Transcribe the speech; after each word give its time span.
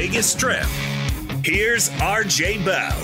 Vegas 0.00 0.30
Strip, 0.30 0.64
here's 1.42 1.90
RJ 1.90 2.64
Bell. 2.64 2.96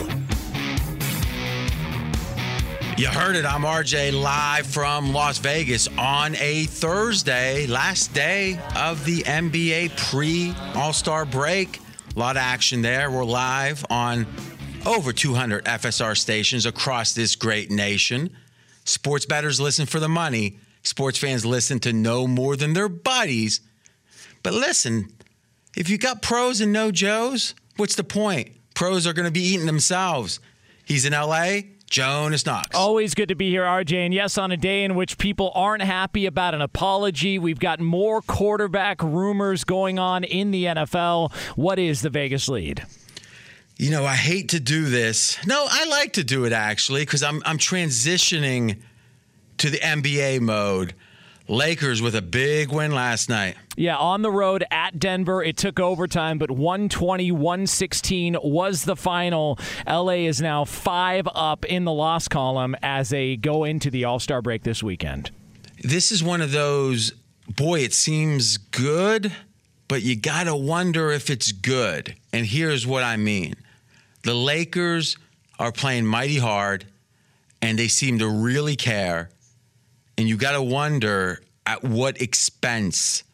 You 2.96 3.08
heard 3.08 3.34
it. 3.34 3.44
I'm 3.44 3.62
RJ 3.62 4.12
live 4.22 4.64
from 4.64 5.12
Las 5.12 5.38
Vegas 5.38 5.88
on 5.98 6.36
a 6.36 6.66
Thursday, 6.66 7.66
last 7.66 8.14
day 8.14 8.60
of 8.76 9.04
the 9.04 9.22
NBA 9.22 9.96
pre 10.08 10.54
All 10.76 10.92
Star 10.92 11.24
break. 11.24 11.80
A 12.14 12.18
lot 12.18 12.36
of 12.36 12.42
action 12.42 12.80
there. 12.80 13.10
We're 13.10 13.24
live 13.24 13.84
on 13.90 14.24
over 14.86 15.12
200 15.12 15.64
FSR 15.64 16.16
stations 16.16 16.64
across 16.64 17.12
this 17.12 17.34
great 17.34 17.72
nation. 17.72 18.30
Sports 18.84 19.26
bettors 19.26 19.60
listen 19.60 19.86
for 19.86 19.98
the 19.98 20.08
money. 20.08 20.58
Sports 20.84 21.18
fans 21.18 21.44
listen 21.44 21.80
to 21.80 21.92
no 21.92 22.28
more 22.28 22.54
than 22.54 22.72
their 22.72 22.88
buddies. 22.88 23.62
But 24.44 24.54
listen, 24.54 25.08
if 25.76 25.88
you 25.88 25.98
got 25.98 26.22
pros 26.22 26.60
and 26.60 26.72
no 26.72 26.90
Joes, 26.90 27.54
what's 27.76 27.94
the 27.94 28.04
point? 28.04 28.50
Pros 28.74 29.06
are 29.06 29.12
going 29.12 29.26
to 29.26 29.32
be 29.32 29.42
eating 29.42 29.66
themselves. 29.66 30.40
He's 30.84 31.04
in 31.04 31.12
LA. 31.12 31.60
Jonas 31.94 32.44
Knox. 32.44 32.74
Always 32.74 33.14
good 33.14 33.28
to 33.28 33.36
be 33.36 33.50
here, 33.50 33.62
RJ. 33.62 34.06
And 34.06 34.12
yes, 34.12 34.36
on 34.36 34.50
a 34.50 34.56
day 34.56 34.82
in 34.82 34.96
which 34.96 35.16
people 35.16 35.52
aren't 35.54 35.82
happy 35.82 36.26
about 36.26 36.52
an 36.52 36.60
apology, 36.60 37.38
we've 37.38 37.60
got 37.60 37.78
more 37.78 38.20
quarterback 38.20 39.00
rumors 39.00 39.62
going 39.62 39.98
on 39.98 40.24
in 40.24 40.50
the 40.50 40.64
NFL. 40.64 41.32
What 41.56 41.78
is 41.78 42.02
the 42.02 42.10
Vegas 42.10 42.48
lead? 42.48 42.84
You 43.76 43.90
know, 43.90 44.04
I 44.04 44.14
hate 44.14 44.48
to 44.50 44.60
do 44.60 44.86
this. 44.86 45.38
No, 45.46 45.66
I 45.68 45.86
like 45.86 46.14
to 46.14 46.24
do 46.24 46.44
it 46.44 46.52
actually 46.52 47.02
because 47.02 47.22
I'm 47.22 47.42
I'm 47.44 47.58
transitioning 47.58 48.80
to 49.58 49.70
the 49.70 49.78
NBA 49.78 50.40
mode. 50.40 50.94
Lakers 51.46 52.00
with 52.00 52.14
a 52.14 52.22
big 52.22 52.72
win 52.72 52.92
last 52.94 53.28
night. 53.28 53.56
Yeah, 53.76 53.96
on 53.96 54.22
the 54.22 54.30
road 54.30 54.64
at 54.70 54.98
Denver. 54.98 55.42
It 55.42 55.56
took 55.58 55.78
overtime, 55.78 56.38
but 56.38 56.50
120 56.50 57.32
116 57.32 58.36
was 58.42 58.84
the 58.84 58.96
final. 58.96 59.58
LA 59.86 60.24
is 60.26 60.40
now 60.40 60.64
five 60.64 61.28
up 61.34 61.64
in 61.66 61.84
the 61.84 61.92
loss 61.92 62.28
column 62.28 62.74
as 62.82 63.10
they 63.10 63.36
go 63.36 63.64
into 63.64 63.90
the 63.90 64.04
All 64.04 64.18
Star 64.18 64.40
break 64.40 64.62
this 64.62 64.82
weekend. 64.82 65.30
This 65.82 66.10
is 66.10 66.24
one 66.24 66.40
of 66.40 66.50
those, 66.50 67.12
boy, 67.46 67.80
it 67.80 67.92
seems 67.92 68.56
good, 68.56 69.30
but 69.86 70.02
you 70.02 70.16
got 70.16 70.44
to 70.44 70.56
wonder 70.56 71.10
if 71.10 71.28
it's 71.28 71.52
good. 71.52 72.14
And 72.32 72.46
here's 72.46 72.86
what 72.86 73.02
I 73.02 73.18
mean 73.18 73.54
the 74.22 74.34
Lakers 74.34 75.18
are 75.58 75.72
playing 75.72 76.06
mighty 76.06 76.38
hard, 76.38 76.86
and 77.60 77.78
they 77.78 77.88
seem 77.88 78.18
to 78.20 78.28
really 78.28 78.76
care. 78.76 79.28
And 80.16 80.28
you 80.28 80.36
got 80.36 80.52
to 80.52 80.62
wonder 80.62 81.40
at 81.66 81.82
what 81.82 82.20
expense 82.20 83.24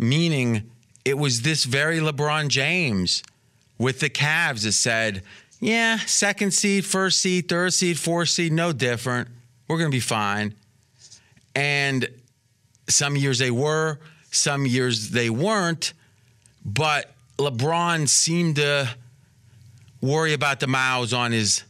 meaning 0.00 0.70
it 1.04 1.18
was 1.18 1.42
this 1.42 1.64
very 1.64 1.98
LeBron 1.98 2.48
James 2.48 3.22
with 3.78 4.00
the 4.00 4.08
Cavs 4.10 4.64
that 4.64 4.72
said, 4.72 5.22
yeah, 5.60 5.98
second 5.98 6.52
seed, 6.52 6.86
first 6.86 7.18
seed, 7.18 7.48
third 7.48 7.74
seed, 7.74 7.98
fourth 7.98 8.30
seed, 8.30 8.52
no 8.52 8.72
different. 8.72 9.28
We're 9.68 9.76
going 9.76 9.90
to 9.90 9.94
be 9.94 10.00
fine. 10.00 10.54
And 11.54 12.08
some 12.88 13.14
years 13.14 13.38
they 13.38 13.50
were, 13.50 13.98
some 14.30 14.66
years 14.66 15.10
they 15.10 15.28
weren't. 15.28 15.92
But 16.64 17.12
LeBron 17.38 18.08
seemed 18.08 18.56
to 18.56 18.88
worry 20.00 20.32
about 20.32 20.60
the 20.60 20.66
miles 20.66 21.12
on 21.12 21.32
his 21.32 21.62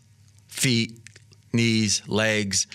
feet, 0.48 1.00
knees, 1.52 2.02
legs. 2.06 2.68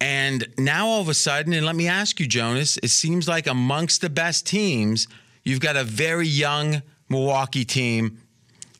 And 0.00 0.46
now 0.58 0.86
all 0.86 1.00
of 1.00 1.08
a 1.08 1.14
sudden, 1.14 1.52
and 1.52 1.64
let 1.64 1.76
me 1.76 1.88
ask 1.88 2.20
you, 2.20 2.26
Jonas, 2.26 2.78
it 2.82 2.88
seems 2.88 3.28
like 3.28 3.46
amongst 3.46 4.00
the 4.00 4.10
best 4.10 4.46
teams, 4.46 5.08
you've 5.44 5.60
got 5.60 5.76
a 5.76 5.84
very 5.84 6.26
young 6.26 6.82
Milwaukee 7.08 7.64
team 7.64 8.18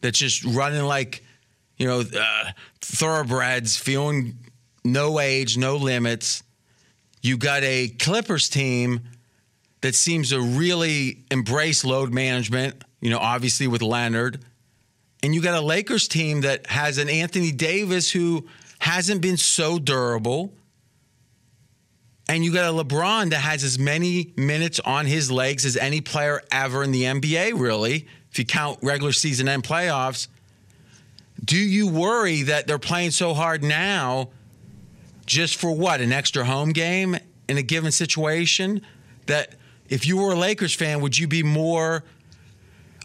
that's 0.01 0.19
just 0.19 0.45
running 0.45 0.83
like, 0.85 1.25
you 1.79 1.87
know, 1.87 2.01
uh, 2.01 2.51
thoroughbreds, 2.81 3.77
feeling 3.77 4.37
no 4.85 5.19
age, 5.19 5.57
no 5.57 5.77
limits. 5.77 6.43
You 7.23 7.39
got 7.39 7.63
a 7.63 7.89
Clippers 7.89 8.49
team 8.49 9.01
that 9.81 9.95
seems 9.95 10.31
to 10.31 10.41
really 10.41 11.25
embrace 11.31 11.85
load 11.85 12.13
management, 12.13 12.83
you 13.01 13.11
know, 13.11 13.19
obviously 13.19 13.67
with 13.67 13.83
Leonard. 13.83 14.45
And 15.23 15.35
you 15.35 15.41
got 15.41 15.55
a 15.55 15.61
Lakers 15.61 16.07
team 16.07 16.43
that 16.43 16.67
has 16.67 16.99
an 16.99 17.09
Anthony 17.09 17.51
Davis 17.51 18.11
who 18.11 18.47
hasn't 18.79 19.23
been 19.23 19.39
so 19.39 19.79
durable. 19.79 20.53
And 22.29 22.45
you 22.45 22.53
got 22.53 22.73
a 22.73 22.85
LeBron 22.85 23.31
that 23.31 23.41
has 23.41 23.65
as 23.65 23.79
many 23.79 24.33
minutes 24.37 24.81
on 24.81 25.07
his 25.07 25.31
legs 25.31 25.67
as 25.67 25.77
any 25.77 26.01
player 26.01 26.41
ever 26.51 26.83
in 26.83 26.91
the 26.91 27.03
NBA, 27.03 27.59
really, 27.59 28.07
if 28.31 28.39
you 28.39 28.47
count 28.47 28.79
regular 28.83 29.13
season 29.13 29.47
and 29.47 29.63
playoffs. 29.63 30.29
Do 31.45 31.59
you 31.59 31.89
worry 31.89 32.43
that 32.43 32.67
they're 32.67 32.79
playing 32.79 33.11
so 33.11 33.35
hard 33.35 33.63
now 33.63 34.31
just 35.27 35.57
for 35.57 35.71
what? 35.71 36.01
An 36.01 36.13
extra 36.13 36.45
home 36.45 36.71
game 36.71 37.17
in 37.49 37.59
a 37.59 37.63
given 37.63 37.93
situation? 37.93 38.81
That 39.27 39.55
if 39.89 40.07
you 40.07 40.17
were 40.17 40.33
a 40.33 40.37
Lakers 40.37 40.75
fan, 40.75 41.03
would 41.03 41.19
you 41.19 41.29
be 41.29 41.43
more 41.43 42.05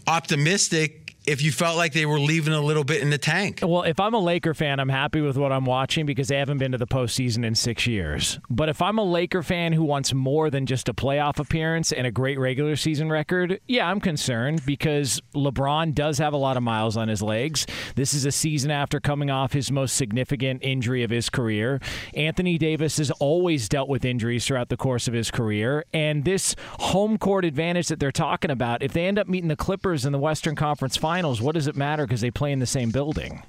optimistic 0.07 0.98
if 1.29 1.43
you 1.43 1.51
felt 1.51 1.77
like 1.77 1.93
they 1.93 2.07
were 2.07 2.19
leaving 2.19 2.53
a 2.55 2.61
little 2.61 2.83
bit 2.83 3.03
in 3.03 3.11
the 3.11 3.17
tank. 3.19 3.59
Well, 3.61 3.83
if 3.83 3.99
I'm 3.99 4.15
a 4.15 4.19
Laker 4.19 4.55
fan, 4.55 4.79
I'm 4.79 4.89
happy 4.89 5.21
with 5.21 5.37
what 5.37 5.51
I'm 5.51 5.63
watching 5.63 6.07
because 6.07 6.27
they 6.27 6.37
haven't 6.37 6.57
been 6.57 6.71
to 6.71 6.79
the 6.79 6.87
postseason 6.87 7.45
in 7.45 7.53
six 7.53 7.85
years. 7.85 8.39
But 8.49 8.67
if 8.67 8.81
I'm 8.81 8.97
a 8.97 9.03
Laker 9.03 9.43
fan 9.43 9.73
who 9.73 9.83
wants 9.83 10.11
more 10.11 10.49
than 10.49 10.65
just 10.65 10.89
a 10.89 10.93
playoff 10.93 11.37
appearance 11.37 11.91
and 11.91 12.07
a 12.07 12.11
great 12.11 12.39
regular 12.39 12.75
season 12.75 13.11
record, 13.11 13.61
yeah, 13.67 13.87
I'm 13.87 13.99
concerned 13.99 14.65
because 14.65 15.21
LeBron 15.35 15.93
does 15.93 16.17
have 16.17 16.33
a 16.33 16.37
lot 16.37 16.57
of 16.57 16.63
miles 16.63 16.97
on 16.97 17.07
his 17.07 17.21
legs. 17.21 17.67
This 17.93 18.15
is 18.15 18.25
a 18.25 18.31
season 18.31 18.71
after 18.71 18.99
coming 18.99 19.29
off 19.29 19.53
his 19.53 19.71
most 19.71 19.95
significant 19.95 20.63
injury 20.63 21.03
of 21.03 21.11
his 21.11 21.29
career. 21.29 21.79
Anthony 22.15 22.57
Davis 22.57 22.97
has 22.97 23.11
always 23.11 23.69
dealt 23.69 23.87
with 23.87 24.03
injuries 24.03 24.47
throughout 24.47 24.69
the 24.69 24.77
course 24.77 25.07
of 25.07 25.13
his 25.13 25.29
career. 25.29 25.85
And 25.93 26.25
this 26.25 26.55
home 26.79 27.19
court 27.19 27.45
advantage 27.45 27.89
that 27.89 27.99
they're 27.99 28.11
talking 28.11 28.49
about, 28.49 28.81
if 28.81 28.93
they 28.93 29.05
end 29.05 29.19
up 29.19 29.27
meeting 29.27 29.49
the 29.49 29.55
Clippers 29.55 30.05
in 30.05 30.11
the 30.11 30.17
Western 30.17 30.55
Conference 30.55 30.97
Finals, 30.97 31.18
finals, 31.19 31.41
what 31.41 31.53
does 31.53 31.67
it 31.67 31.75
matter 31.75 32.05
because 32.05 32.21
they 32.21 32.31
play 32.31 32.53
in 32.53 32.59
the 32.59 32.65
same 32.65 32.91
building? 32.91 33.43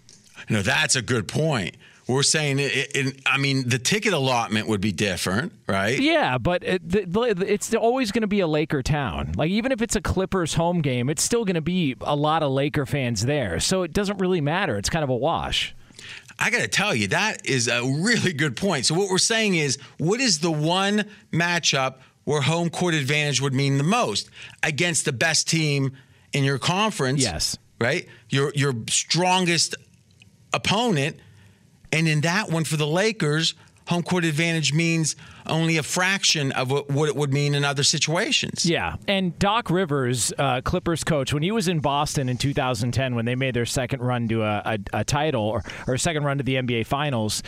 No, 0.49 0.61
that's 0.61 0.97
a 0.97 1.03
good 1.03 1.29
point. 1.29 1.77
We're 2.09 2.25
saying, 2.25 2.59
it, 2.59 2.97
it, 2.97 3.23
I 3.25 3.39
mean, 3.39 3.69
the 3.69 3.79
ticket 3.79 4.13
allotment 4.13 4.67
would 4.67 4.81
be 4.81 4.91
different, 4.91 5.53
right? 5.69 5.97
Yeah, 5.97 6.39
but 6.39 6.65
it, 6.65 6.83
it's 6.85 7.73
always 7.73 8.11
going 8.11 8.23
to 8.23 8.27
be 8.27 8.41
a 8.41 8.49
Laker 8.49 8.83
town. 8.83 9.35
Like, 9.37 9.51
even 9.51 9.71
if 9.71 9.81
it's 9.81 9.95
a 9.95 10.01
Clippers 10.01 10.55
home 10.55 10.83
game, 10.83 11.09
it's 11.09 11.23
still 11.23 11.45
going 11.45 11.55
to 11.55 11.61
be 11.61 11.95
a 12.01 12.17
lot 12.17 12.43
of 12.43 12.51
Laker 12.51 12.85
fans 12.85 13.27
there. 13.27 13.61
So 13.61 13.85
it 13.85 13.93
doesn't 13.93 14.19
really 14.19 14.41
matter. 14.41 14.77
It's 14.77 14.91
kind 14.91 15.05
of 15.05 15.11
a 15.11 15.17
wash. 15.17 15.73
I 16.41 16.51
got 16.51 16.63
to 16.63 16.69
tell 16.69 16.97
you, 16.97 17.07
that 17.09 17.47
is 17.49 17.69
a 17.69 17.85
really 17.85 18.33
good 18.33 18.57
point. 18.57 18.87
So, 18.87 18.95
what 18.97 19.09
we're 19.09 19.19
saying 19.19 19.55
is, 19.55 19.79
what 19.99 20.21
is 20.21 20.41
the 20.41 20.51
one 20.51 21.05
matchup 21.31 21.97
where 22.25 22.41
home 22.41 22.71
court 22.71 22.95
advantage 22.95 23.41
would 23.41 23.55
mean 23.55 23.77
the 23.77 23.85
most 23.85 24.31
against 24.63 25.05
the 25.05 25.13
best 25.13 25.49
team 25.49 25.93
in 26.33 26.45
your 26.45 26.59
conference? 26.59 27.23
Yes 27.23 27.57
right? 27.81 28.07
Your 28.29 28.53
your 28.55 28.75
strongest 28.89 29.75
opponent. 30.53 31.19
And 31.93 32.07
in 32.07 32.21
that 32.21 32.51
one 32.51 32.63
for 32.63 32.77
the 32.77 32.87
Lakers, 32.87 33.55
home 33.89 34.05
court 34.05 34.25
advantage 34.25 34.73
means 34.73 35.17
only 35.47 35.77
a 35.77 35.83
fraction 35.83 36.53
of 36.53 36.71
what, 36.71 37.09
it 37.09 37.17
would 37.17 37.33
mean 37.33 37.57
in 37.57 37.65
other 37.65 37.83
situations. 37.83 38.65
Yeah. 38.65 38.95
And 39.09 39.37
Doc 39.41 39.69
Rivers, 39.69 40.33
uh, 40.39 40.61
Clippers 40.61 41.03
coach, 41.03 41.35
when 41.35 41.43
he 41.43 41.51
was 41.51 41.67
in 41.67 41.81
Boston 41.81 42.29
in 42.29 42.39
2010, 42.39 43.17
when 43.17 43.25
they 43.25 43.35
made 43.35 43.55
their 43.55 43.67
second 43.67 44.01
run 44.01 44.29
to 44.29 44.45
a, 44.45 44.63
a, 44.65 44.79
a 45.01 45.05
title 45.05 45.43
or, 45.43 45.65
or 45.89 45.95
a 45.95 45.99
second 45.99 46.23
run 46.23 46.39
to 46.39 46.45
the 46.45 46.55
NBA 46.55 46.87
Finals, 46.87 47.43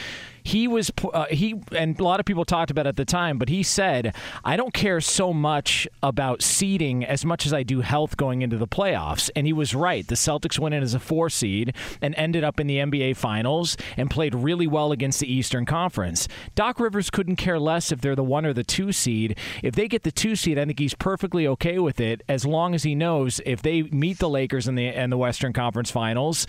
he 0.44 0.68
was 0.68 0.90
uh, 1.12 1.26
he 1.30 1.60
and 1.72 1.98
a 1.98 2.04
lot 2.04 2.20
of 2.20 2.26
people 2.26 2.44
talked 2.44 2.70
about 2.70 2.86
at 2.86 2.96
the 2.96 3.04
time, 3.04 3.38
but 3.38 3.48
he 3.48 3.62
said, 3.62 4.14
"I 4.44 4.56
don't 4.56 4.74
care 4.74 5.00
so 5.00 5.32
much 5.32 5.86
about 6.02 6.42
seeding 6.42 7.04
as 7.04 7.24
much 7.24 7.46
as 7.46 7.52
I 7.52 7.62
do 7.62 7.80
health 7.80 8.16
going 8.16 8.42
into 8.42 8.56
the 8.56 8.66
playoffs." 8.66 9.30
And 9.36 9.46
he 9.46 9.52
was 9.52 9.74
right. 9.74 10.06
The 10.06 10.14
Celtics 10.14 10.58
went 10.58 10.74
in 10.74 10.82
as 10.82 10.94
a 10.94 11.00
four 11.00 11.30
seed 11.30 11.74
and 12.00 12.14
ended 12.16 12.44
up 12.44 12.58
in 12.58 12.66
the 12.66 12.78
NBA 12.78 13.16
Finals 13.16 13.76
and 13.96 14.10
played 14.10 14.34
really 14.34 14.66
well 14.66 14.92
against 14.92 15.20
the 15.20 15.32
Eastern 15.32 15.64
Conference. 15.64 16.28
Doc 16.54 16.80
Rivers 16.80 17.10
couldn't 17.10 17.36
care 17.36 17.58
less 17.58 17.92
if 17.92 18.00
they're 18.00 18.16
the 18.16 18.24
one 18.24 18.44
or 18.44 18.52
the 18.52 18.64
two 18.64 18.92
seed. 18.92 19.38
If 19.62 19.74
they 19.74 19.88
get 19.88 20.02
the 20.02 20.12
two 20.12 20.36
seed, 20.36 20.58
I 20.58 20.64
think 20.64 20.78
he's 20.78 20.94
perfectly 20.94 21.46
okay 21.46 21.78
with 21.78 22.00
it 22.00 22.22
as 22.28 22.44
long 22.44 22.74
as 22.74 22.82
he 22.82 22.94
knows 22.94 23.40
if 23.46 23.62
they 23.62 23.82
meet 23.82 24.18
the 24.18 24.28
Lakers 24.28 24.68
in 24.68 24.74
the 24.74 24.88
in 24.88 25.10
the 25.10 25.18
Western 25.18 25.52
Conference 25.52 25.90
Finals 25.90 26.46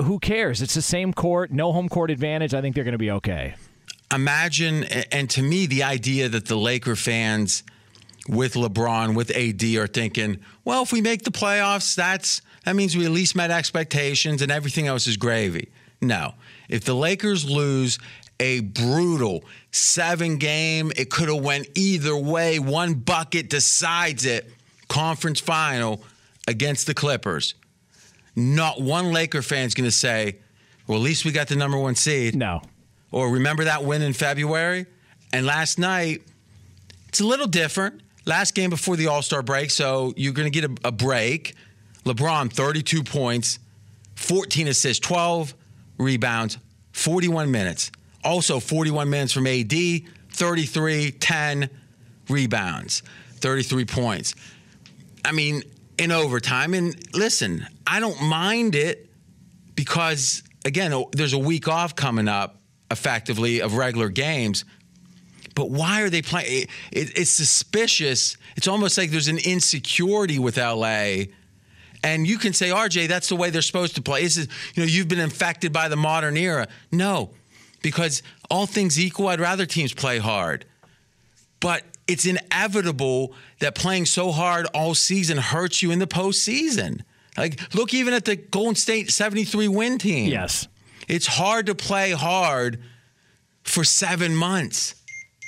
who 0.00 0.18
cares? 0.18 0.62
It's 0.62 0.74
the 0.74 0.82
same 0.82 1.12
court, 1.12 1.50
no 1.50 1.72
home 1.72 1.88
court 1.88 2.10
advantage. 2.10 2.54
I 2.54 2.60
think 2.60 2.74
they're 2.74 2.84
going 2.84 2.92
to 2.92 2.98
be 2.98 3.10
okay. 3.10 3.54
Imagine, 4.12 4.84
and 4.84 5.28
to 5.30 5.42
me, 5.42 5.66
the 5.66 5.82
idea 5.82 6.28
that 6.28 6.46
the 6.46 6.56
Laker 6.56 6.96
fans 6.96 7.62
with 8.28 8.54
LeBron, 8.54 9.14
with 9.14 9.30
AD, 9.30 9.62
are 9.76 9.86
thinking, 9.86 10.38
well, 10.64 10.82
if 10.82 10.92
we 10.92 11.00
make 11.00 11.22
the 11.22 11.30
playoffs, 11.30 11.94
that's 11.94 12.42
that 12.64 12.76
means 12.76 12.96
we 12.96 13.04
at 13.04 13.10
least 13.10 13.34
met 13.34 13.50
expectations, 13.50 14.42
and 14.42 14.52
everything 14.52 14.86
else 14.86 15.06
is 15.06 15.16
gravy. 15.16 15.70
No, 16.00 16.34
if 16.68 16.84
the 16.84 16.94
Lakers 16.94 17.48
lose 17.48 17.98
a 18.38 18.60
brutal 18.60 19.44
seven 19.70 20.36
game, 20.36 20.92
it 20.96 21.10
could 21.10 21.28
have 21.28 21.42
went 21.42 21.68
either 21.74 22.16
way. 22.16 22.58
One 22.58 22.94
bucket 22.94 23.48
decides 23.48 24.24
it. 24.24 24.52
Conference 24.88 25.40
final 25.40 26.02
against 26.46 26.86
the 26.86 26.94
Clippers 26.94 27.54
not 28.34 28.80
one 28.80 29.12
Laker 29.12 29.42
fan's 29.42 29.74
going 29.74 29.88
to 29.88 29.96
say, 29.96 30.38
well, 30.86 30.98
at 30.98 31.04
least 31.04 31.24
we 31.24 31.32
got 31.32 31.48
the 31.48 31.56
number 31.56 31.78
one 31.78 31.94
seed. 31.94 32.34
No. 32.34 32.62
Or 33.10 33.30
remember 33.30 33.64
that 33.64 33.84
win 33.84 34.02
in 34.02 34.12
February? 34.12 34.86
And 35.32 35.46
last 35.46 35.78
night, 35.78 36.22
it's 37.08 37.20
a 37.20 37.26
little 37.26 37.46
different. 37.46 38.00
Last 38.24 38.54
game 38.54 38.70
before 38.70 38.96
the 38.96 39.08
All 39.08 39.22
Star 39.22 39.42
break, 39.42 39.70
so 39.70 40.14
you're 40.16 40.32
going 40.32 40.50
to 40.50 40.60
get 40.60 40.70
a, 40.70 40.88
a, 40.88 40.92
break. 40.92 41.54
LeBron, 42.04 42.52
32 42.52 43.02
points, 43.02 43.58
14 44.16 44.68
assists, 44.68 45.04
12 45.04 45.54
rebounds, 45.98 46.58
41 46.92 47.50
minutes. 47.50 47.90
Also, 48.24 48.60
41 48.60 49.10
minutes 49.10 49.32
from 49.32 49.46
AD, 49.46 49.72
33, 50.30 51.10
10 51.12 51.70
rebounds, 52.28 53.02
33 53.36 53.84
points. 53.84 54.34
I 55.24 55.32
mean, 55.32 55.62
in 55.98 56.12
overtime. 56.12 56.74
And 56.74 56.94
listen, 57.14 57.66
I 57.86 58.00
don't 58.00 58.20
mind 58.22 58.74
it 58.74 59.10
because, 59.74 60.42
again, 60.64 60.92
oh, 60.92 61.08
there's 61.12 61.32
a 61.32 61.38
week 61.38 61.68
off 61.68 61.96
coming 61.96 62.28
up 62.28 62.60
effectively 62.90 63.60
of 63.60 63.76
regular 63.76 64.08
games. 64.08 64.64
But 65.54 65.70
why 65.70 66.02
are 66.02 66.10
they 66.10 66.22
playing? 66.22 66.62
It, 66.62 66.68
it, 66.92 67.18
it's 67.18 67.30
suspicious. 67.30 68.36
It's 68.56 68.68
almost 68.68 68.96
like 68.96 69.10
there's 69.10 69.28
an 69.28 69.38
insecurity 69.38 70.38
with 70.38 70.56
LA. 70.56 71.24
And 72.04 72.26
you 72.26 72.38
can 72.38 72.52
say, 72.52 72.70
RJ, 72.70 73.08
that's 73.08 73.28
the 73.28 73.36
way 73.36 73.50
they're 73.50 73.62
supposed 73.62 73.94
to 73.94 74.02
play. 74.02 74.22
This 74.22 74.36
is, 74.36 74.48
you 74.74 74.82
know, 74.82 74.86
you've 74.86 75.08
been 75.08 75.20
infected 75.20 75.72
by 75.72 75.88
the 75.88 75.96
modern 75.96 76.36
era. 76.36 76.66
No, 76.90 77.30
because 77.82 78.22
all 78.50 78.66
things 78.66 78.98
equal, 78.98 79.28
I'd 79.28 79.40
rather 79.40 79.66
teams 79.66 79.92
play 79.92 80.18
hard. 80.18 80.64
But 81.60 81.84
it's 82.12 82.26
inevitable 82.26 83.34
that 83.58 83.74
playing 83.74 84.06
so 84.06 84.30
hard 84.30 84.66
all 84.74 84.94
season 84.94 85.38
hurts 85.38 85.82
you 85.82 85.90
in 85.90 85.98
the 85.98 86.06
postseason. 86.06 87.00
Like, 87.36 87.74
look 87.74 87.94
even 87.94 88.12
at 88.14 88.24
the 88.26 88.36
Golden 88.36 88.74
State 88.74 89.10
73 89.10 89.68
win 89.68 89.98
team. 89.98 90.30
Yes. 90.30 90.68
It's 91.08 91.26
hard 91.26 91.66
to 91.66 91.74
play 91.74 92.12
hard 92.12 92.82
for 93.62 93.84
seven 93.84 94.36
months 94.36 95.01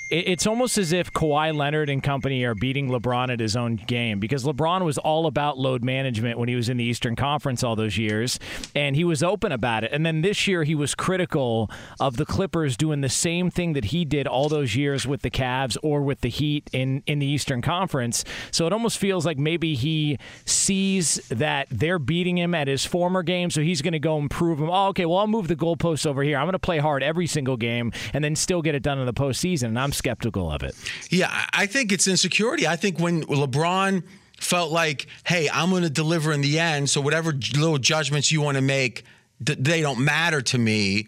it's 0.09 0.45
almost 0.45 0.77
as 0.77 0.91
if 0.91 1.11
Kawhi 1.11 1.55
Leonard 1.55 1.89
and 1.89 2.01
company 2.03 2.43
are 2.43 2.53
beating 2.53 2.89
LeBron 2.89 3.31
at 3.31 3.39
his 3.39 3.55
own 3.55 3.75
game 3.75 4.19
because 4.19 4.43
LeBron 4.43 4.85
was 4.85 4.99
all 4.99 5.25
about 5.25 5.57
load 5.57 5.83
management 5.83 6.37
when 6.37 6.47
he 6.47 6.55
was 6.55 6.69
in 6.69 6.77
the 6.77 6.83
Eastern 6.83 7.15
Conference 7.15 7.63
all 7.63 7.75
those 7.75 7.97
years, 7.97 8.39
and 8.75 8.95
he 8.95 9.03
was 9.03 9.23
open 9.23 9.51
about 9.51 9.83
it. 9.83 9.91
And 9.91 10.05
then 10.05 10.21
this 10.21 10.47
year 10.47 10.63
he 10.63 10.75
was 10.75 10.93
critical 10.93 11.71
of 11.99 12.17
the 12.17 12.25
Clippers 12.25 12.77
doing 12.77 13.01
the 13.01 13.09
same 13.09 13.49
thing 13.49 13.73
that 13.73 13.85
he 13.85 14.05
did 14.05 14.27
all 14.27 14.47
those 14.47 14.75
years 14.75 15.07
with 15.07 15.23
the 15.23 15.31
Cavs 15.31 15.75
or 15.81 16.01
with 16.01 16.21
the 16.21 16.29
Heat 16.29 16.69
in, 16.71 17.01
in 17.07 17.17
the 17.17 17.25
Eastern 17.25 17.63
Conference. 17.63 18.23
So 18.51 18.67
it 18.67 18.73
almost 18.73 18.99
feels 18.99 19.25
like 19.25 19.39
maybe 19.39 19.73
he 19.73 20.19
sees 20.45 21.15
that 21.29 21.67
they're 21.71 21.99
beating 21.99 22.37
him 22.37 22.53
at 22.53 22.67
his 22.67 22.85
former 22.85 23.23
game, 23.23 23.49
so 23.49 23.61
he's 23.61 23.81
going 23.81 23.93
to 23.93 23.99
go 23.99 24.19
and 24.19 24.29
prove 24.29 24.59
him, 24.59 24.69
oh, 24.69 24.87
okay, 24.89 25.05
well, 25.05 25.17
I'll 25.17 25.27
move 25.27 25.47
the 25.47 25.55
goalposts 25.55 26.05
over 26.05 26.21
here. 26.21 26.37
I'm 26.37 26.45
going 26.45 26.53
to 26.53 26.59
play 26.59 26.77
hard 26.77 27.01
every 27.01 27.25
single 27.25 27.57
game 27.57 27.91
and 28.13 28.23
then 28.23 28.35
still 28.35 28.61
get 28.61 28.75
it 28.75 28.83
done 28.83 28.99
in 28.99 29.07
the 29.07 29.13
postseason. 29.13 29.69
And 29.69 29.79
I'm 29.79 29.94
skeptical 29.95 30.51
of 30.51 30.63
it. 30.63 30.75
Yeah, 31.09 31.29
I- 31.53 31.65
think 31.65 31.91
it's 31.91 32.07
insecurity. 32.07 32.67
I 32.67 32.75
think 32.75 32.99
when 32.99 33.23
LeBron 33.23 34.03
felt 34.39 34.71
like, 34.71 35.07
hey, 35.25 35.49
I'm 35.51 35.69
going 35.71 35.83
to 35.83 35.89
deliver 35.89 36.31
in 36.31 36.41
the 36.41 36.59
end, 36.59 36.89
so 36.89 37.01
whatever 37.01 37.31
little 37.31 37.77
judgments 37.77 38.31
you 38.31 38.41
want 38.41 38.55
to 38.55 38.61
make, 38.61 39.03
they 39.39 39.81
don't 39.81 39.99
matter 40.05 40.41
to 40.41 40.57
me. 40.57 41.07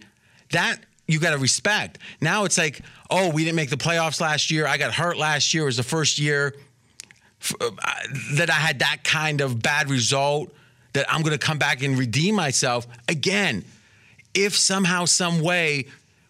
That 0.52 0.80
you 1.08 1.20
got 1.20 1.32
to 1.32 1.38
respect. 1.38 2.00
Now 2.22 2.44
it's 2.46 2.58
like, 2.58 2.82
oh, 3.10 3.32
we 3.32 3.44
didn't 3.44 3.56
make 3.56 3.70
the 3.70 3.78
playoffs 3.78 4.20
last 4.20 4.52
year. 4.52 4.68
I 4.68 4.78
got 4.78 4.94
hurt 4.94 5.18
last 5.18 5.54
year. 5.54 5.64
It 5.64 5.68
was 5.68 5.78
the 5.78 5.84
first 5.84 6.20
year 6.20 6.56
uh, 7.62 7.70
that 8.34 8.50
I 8.50 8.54
had 8.54 8.80
that 8.80 9.04
kind 9.04 9.42
of 9.42 9.62
bad 9.62 9.90
result 9.90 10.54
that 10.94 11.06
I'm 11.12 11.22
going 11.22 11.38
to 11.38 11.46
come 11.46 11.58
back 11.60 11.84
and 11.84 11.98
redeem 11.98 12.36
myself 12.36 12.88
again. 13.08 13.64
If 14.34 14.56
somehow, 14.58 15.06
some 15.06 15.42
way, 15.42 15.88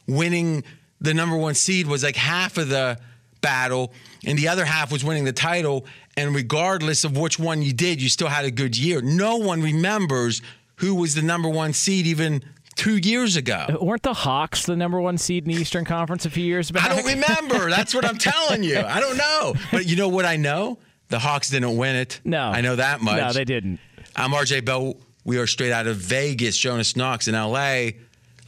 winning 0.08 0.64
the 1.00 1.14
number 1.14 1.36
one 1.36 1.54
seed 1.56 1.88
was 1.88 2.04
like 2.04 2.16
half 2.16 2.58
of 2.58 2.70
the 2.70 3.00
battle, 3.42 3.94
and 4.26 4.38
the 4.38 4.48
other 4.48 4.66
half 4.66 4.92
was 4.92 5.04
winning 5.04 5.26
the 5.26 5.34
title, 5.34 5.86
and 6.16 6.34
regardless 6.34 7.04
of 7.04 7.18
which 7.18 7.38
one 7.38 7.62
you 7.62 7.74
did, 7.74 8.02
you 8.02 8.10
still 8.10 8.28
had 8.28 8.46
a 8.46 8.52
good 8.52 8.78
year. 8.78 9.02
No 9.02 9.38
one 9.38 9.62
remembers 9.62 10.42
who 10.78 10.96
was 10.96 11.16
the 11.16 11.22
number 11.22 11.50
one 11.50 11.74
seed 11.74 12.08
even 12.08 12.44
two 12.76 12.98
years 12.98 13.36
ago. 13.36 13.66
Weren't 13.82 14.04
the 14.04 14.14
Hawks 14.14 14.66
the 14.66 14.76
number 14.76 15.02
one 15.02 15.18
seed 15.18 15.48
in 15.48 15.54
the 15.54 15.60
Eastern 15.60 15.86
Conference 15.86 16.26
a 16.26 16.30
few 16.30 16.44
years 16.46 16.72
back? 16.72 16.90
I 16.90 16.96
don't 16.96 17.06
remember. 17.06 17.70
That's 17.70 17.94
what 17.94 18.06
I'm 18.06 18.18
telling 18.18 18.64
you. 18.64 18.80
I 18.80 19.00
don't 19.00 19.18
know. 19.18 19.56
But 19.72 19.86
you 19.88 19.96
know 19.96 20.08
what 20.08 20.26
I 20.26 20.38
know? 20.38 20.78
The 21.10 21.20
Hawks 21.20 21.50
didn't 21.50 21.78
win 21.78 21.96
it. 21.96 22.20
No. 22.24 22.42
I 22.42 22.62
know 22.62 22.76
that 22.76 23.02
much. 23.02 23.18
No, 23.18 23.34
they 23.34 23.46
didn't. 23.46 23.80
I'm 24.16 24.32
RJ 24.32 24.66
Bell. 24.66 24.96
We 25.26 25.38
are 25.40 25.48
straight 25.48 25.72
out 25.72 25.88
of 25.88 25.98
Vegas. 25.98 26.58
Jonas 26.58 26.96
Knox 26.96 27.28
in 27.28 27.34
LA. 27.34 27.90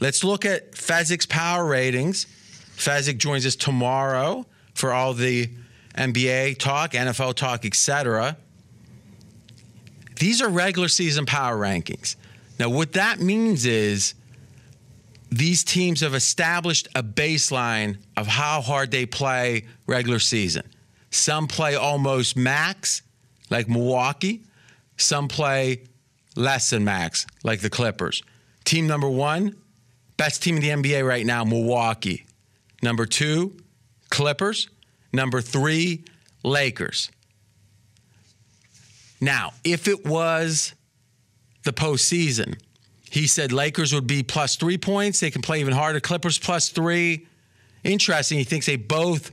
Let's 0.00 0.24
look 0.24 0.44
at 0.44 0.72
Fezzik's 0.72 1.26
power 1.26 1.64
ratings. 1.64 2.26
Fezzik 2.80 3.18
joins 3.18 3.44
us 3.44 3.56
tomorrow 3.56 4.46
for 4.74 4.92
all 4.92 5.12
the 5.12 5.50
NBA 5.94 6.58
talk, 6.58 6.92
NFL 6.92 7.34
talk, 7.34 7.66
etc. 7.66 8.36
These 10.18 10.40
are 10.40 10.48
regular 10.48 10.88
season 10.88 11.26
power 11.26 11.56
rankings. 11.58 12.16
Now, 12.58 12.70
what 12.70 12.92
that 12.94 13.20
means 13.20 13.66
is 13.66 14.14
these 15.30 15.62
teams 15.62 16.00
have 16.00 16.14
established 16.14 16.88
a 16.94 17.02
baseline 17.02 17.98
of 18.16 18.26
how 18.26 18.60
hard 18.62 18.90
they 18.90 19.06
play 19.06 19.66
regular 19.86 20.18
season. 20.18 20.62
Some 21.10 21.48
play 21.48 21.74
almost 21.74 22.36
max, 22.36 23.02
like 23.50 23.68
Milwaukee. 23.68 24.42
Some 24.96 25.28
play 25.28 25.82
less 26.34 26.70
than 26.70 26.84
max, 26.84 27.26
like 27.42 27.60
the 27.60 27.70
Clippers. 27.70 28.22
Team 28.64 28.86
number 28.86 29.08
one, 29.08 29.56
best 30.16 30.42
team 30.42 30.56
in 30.56 30.62
the 30.62 30.68
NBA 30.68 31.06
right 31.06 31.26
now, 31.26 31.44
Milwaukee. 31.44 32.26
Number 32.82 33.06
two, 33.06 33.56
Clippers. 34.10 34.68
Number 35.12 35.40
three, 35.40 36.04
Lakers. 36.42 37.10
Now, 39.20 39.52
if 39.64 39.88
it 39.88 40.06
was 40.06 40.74
the 41.64 41.72
postseason, 41.72 42.58
he 43.10 43.26
said 43.26 43.52
Lakers 43.52 43.92
would 43.92 44.06
be 44.06 44.22
plus 44.22 44.56
three 44.56 44.78
points. 44.78 45.20
They 45.20 45.30
can 45.30 45.42
play 45.42 45.60
even 45.60 45.74
harder. 45.74 46.00
Clippers 46.00 46.38
plus 46.38 46.68
three. 46.68 47.26
Interesting. 47.82 48.38
He 48.38 48.44
thinks 48.44 48.66
they 48.66 48.76
both 48.76 49.32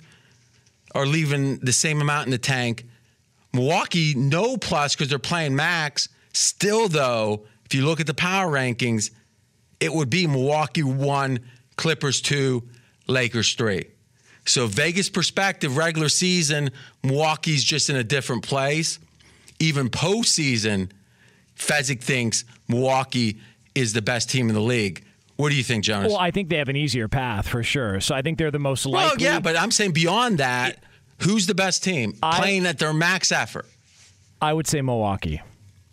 are 0.96 1.06
leaving 1.06 1.58
the 1.60 1.72
same 1.72 2.02
amount 2.02 2.26
in 2.26 2.32
the 2.32 2.38
tank. 2.38 2.86
Milwaukee, 3.54 4.14
no 4.16 4.58
plus 4.58 4.96
because 4.96 5.10
they're 5.10 5.20
playing 5.20 5.56
max. 5.56 6.10
Still, 6.34 6.88
though, 6.88 7.46
if 7.66 7.74
you 7.74 7.86
look 7.86 8.00
at 8.00 8.08
the 8.08 8.14
power 8.14 8.52
rankings, 8.52 9.12
it 9.80 9.94
would 9.94 10.10
be 10.10 10.28
Milwaukee 10.28 10.84
one, 10.84 11.40
Clippers 11.76 12.20
two, 12.20 12.64
Lakers 13.08 13.54
three. 13.54 13.86
So, 14.46 14.68
Vegas 14.68 15.10
perspective, 15.10 15.76
regular 15.76 16.08
season, 16.10 16.70
Milwaukee's 17.04 17.64
just 17.64 17.90
in 17.90 17.98
a 17.98 18.04
different 18.04 18.44
place. 18.44 18.98
Even 19.60 19.90
postseason, 19.90 20.90
Fezzik 21.58 22.02
thinks 22.02 22.46
Milwaukee 22.68 23.40
is 23.76 23.94
the 23.94 24.02
best 24.02 24.30
team 24.30 24.48
in 24.48 24.56
the 24.56 24.62
league. 24.62 25.04
What 25.36 25.50
do 25.50 25.56
you 25.56 25.64
think, 25.64 25.84
Jonas? 25.84 26.12
Well, 26.12 26.20
I 26.20 26.32
think 26.32 26.50
they 26.50 26.58
have 26.58 26.70
an 26.70 26.76
easier 26.76 27.08
path 27.08 27.48
for 27.48 27.62
sure. 27.62 28.00
So 28.02 28.16
I 28.16 28.22
think 28.22 28.38
they're 28.38 28.52
the 28.52 28.58
most 28.58 28.86
likely. 28.86 29.24
Well, 29.26 29.34
yeah, 29.34 29.40
but 29.40 29.56
I'm 29.56 29.72
saying 29.72 29.92
beyond 29.92 30.40
that, 30.40 30.84
who's 31.22 31.46
the 31.46 31.56
best 31.56 31.84
team 31.84 32.14
playing 32.14 32.66
at 32.66 32.80
their 32.80 32.94
max 32.94 33.32
effort? 33.32 33.68
I 34.42 34.54
would 34.54 34.68
say 34.68 34.82
Milwaukee. 34.82 35.42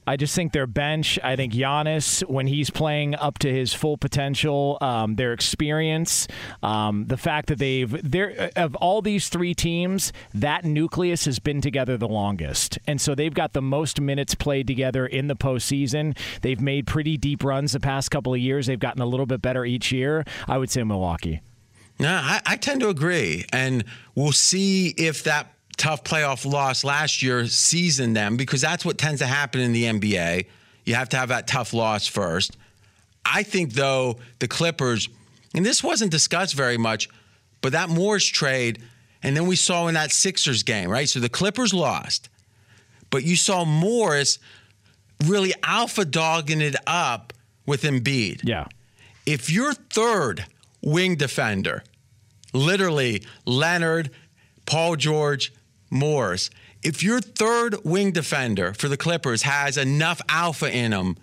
I 0.06 0.16
just 0.16 0.34
think 0.34 0.52
their 0.52 0.66
bench. 0.66 1.18
I 1.22 1.36
think 1.36 1.52
Giannis, 1.52 2.22
when 2.28 2.46
he's 2.46 2.70
playing 2.70 3.14
up 3.14 3.38
to 3.38 3.52
his 3.52 3.72
full 3.72 3.96
potential, 3.96 4.78
um, 4.80 5.16
their 5.16 5.32
experience, 5.32 6.28
um, 6.62 7.06
the 7.06 7.16
fact 7.16 7.48
that 7.48 7.58
they've 7.58 7.90
they're 8.10 8.50
of 8.56 8.74
all 8.76 9.02
these 9.02 9.28
three 9.28 9.54
teams, 9.54 10.12
that 10.32 10.64
nucleus 10.64 11.24
has 11.24 11.38
been 11.38 11.60
together 11.60 11.96
the 11.96 12.08
longest, 12.08 12.78
and 12.86 13.00
so 13.00 13.14
they've 13.14 13.34
got 13.34 13.52
the 13.52 13.62
most 13.62 14.00
minutes 14.00 14.34
played 14.34 14.66
together 14.66 15.06
in 15.06 15.28
the 15.28 15.36
postseason. 15.36 16.16
They've 16.42 16.60
made 16.60 16.86
pretty 16.86 17.16
deep 17.16 17.44
runs 17.44 17.72
the 17.72 17.80
past 17.80 18.10
couple 18.10 18.34
of 18.34 18.40
years. 18.40 18.66
They've 18.66 18.78
gotten 18.78 19.02
a 19.02 19.06
little 19.06 19.26
bit 19.26 19.40
better 19.42 19.64
each 19.64 19.92
year. 19.92 20.24
I 20.46 20.58
would 20.58 20.70
say 20.70 20.82
Milwaukee. 20.84 21.40
No, 21.98 22.08
I, 22.08 22.40
I 22.44 22.56
tend 22.56 22.80
to 22.80 22.88
agree, 22.88 23.44
and 23.52 23.84
we'll 24.16 24.32
see 24.32 24.88
if 24.98 25.22
that 25.24 25.53
tough 25.76 26.04
playoff 26.04 26.50
loss 26.50 26.84
last 26.84 27.22
year 27.22 27.46
seasoned 27.46 28.16
them 28.16 28.36
because 28.36 28.60
that's 28.60 28.84
what 28.84 28.98
tends 28.98 29.20
to 29.20 29.26
happen 29.26 29.60
in 29.60 29.72
the 29.72 29.84
NBA. 29.84 30.46
You 30.84 30.94
have 30.94 31.08
to 31.10 31.16
have 31.16 31.30
that 31.30 31.46
tough 31.46 31.72
loss 31.72 32.06
first. 32.06 32.56
I 33.24 33.42
think 33.42 33.72
though 33.72 34.18
the 34.38 34.48
Clippers, 34.48 35.08
and 35.54 35.64
this 35.64 35.82
wasn't 35.82 36.10
discussed 36.10 36.54
very 36.54 36.76
much, 36.76 37.08
but 37.60 37.72
that 37.72 37.88
Morris 37.88 38.26
trade, 38.26 38.82
and 39.22 39.36
then 39.36 39.46
we 39.46 39.56
saw 39.56 39.86
in 39.88 39.94
that 39.94 40.12
Sixers 40.12 40.62
game, 40.62 40.90
right? 40.90 41.08
So 41.08 41.20
the 41.20 41.30
Clippers 41.30 41.72
lost, 41.72 42.28
but 43.10 43.24
you 43.24 43.36
saw 43.36 43.64
Morris 43.64 44.38
really 45.24 45.54
alpha 45.62 46.04
dogging 46.04 46.60
it 46.60 46.76
up 46.86 47.32
with 47.66 47.82
Embiid. 47.82 48.40
Yeah. 48.44 48.66
If 49.24 49.50
your 49.50 49.72
third 49.72 50.44
wing 50.82 51.16
defender, 51.16 51.82
literally 52.52 53.22
Leonard, 53.46 54.10
Paul 54.66 54.96
George, 54.96 55.52
Morris, 55.94 56.50
if 56.82 57.02
your 57.02 57.20
third 57.20 57.76
wing 57.84 58.10
defender 58.10 58.74
for 58.74 58.88
the 58.88 58.96
Clippers 58.96 59.42
has 59.42 59.78
enough 59.78 60.20
alpha 60.28 60.70
in 60.70 60.92
him 60.92 61.16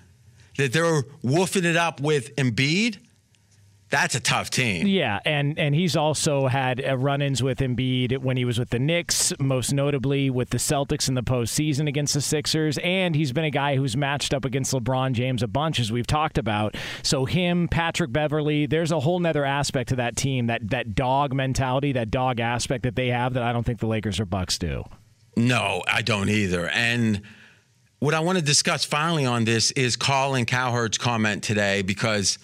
that 0.57 0.73
they're 0.73 1.03
woofing 1.23 1.65
it 1.65 1.75
up 1.75 1.99
with 1.99 2.35
Embiid, 2.37 2.97
that's 3.91 4.15
a 4.15 4.19
tough 4.19 4.50
team. 4.50 4.88
Yeah, 4.88 5.19
and 5.25 5.60
and 5.60 5.75
he's 5.75 5.95
also 5.95 6.48
had 6.48 6.83
uh, 6.83 6.98
run-ins 6.98 7.43
with 7.43 7.60
Embiid 7.60 8.17
when 8.19 8.38
he 8.38 8.45
was 8.45 8.57
with 8.57 8.69
the 8.69 8.79
Knicks, 8.79 9.33
most 9.39 9.74
notably 9.74 10.29
with 10.29 10.50
the 10.50 10.57
Celtics 10.57 11.07
in 11.07 11.13
the 11.13 11.21
postseason 11.21 11.88
against 11.88 12.13
the 12.13 12.21
Sixers, 12.21 12.79
and 12.79 13.15
he's 13.15 13.33
been 13.33 13.43
a 13.43 13.51
guy 13.51 13.75
who's 13.75 13.95
matched 13.95 14.33
up 14.33 14.45
against 14.45 14.74
LeBron 14.74 15.12
James 15.12 15.43
a 15.43 15.48
bunch, 15.48 15.79
as 15.79 15.91
we've 15.91 16.07
talked 16.07 16.38
about. 16.38 16.75
So 17.03 17.25
him, 17.25 17.67
Patrick 17.67 18.12
Beverley, 18.12 18.65
there's 18.65 18.91
a 18.91 19.00
whole 19.01 19.19
nother 19.19 19.45
aspect 19.45 19.89
to 19.89 19.98
that 19.98 20.15
team, 20.15 20.48
that 20.48 20.69
that 20.69 20.95
dog 20.95 21.33
mentality, 21.33 21.91
that 21.91 22.10
dog 22.10 22.39
aspect 22.39 22.83
that 22.83 22.95
they 22.95 23.10
have 23.10 23.33
that 23.33 23.43
I 23.43 23.51
don't 23.51 23.65
think 23.65 23.79
the 23.79 23.88
Lakers 23.88 24.19
or 24.19 24.25
Bucks 24.25 24.57
do. 24.57 24.86
No, 25.36 25.83
I 25.88 26.01
don't 26.01 26.29
either. 26.29 26.69
And 26.69 27.21
what 28.00 28.13
I 28.13 28.19
want 28.21 28.38
to 28.38 28.43
discuss 28.43 28.86
finally 28.86 29.25
on 29.25 29.43
this 29.43 29.71
is 29.71 29.95
Colin 29.95 30.45
Cowherd's 30.45 30.98
comment 30.98 31.43
today 31.43 31.81
because 31.81 32.39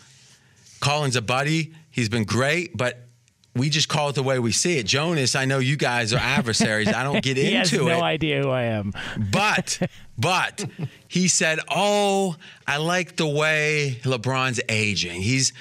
Colin's 0.79 1.15
a 1.15 1.21
buddy. 1.21 1.73
He's 1.91 2.09
been 2.09 2.25
great, 2.25 2.75
but 2.77 3.07
we 3.55 3.69
just 3.69 3.89
call 3.89 4.09
it 4.09 4.15
the 4.15 4.23
way 4.23 4.39
we 4.39 4.51
see 4.51 4.77
it. 4.77 4.85
Jonas, 4.85 5.35
I 5.35 5.45
know 5.45 5.59
you 5.59 5.75
guys 5.77 6.13
are 6.13 6.19
adversaries. 6.19 6.87
I 6.89 7.03
don't 7.03 7.23
get 7.23 7.37
he 7.37 7.47
into 7.55 7.57
has 7.57 7.73
it. 7.73 7.83
no 7.83 8.01
idea 8.01 8.41
who 8.41 8.49
I 8.49 8.63
am. 8.63 8.93
But, 9.31 9.79
but 10.17 10.63
he 11.07 11.27
said, 11.27 11.59
"Oh, 11.69 12.35
I 12.67 12.77
like 12.77 13.15
the 13.15 13.27
way 13.27 13.99
LeBron's 14.03 14.61
aging. 14.69 15.21
He's 15.21 15.53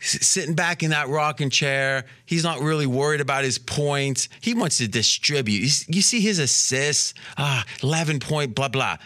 sitting 0.00 0.54
back 0.54 0.82
in 0.82 0.90
that 0.90 1.08
rocking 1.08 1.50
chair. 1.50 2.04
He's 2.26 2.42
not 2.42 2.60
really 2.60 2.86
worried 2.86 3.20
about 3.20 3.44
his 3.44 3.58
points. 3.58 4.28
He 4.40 4.52
wants 4.54 4.78
to 4.78 4.88
distribute. 4.88 5.86
You, 5.88 6.02
see 6.02 6.20
his 6.20 6.38
assists, 6.38 7.14
ah, 7.38 7.64
eleven 7.82 8.18
point, 8.18 8.54
blah 8.54 8.68
blah." 8.68 8.96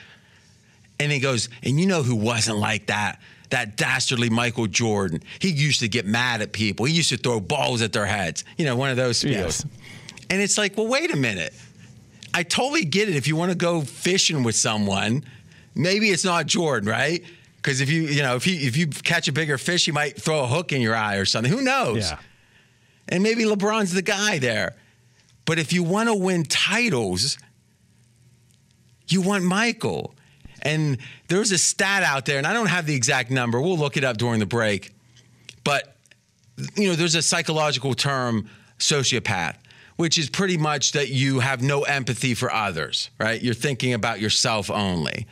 And 0.99 1.13
he 1.13 1.21
goes, 1.21 1.49
"And 1.63 1.79
you 1.79 1.87
know 1.87 2.03
who 2.03 2.17
wasn't 2.17 2.59
like 2.59 2.87
that?" 2.87 3.21
That 3.51 3.77
dastardly 3.77 4.31
Michael 4.31 4.67
Jordan. 4.67 5.23
He 5.41 5.51
used 5.51 5.81
to 5.81 5.89
get 5.89 6.07
mad 6.07 6.41
at 6.41 6.53
people. 6.53 6.87
He 6.87 6.95
used 6.95 7.11
to 7.11 7.17
throw 7.17 7.41
balls 7.41 7.83
at 7.83 7.93
their 7.93 8.07
heads. 8.07 8.45
You 8.57 8.65
know, 8.65 8.77
one 8.77 8.91
of 8.91 8.97
those 8.97 9.21
spiels. 9.21 9.31
Yes. 9.31 9.67
And 10.31 10.41
it's 10.41 10.57
like, 10.57 10.77
well, 10.77 10.87
wait 10.87 11.13
a 11.13 11.17
minute. 11.17 11.53
I 12.33 12.45
totally 12.45 12.85
get 12.85 13.09
it. 13.09 13.17
If 13.17 13.27
you 13.27 13.35
want 13.35 13.51
to 13.51 13.57
go 13.57 13.81
fishing 13.81 14.45
with 14.45 14.55
someone, 14.55 15.25
maybe 15.75 16.11
it's 16.11 16.25
not 16.25 16.47
Jordan, 16.47 16.89
right? 16.89 17.25
Because 17.57 17.81
if 17.81 17.91
you, 17.91 18.03
you 18.03 18.23
know, 18.23 18.37
if 18.37 18.47
you 18.47 18.55
if 18.67 18.77
you 18.77 18.87
catch 18.87 19.27
a 19.27 19.33
bigger 19.33 19.59
fish, 19.59 19.87
you 19.87 19.93
might 19.93 20.21
throw 20.21 20.45
a 20.45 20.47
hook 20.47 20.73
in 20.73 20.81
your 20.81 20.95
eye 20.95 21.17
or 21.17 21.25
something. 21.25 21.53
Who 21.53 21.61
knows? 21.61 22.11
Yeah. 22.11 22.19
And 23.09 23.23
maybe 23.23 23.45
LeBron's 23.45 23.93
the 23.93 24.03
guy 24.03 24.39
there. 24.39 24.77
But 25.45 25.59
if 25.59 25.73
you 25.73 25.83
want 25.83 26.09
to 26.09 26.15
win 26.15 26.45
titles, 26.45 27.37
you 29.09 29.21
want 29.21 29.43
Michael. 29.43 30.15
And 30.63 30.99
there's 31.29 31.53
a 31.53 31.59
stat 31.59 32.03
out 32.03 32.27
there, 32.27 32.39
and 32.39 32.47
I 32.47 32.53
don't 32.53 32.69
have 32.69 32.87
the 32.87 32.95
exact 32.95 33.31
number. 33.31 33.61
We'll 33.61 33.79
look 33.79 33.97
it 33.97 34.05
up 34.05 34.17
during 34.17 34.41
the 34.41 34.47
break. 34.47 34.93
But 35.65 35.97
you 36.77 36.89
know, 36.89 36.95
there's 36.95 37.15
a 37.15 37.23
psychological 37.23 37.95
term, 37.95 38.49
sociopath. 38.79 39.57
which 39.97 40.17
is 40.19 40.31
pretty 40.31 40.57
much 40.57 40.93
that 40.93 41.11
you 41.11 41.41
have 41.41 41.63
no 41.63 41.83
empathy 41.83 42.35
for 42.35 42.53
others, 42.53 43.11
right? 43.19 43.43
You're 43.43 43.55
thinking 43.55 43.93
about 43.93 44.21
yourself 44.21 44.71
only. 44.71 45.27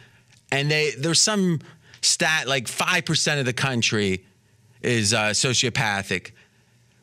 And 0.53 0.71
they 0.71 0.93
there's 0.93 1.21
some 1.21 1.61
stat 2.01 2.47
like 2.47 2.67
5% 2.67 3.41
of 3.41 3.45
the 3.47 3.53
country 3.53 4.25
is 4.83 5.13
uh, 5.13 5.31
sociopathic 5.31 6.33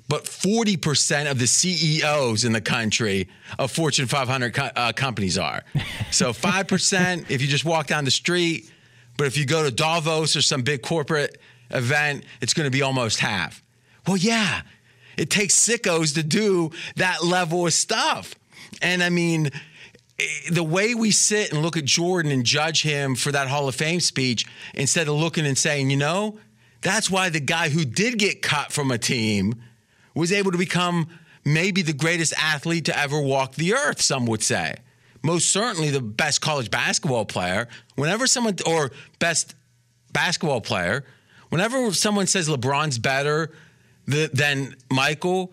but 0.08 0.26
40% 0.26 1.30
of 1.30 1.40
the 1.40 1.48
CEOs 1.48 2.46
in 2.46 2.54
the 2.54 2.62
country 2.62 3.28
of 3.58 3.72
Fortune 3.72 4.06
500 4.06 4.54
co- 4.54 4.70
uh, 4.76 4.92
companies 4.94 5.38
are. 5.38 5.64
So 6.12 6.32
5% 6.34 7.30
if 7.30 7.42
you 7.42 7.48
just 7.48 7.66
walk 7.66 7.88
down 7.88 8.06
the 8.06 8.12
street, 8.12 8.72
but 9.18 9.28
if 9.28 9.38
you 9.38 9.46
go 9.46 9.64
to 9.64 9.72
Davos 9.72 10.36
or 10.36 10.42
some 10.42 10.62
big 10.62 10.82
corporate 10.82 11.40
event, 11.72 12.24
it's 12.42 12.54
going 12.54 12.66
to 12.66 12.72
be 12.72 12.82
almost 12.82 13.20
half. 13.20 13.64
Well, 14.08 14.18
yeah, 14.18 14.62
it 15.18 15.30
takes 15.30 15.56
sickos 15.56 16.14
to 16.16 16.24
do 16.24 16.72
that 16.98 17.24
level 17.24 17.66
of 17.66 17.74
stuff. 17.74 18.36
And 18.82 19.02
I 19.02 19.10
mean, 19.10 19.50
eh, 20.20 20.24
the 20.52 20.64
way 20.64 20.94
we 20.94 21.12
sit 21.12 21.52
and 21.52 21.62
look 21.62 21.78
at 21.78 21.86
Jordan 21.86 22.32
and 22.32 22.46
judge 22.46 22.84
him 22.84 23.16
for 23.16 23.32
that 23.32 23.48
Hall 23.48 23.68
of 23.68 23.76
Fame 23.76 24.02
speech, 24.02 24.46
instead 24.74 25.08
of 25.08 25.16
looking 25.16 25.46
and 25.46 25.58
saying, 25.58 25.90
you 25.90 25.98
know, 25.98 26.40
that's 26.82 27.10
why 27.10 27.30
the 27.30 27.40
guy 27.40 27.70
who 27.70 27.84
did 27.86 28.20
get 28.20 28.44
cut 28.44 28.72
from 28.72 28.92
a 28.92 28.98
team 28.98 29.56
was 30.16 30.32
able 30.32 30.52
to 30.52 30.58
become 30.58 31.08
maybe 31.44 31.82
the 31.82 31.94
greatest 31.94 32.34
athlete 32.38 32.86
to 32.86 32.98
ever 32.98 33.20
walk 33.20 33.56
the 33.56 33.74
earth, 33.74 34.02
some 34.02 34.26
would 34.26 34.42
say. 34.42 34.76
Most 35.22 35.52
certainly 35.52 35.90
the 35.90 36.02
best 36.02 36.42
college 36.42 36.72
basketball 36.72 37.26
player. 37.26 37.68
Whenever 37.96 38.28
someone, 38.28 38.56
or 38.66 38.92
best 39.20 39.56
basketball 40.14 40.62
player, 40.62 41.04
whenever 41.50 41.92
someone 41.94 42.28
says 42.28 42.48
LeBron's 42.48 42.98
better 42.98 43.52
than 44.08 44.76
Michael, 44.92 45.52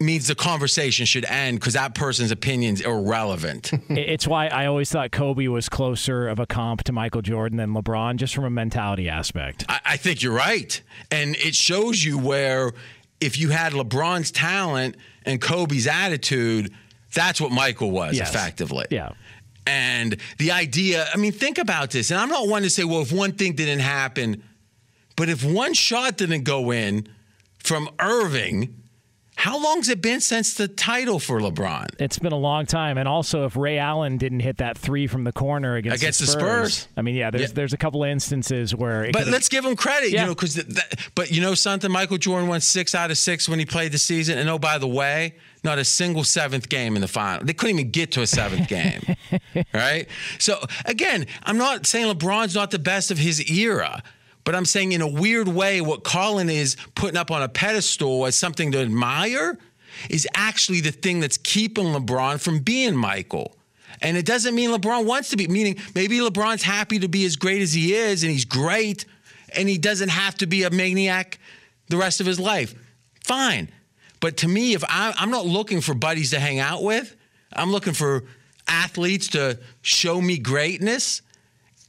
means 0.00 0.26
the 0.26 0.34
conversation 0.34 1.06
should 1.06 1.24
end 1.24 1.58
because 1.58 1.74
that 1.74 1.94
person's 1.94 2.30
opinion's 2.30 2.82
are 2.84 2.98
irrelevant. 2.98 3.70
it's 3.88 4.26
why 4.26 4.48
I 4.48 4.66
always 4.66 4.90
thought 4.90 5.12
Kobe 5.12 5.46
was 5.46 5.68
closer 5.68 6.28
of 6.28 6.38
a 6.38 6.46
comp 6.46 6.82
to 6.84 6.92
Michael 6.92 7.22
Jordan 7.22 7.58
than 7.58 7.72
LeBron, 7.72 8.16
just 8.16 8.34
from 8.34 8.44
a 8.44 8.50
mentality 8.50 9.08
aspect. 9.08 9.64
I, 9.68 9.80
I 9.84 9.96
think 9.96 10.22
you're 10.22 10.34
right. 10.34 10.80
And 11.10 11.36
it 11.36 11.54
shows 11.54 12.04
you 12.04 12.18
where 12.18 12.72
if 13.20 13.38
you 13.38 13.50
had 13.50 13.72
LeBron's 13.72 14.30
talent 14.30 14.96
and 15.24 15.40
Kobe's 15.40 15.86
attitude, 15.86 16.72
that's 17.14 17.40
what 17.40 17.52
Michael 17.52 17.90
was 17.90 18.16
yes. 18.16 18.28
effectively. 18.28 18.86
Yeah. 18.90 19.12
And 19.66 20.16
the 20.38 20.50
idea, 20.52 21.06
I 21.12 21.16
mean, 21.16 21.32
think 21.32 21.58
about 21.58 21.90
this. 21.90 22.10
And 22.10 22.20
I'm 22.20 22.28
not 22.28 22.48
one 22.48 22.62
to 22.62 22.70
say, 22.70 22.84
well, 22.84 23.00
if 23.00 23.12
one 23.12 23.32
thing 23.32 23.54
didn't 23.54 23.80
happen, 23.80 24.42
but 25.16 25.28
if 25.28 25.44
one 25.44 25.72
shot 25.74 26.16
didn't 26.16 26.44
go 26.44 26.70
in 26.70 27.08
from 27.58 27.88
Irving, 27.98 28.83
how 29.44 29.62
long's 29.62 29.90
it 29.90 30.00
been 30.00 30.22
since 30.22 30.54
the 30.54 30.66
title 30.66 31.18
for 31.18 31.38
LeBron? 31.38 31.96
It's 31.98 32.18
been 32.18 32.32
a 32.32 32.38
long 32.38 32.64
time, 32.64 32.96
and 32.96 33.06
also 33.06 33.44
if 33.44 33.58
Ray 33.58 33.76
Allen 33.76 34.16
didn't 34.16 34.40
hit 34.40 34.56
that 34.56 34.78
three 34.78 35.06
from 35.06 35.24
the 35.24 35.32
corner 35.32 35.76
against, 35.76 36.02
against 36.02 36.20
the, 36.20 36.26
Spurs, 36.28 36.40
the 36.40 36.70
Spurs, 36.70 36.88
I 36.96 37.02
mean, 37.02 37.14
yeah, 37.14 37.30
there's 37.30 37.50
yeah. 37.50 37.54
there's 37.54 37.74
a 37.74 37.76
couple 37.76 38.02
of 38.02 38.08
instances 38.08 38.74
where. 38.74 39.10
but 39.12 39.26
let's 39.26 39.50
give 39.50 39.62
him 39.62 39.76
credit, 39.76 40.12
yeah. 40.12 40.22
you 40.22 40.26
know, 40.28 40.34
because. 40.34 40.64
But 41.14 41.30
you 41.30 41.42
know 41.42 41.52
something, 41.52 41.92
Michael 41.92 42.16
Jordan 42.16 42.48
won 42.48 42.62
six 42.62 42.94
out 42.94 43.10
of 43.10 43.18
six 43.18 43.46
when 43.46 43.58
he 43.58 43.66
played 43.66 43.92
the 43.92 43.98
season, 43.98 44.38
and 44.38 44.48
oh 44.48 44.58
by 44.58 44.78
the 44.78 44.88
way, 44.88 45.34
not 45.62 45.78
a 45.78 45.84
single 45.84 46.24
seventh 46.24 46.70
game 46.70 46.96
in 46.96 47.02
the 47.02 47.08
final. 47.08 47.44
They 47.44 47.52
couldn't 47.52 47.78
even 47.78 47.90
get 47.90 48.12
to 48.12 48.22
a 48.22 48.26
seventh 48.26 48.66
game, 48.66 49.02
right? 49.74 50.08
So 50.38 50.58
again, 50.86 51.26
I'm 51.42 51.58
not 51.58 51.84
saying 51.84 52.10
LeBron's 52.10 52.54
not 52.54 52.70
the 52.70 52.78
best 52.78 53.10
of 53.10 53.18
his 53.18 53.50
era. 53.50 54.02
But 54.44 54.54
I'm 54.54 54.66
saying 54.66 54.92
in 54.92 55.00
a 55.00 55.08
weird 55.08 55.48
way, 55.48 55.80
what 55.80 56.04
Colin 56.04 56.50
is 56.50 56.76
putting 56.94 57.16
up 57.16 57.30
on 57.30 57.42
a 57.42 57.48
pedestal 57.48 58.26
as 58.26 58.36
something 58.36 58.72
to 58.72 58.78
admire 58.78 59.58
is 60.10 60.28
actually 60.34 60.80
the 60.80 60.90
thing 60.90 61.20
that's 61.20 61.38
keeping 61.38 61.86
LeBron 61.86 62.40
from 62.40 62.60
being 62.60 62.94
Michael. 62.94 63.56
And 64.02 64.16
it 64.16 64.26
doesn't 64.26 64.54
mean 64.54 64.70
LeBron 64.70 65.06
wants 65.06 65.30
to 65.30 65.36
be, 65.36 65.48
meaning 65.48 65.76
maybe 65.94 66.18
LeBron's 66.18 66.62
happy 66.62 66.98
to 66.98 67.08
be 67.08 67.24
as 67.24 67.36
great 67.36 67.62
as 67.62 67.72
he 67.72 67.94
is 67.94 68.22
and 68.22 68.32
he's 68.32 68.44
great 68.44 69.06
and 69.56 69.68
he 69.68 69.78
doesn't 69.78 70.08
have 70.08 70.34
to 70.36 70.46
be 70.46 70.64
a 70.64 70.70
maniac 70.70 71.38
the 71.88 71.96
rest 71.96 72.20
of 72.20 72.26
his 72.26 72.40
life. 72.40 72.74
Fine. 73.22 73.70
But 74.20 74.38
to 74.38 74.48
me, 74.48 74.74
if 74.74 74.84
I, 74.88 75.14
I'm 75.16 75.30
not 75.30 75.46
looking 75.46 75.80
for 75.80 75.94
buddies 75.94 76.30
to 76.30 76.40
hang 76.40 76.58
out 76.58 76.82
with, 76.82 77.14
I'm 77.52 77.70
looking 77.70 77.92
for 77.92 78.24
athletes 78.66 79.28
to 79.28 79.58
show 79.82 80.20
me 80.20 80.38
greatness. 80.38 81.22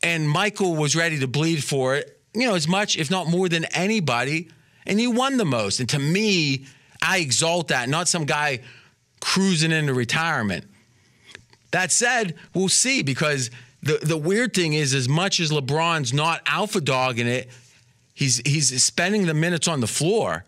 And 0.04 0.30
Michael 0.30 0.76
was 0.76 0.96
ready 0.96 1.20
to 1.20 1.28
bleed 1.28 1.64
for 1.64 1.96
it, 1.96 2.15
you 2.36 2.48
know, 2.48 2.56
as 2.56 2.68
much, 2.68 2.98
if 2.98 3.10
not 3.10 3.28
more 3.28 3.50
than 3.50 3.66
anybody. 3.66 4.50
And 4.86 5.00
he 5.00 5.08
won 5.08 5.38
the 5.38 5.46
most. 5.46 5.80
And 5.80 5.90
to 5.90 6.00
me, 6.00 6.66
I 7.02 7.20
exalt 7.20 7.70
that, 7.70 7.90
not 7.90 8.08
some 8.08 8.26
guy 8.26 8.60
cruising 9.20 9.72
into 9.72 9.94
retirement. 9.94 10.66
That 11.72 11.92
said, 11.92 12.36
we'll 12.54 12.70
see 12.70 13.04
because 13.04 13.50
the, 13.82 14.00
the 14.02 14.18
weird 14.18 14.54
thing 14.54 14.74
is, 14.74 14.94
as 14.94 15.10
much 15.10 15.40
as 15.40 15.52
LeBron's 15.52 16.14
not 16.14 16.42
alpha 16.46 16.82
dogging 16.82 17.28
it, 17.28 17.50
he's 18.14 18.38
he's 18.46 18.84
spending 18.84 19.26
the 19.26 19.34
minutes 19.34 19.68
on 19.68 19.82
the 19.82 19.88
floor, 19.88 20.46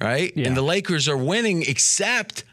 right? 0.00 0.32
Yeah. 0.36 0.48
And 0.48 0.56
the 0.56 0.62
Lakers 0.62 1.08
are 1.08 1.16
winning, 1.16 1.62
except 1.62 2.44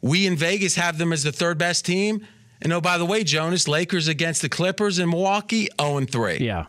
we 0.00 0.26
in 0.26 0.36
Vegas 0.36 0.74
have 0.76 0.98
them 0.98 1.12
as 1.12 1.22
the 1.22 1.32
third 1.32 1.58
best 1.58 1.84
team. 1.84 2.26
And 2.62 2.72
oh, 2.72 2.80
by 2.80 2.98
the 2.98 3.06
way, 3.06 3.24
Jonas, 3.24 3.68
Lakers 3.68 4.08
against 4.08 4.42
the 4.42 4.48
Clippers 4.48 4.98
in 4.98 5.08
Milwaukee, 5.08 5.68
0 5.80 6.06
3. 6.06 6.38
Yeah. 6.38 6.66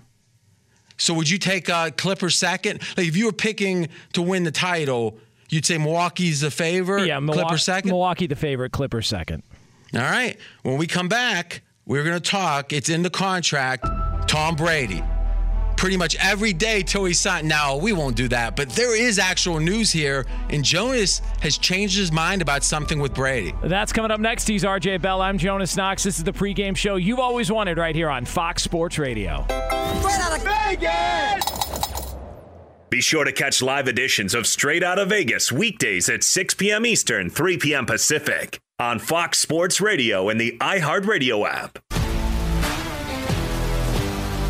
So 0.98 1.14
would 1.14 1.30
you 1.30 1.38
take 1.38 1.70
uh, 1.70 1.92
Clippers 1.92 2.38
second? 2.38 2.82
Like 2.98 3.08
if 3.08 3.16
you 3.16 3.26
were 3.26 3.32
picking 3.32 3.90
to 4.14 4.22
win 4.22 4.44
the 4.44 4.52
title, 4.52 5.18
You'd 5.52 5.66
say 5.66 5.78
Milwaukee's 5.78 6.40
the 6.40 6.50
favorite. 6.50 7.08
Yeah, 7.08 7.20
Milwaukee, 7.20 7.42
Clipper 7.42 7.58
second. 7.58 7.90
Milwaukee 7.90 8.26
the 8.26 8.38
favorite. 8.38 8.72
Clipper 8.72 9.02
second. 9.02 9.44
All 9.94 10.00
right. 10.00 10.38
When 10.64 10.78
we 10.78 10.88
come 10.88 11.10
back, 11.10 11.62
we're 11.86 12.06
going 12.06 12.16
to 12.16 12.22
talk. 12.22 12.72
It's 12.72 12.88
in 12.88 13.04
the 13.04 13.10
contract. 13.10 13.86
Tom 14.30 14.56
Brady. 14.56 15.04
Pretty 15.82 15.98
much 15.98 16.16
every 16.24 16.54
day 16.54 16.84
till 16.84 17.06
he 17.06 17.14
signed. 17.16 17.48
Now 17.48 17.76
we 17.76 17.92
won't 17.92 18.16
do 18.16 18.28
that, 18.28 18.56
but 18.56 18.70
there 18.70 18.96
is 18.96 19.18
actual 19.18 19.60
news 19.60 19.92
here, 19.92 20.28
and 20.52 20.64
Jonas 20.64 21.24
has 21.42 21.58
changed 21.58 21.98
his 21.98 22.12
mind 22.12 22.44
about 22.44 22.64
something 22.64 23.00
with 23.00 23.16
Brady. 23.16 23.52
That's 23.64 23.92
coming 23.92 24.12
up 24.12 24.20
next. 24.20 24.48
He's 24.48 24.64
RJ 24.64 25.02
Bell. 25.02 25.24
I'm 25.24 25.40
Jonas 25.40 25.76
Knox. 25.76 26.04
This 26.04 26.20
is 26.20 26.24
the 26.24 26.34
pregame 26.34 26.78
show 26.78 26.98
you've 26.98 27.18
always 27.18 27.52
wanted 27.52 27.80
right 27.80 27.96
here 27.96 28.12
on 28.12 28.26
Fox 28.26 28.62
Sports 28.62 29.00
Radio. 29.00 29.44
Straight 29.48 30.20
out 30.20 30.38
of 30.38 30.44
Vegas. 30.44 32.16
Be 32.92 33.02
sure 33.02 33.24
to 33.24 33.32
catch 33.32 33.64
live 33.64 33.88
editions 33.88 34.36
of 34.36 34.46
Straight 34.46 34.84
Out 34.84 35.00
of 35.00 35.10
Vegas 35.10 35.52
weekdays 35.52 36.10
at 36.10 36.24
6 36.24 36.54
p.m. 36.54 36.86
Eastern, 36.86 37.28
3 37.28 37.58
p.m. 37.58 37.88
Pacific 37.88 38.60
on 38.78 39.00
Fox 39.00 39.40
Sports 39.40 39.82
Radio 39.82 40.30
and 40.30 40.40
the 40.40 40.60
iHeartRadio 40.60 41.50
app. 41.50 41.80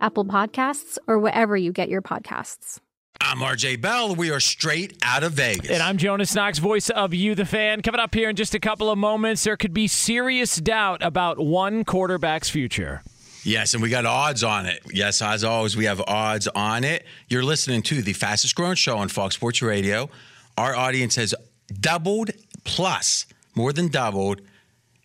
Apple 0.00 0.24
Podcasts, 0.24 0.98
or 1.06 1.18
wherever 1.18 1.56
you 1.56 1.72
get 1.72 1.88
your 1.88 2.02
podcasts. 2.02 2.78
I'm 3.20 3.38
RJ 3.38 3.80
Bell. 3.80 4.14
We 4.14 4.30
are 4.30 4.40
straight 4.40 4.98
out 5.02 5.22
of 5.22 5.32
Vegas. 5.32 5.70
And 5.70 5.82
I'm 5.82 5.96
Jonas 5.96 6.34
Knox, 6.34 6.58
voice 6.58 6.90
of 6.90 7.14
You, 7.14 7.34
the 7.34 7.46
fan. 7.46 7.80
Coming 7.80 8.00
up 8.00 8.14
here 8.14 8.28
in 8.28 8.36
just 8.36 8.54
a 8.54 8.60
couple 8.60 8.90
of 8.90 8.98
moments, 8.98 9.44
there 9.44 9.56
could 9.56 9.72
be 9.72 9.88
serious 9.88 10.56
doubt 10.56 11.02
about 11.02 11.38
one 11.38 11.84
quarterback's 11.84 12.50
future. 12.50 13.02
Yes, 13.42 13.74
and 13.74 13.82
we 13.82 13.90
got 13.90 14.04
odds 14.06 14.42
on 14.42 14.66
it. 14.66 14.82
Yes, 14.92 15.22
as 15.22 15.44
always, 15.44 15.76
we 15.76 15.84
have 15.84 16.00
odds 16.00 16.48
on 16.48 16.84
it. 16.84 17.06
You're 17.28 17.44
listening 17.44 17.82
to 17.82 18.02
the 18.02 18.12
fastest 18.12 18.54
growing 18.54 18.74
show 18.74 18.98
on 18.98 19.08
Fox 19.08 19.36
Sports 19.36 19.62
Radio. 19.62 20.10
Our 20.58 20.74
audience 20.74 21.14
has 21.16 21.34
doubled 21.80 22.32
plus, 22.64 23.24
more 23.54 23.72
than 23.72 23.88
doubled 23.88 24.42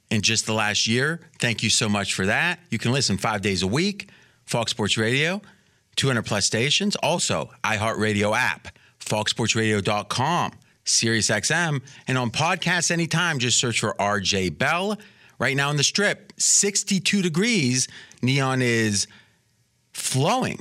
in 0.09 0.21
just 0.21 0.47
the 0.47 0.53
last 0.53 0.87
year. 0.87 1.21
Thank 1.39 1.63
you 1.63 1.69
so 1.69 1.87
much 1.87 2.13
for 2.13 2.25
that. 2.25 2.59
You 2.69 2.77
can 2.77 2.91
listen 2.91 3.17
five 3.17 3.41
days 3.41 3.61
a 3.61 3.67
week, 3.67 4.09
Fox 4.45 4.71
Sports 4.71 4.97
Radio. 4.97 5.41
200 5.95 6.23
plus 6.23 6.45
stations. 6.45 6.95
Also, 6.97 7.49
iHeartRadio 7.63 8.35
app, 8.35 8.69
foxsportsradio.com, 8.99 10.51
SiriusXM, 10.85 11.81
and 12.07 12.17
on 12.17 12.31
podcasts 12.31 12.91
anytime, 12.91 13.39
just 13.39 13.59
search 13.59 13.79
for 13.79 13.93
RJ 13.99 14.57
Bell. 14.57 14.97
Right 15.39 15.55
now 15.55 15.71
in 15.71 15.77
the 15.77 15.83
strip, 15.83 16.33
62 16.37 17.21
degrees. 17.21 17.87
Neon 18.21 18.61
is 18.61 19.07
flowing. 19.91 20.59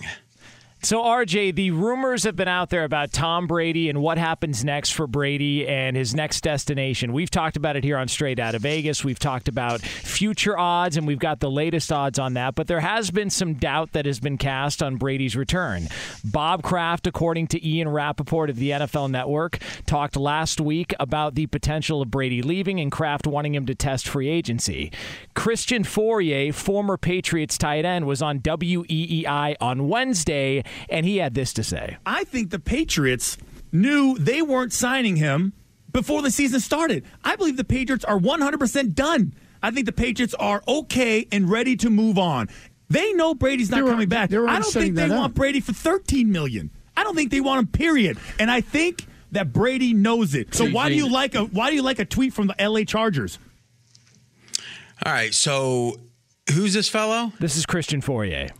So, 0.83 1.03
RJ, 1.03 1.57
the 1.57 1.73
rumors 1.73 2.25
have 2.25 2.37
been 2.37 2.49
out 2.49 2.71
there 2.71 2.85
about 2.85 3.12
Tom 3.12 3.47
Brady 3.47 3.90
and 3.90 4.01
what 4.01 4.16
happens 4.16 4.64
next 4.64 4.93
for 4.93 5.07
Brady 5.07 5.69
and 5.69 5.95
his 5.95 6.14
next 6.14 6.40
destination. 6.40 7.12
We've 7.12 7.31
talked 7.31 7.59
about 7.59 7.77
it 7.77 7.85
here 7.85 7.99
on 7.99 8.09
Straight 8.09 8.38
Out 8.38 8.55
of 8.55 8.62
Vegas. 8.62 9.05
We've 9.05 9.19
talked 9.19 9.47
about 9.47 9.83
future 9.83 10.59
odds, 10.59 10.97
and 10.97 11.07
we've 11.07 11.19
got 11.19 11.40
the 11.40 11.51
latest 11.51 11.93
odds 11.93 12.19
on 12.19 12.33
that. 12.33 12.55
But 12.55 12.66
there 12.66 12.81
has 12.81 13.11
been 13.11 13.29
some 13.29 13.55
doubt 13.55 13.93
that 13.93 14.07
has 14.07 14.21
been 14.21 14.38
cast 14.38 14.83
on 14.83 14.97
Brady's 14.97 15.37
return. 15.37 15.87
Bob 16.25 16.62
Kraft, 16.62 17.07
according 17.07 17.49
to 17.49 17.69
Ian 17.69 17.90
Rapoport 17.90 18.49
of 18.49 18.57
the 18.57 18.71
NFL 18.71 19.11
Network, 19.11 19.59
talked 19.85 20.16
last 20.16 20.62
week 20.62 20.95
about 20.99 21.35
the 21.35 21.47
potential 21.47 22.01
of 22.01 22.11
Brady 22.11 22.40
leaving 22.40 22.81
and 22.81 22.90
Kraft 22.90 23.27
wanting 23.27 23.55
him 23.55 23.66
to 23.66 23.75
test 23.75 24.09
free 24.09 24.31
agency. 24.31 24.90
Christian 25.35 25.85
Fauria, 25.85 26.55
former 26.55 26.97
Patriots 26.97 27.59
tight 27.59 27.85
end, 27.85 28.07
was 28.07 28.23
on 28.23 28.40
WEEI 28.40 29.57
on 29.61 29.87
Wednesday 29.87 30.64
and 30.88 31.04
he 31.06 31.18
had 31.18 31.35
this 31.35 31.52
to 31.54 31.62
say. 31.62 31.96
I 32.06 32.24
think 32.24 32.50
the 32.50 32.59
Patriots 32.59 33.37
knew 33.72 34.16
they 34.18 34.42
weren't 34.42 34.72
signing 34.72 35.16
him 35.16 35.52
before 35.92 36.22
the 36.22 36.30
season 36.30 36.61
started. 36.61 37.04
I 37.24 37.37
believe 37.37 37.56
the 37.56 37.64
Patriots 37.64 38.04
are 38.04 38.18
100% 38.18 38.94
done. 38.94 39.35
I 39.62 39.70
think 39.70 39.87
the 39.87 39.92
Patriots 39.92 40.35
are 40.35 40.62
okay 40.66 41.26
and 41.30 41.50
ready 41.50 41.76
to 41.76 41.90
move 41.90 42.18
on. 42.18 42.48
They 42.88 43.12
know 43.12 43.35
Brady's 43.35 43.70
not 43.70 43.78
They're- 43.85 43.90
coming 43.92 44.09
back. 44.09 44.33
I 44.33 44.59
don't 44.59 44.64
think 44.72 44.94
they 44.96 45.09
want 45.09 45.33
up. 45.33 45.35
Brady 45.35 45.61
for 45.61 45.72
13 45.72 46.33
million. 46.33 46.70
I 46.96 47.04
don't 47.04 47.14
think 47.14 47.30
they 47.30 47.40
want 47.40 47.61
him 47.61 47.66
period. 47.68 48.18
And 48.38 48.50
I 48.50 48.61
think 48.61 49.06
that 49.33 49.52
Brady 49.52 49.94
knows 49.94 50.35
it. 50.35 50.54
So 50.54 50.66
why 50.70 50.88
do 50.88 50.94
you 50.96 51.09
like 51.09 51.35
a 51.37 51.44
why 51.44 51.70
do 51.70 51.76
you 51.76 51.83
like 51.83 51.98
a 52.00 52.04
tweet 52.04 52.33
from 52.33 52.48
the 52.48 52.54
LA 52.59 52.83
Chargers? 52.85 53.38
All 55.06 55.12
right, 55.12 55.33
so 55.33 55.98
who's 56.52 56.74
this 56.74 56.88
fellow? 56.88 57.33
This 57.40 57.56
is 57.56 57.64
Christian 57.64 58.02
Fauria. 58.02 58.50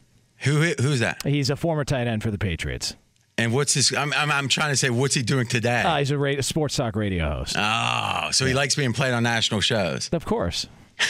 Who 0.41 0.61
who's 0.81 1.01
that? 1.01 1.23
He's 1.23 1.51
a 1.51 1.57
former 1.57 1.85
tight 1.85 2.07
end 2.07 2.23
for 2.23 2.31
the 2.31 2.39
Patriots. 2.39 2.97
And 3.39 3.55
what's 3.55 3.73
his? 3.73 3.95
I'm, 3.95 4.13
I'm, 4.13 4.31
I'm 4.31 4.49
trying 4.49 4.71
to 4.71 4.77
say, 4.77 4.91
what's 4.91 5.15
he 5.15 5.23
doing 5.23 5.47
today? 5.47 5.83
Uh, 5.83 5.97
he's 5.99 6.11
a, 6.11 6.19
ra- 6.19 6.33
a 6.33 6.43
sports 6.43 6.77
talk 6.77 6.95
radio 6.95 7.27
host. 7.39 7.57
oh, 7.59 8.29
so 8.33 8.45
he 8.45 8.53
likes 8.53 8.75
being 8.75 8.93
played 8.93 9.15
on 9.15 9.23
national 9.23 9.61
shows. 9.63 10.11
Of 10.13 10.27
course. 10.27 10.67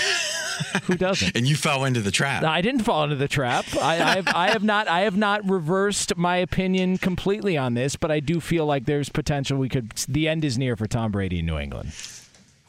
Who 0.85 0.95
doesn't? 0.97 1.35
and 1.37 1.49
you 1.49 1.57
fell 1.57 1.85
into 1.85 2.01
the 2.01 2.11
trap. 2.11 2.45
I 2.45 2.61
didn't 2.61 2.83
fall 2.83 3.03
into 3.03 3.17
the 3.17 3.27
trap. 3.27 3.65
I, 3.81 3.95
I, 3.95 4.15
have, 4.17 4.29
I 4.29 4.51
have 4.51 4.63
not. 4.63 4.87
I 4.89 5.01
have 5.01 5.17
not 5.17 5.49
reversed 5.49 6.17
my 6.17 6.37
opinion 6.37 6.99
completely 6.99 7.57
on 7.57 7.75
this, 7.75 7.97
but 7.97 8.11
I 8.11 8.21
do 8.21 8.41
feel 8.41 8.67
like 8.67 8.85
there's 8.85 9.09
potential. 9.09 9.59
We 9.59 9.69
could. 9.69 9.91
The 10.09 10.29
end 10.29 10.45
is 10.45 10.59
near 10.59 10.77
for 10.77 10.87
Tom 10.87 11.11
Brady 11.13 11.41
in 11.41 11.47
New 11.47 11.59
England. 11.59 11.93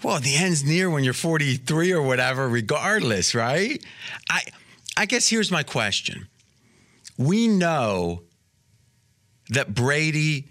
Well, 0.04 0.19
the 0.19 0.36
end's 0.36 0.63
near 0.63 0.89
when 0.89 1.04
you're 1.04 1.13
43 1.13 1.91
or 1.91 2.02
whatever, 2.02 2.50
regardless, 2.50 3.36
right? 3.36 3.84
I, 4.30 4.41
I 4.97 5.06
guess 5.06 5.28
here's 5.28 5.52
my 5.52 5.62
question. 5.62 6.28
We 7.17 7.47
know 7.47 8.24
that 9.50 9.74
Brady 9.74 10.47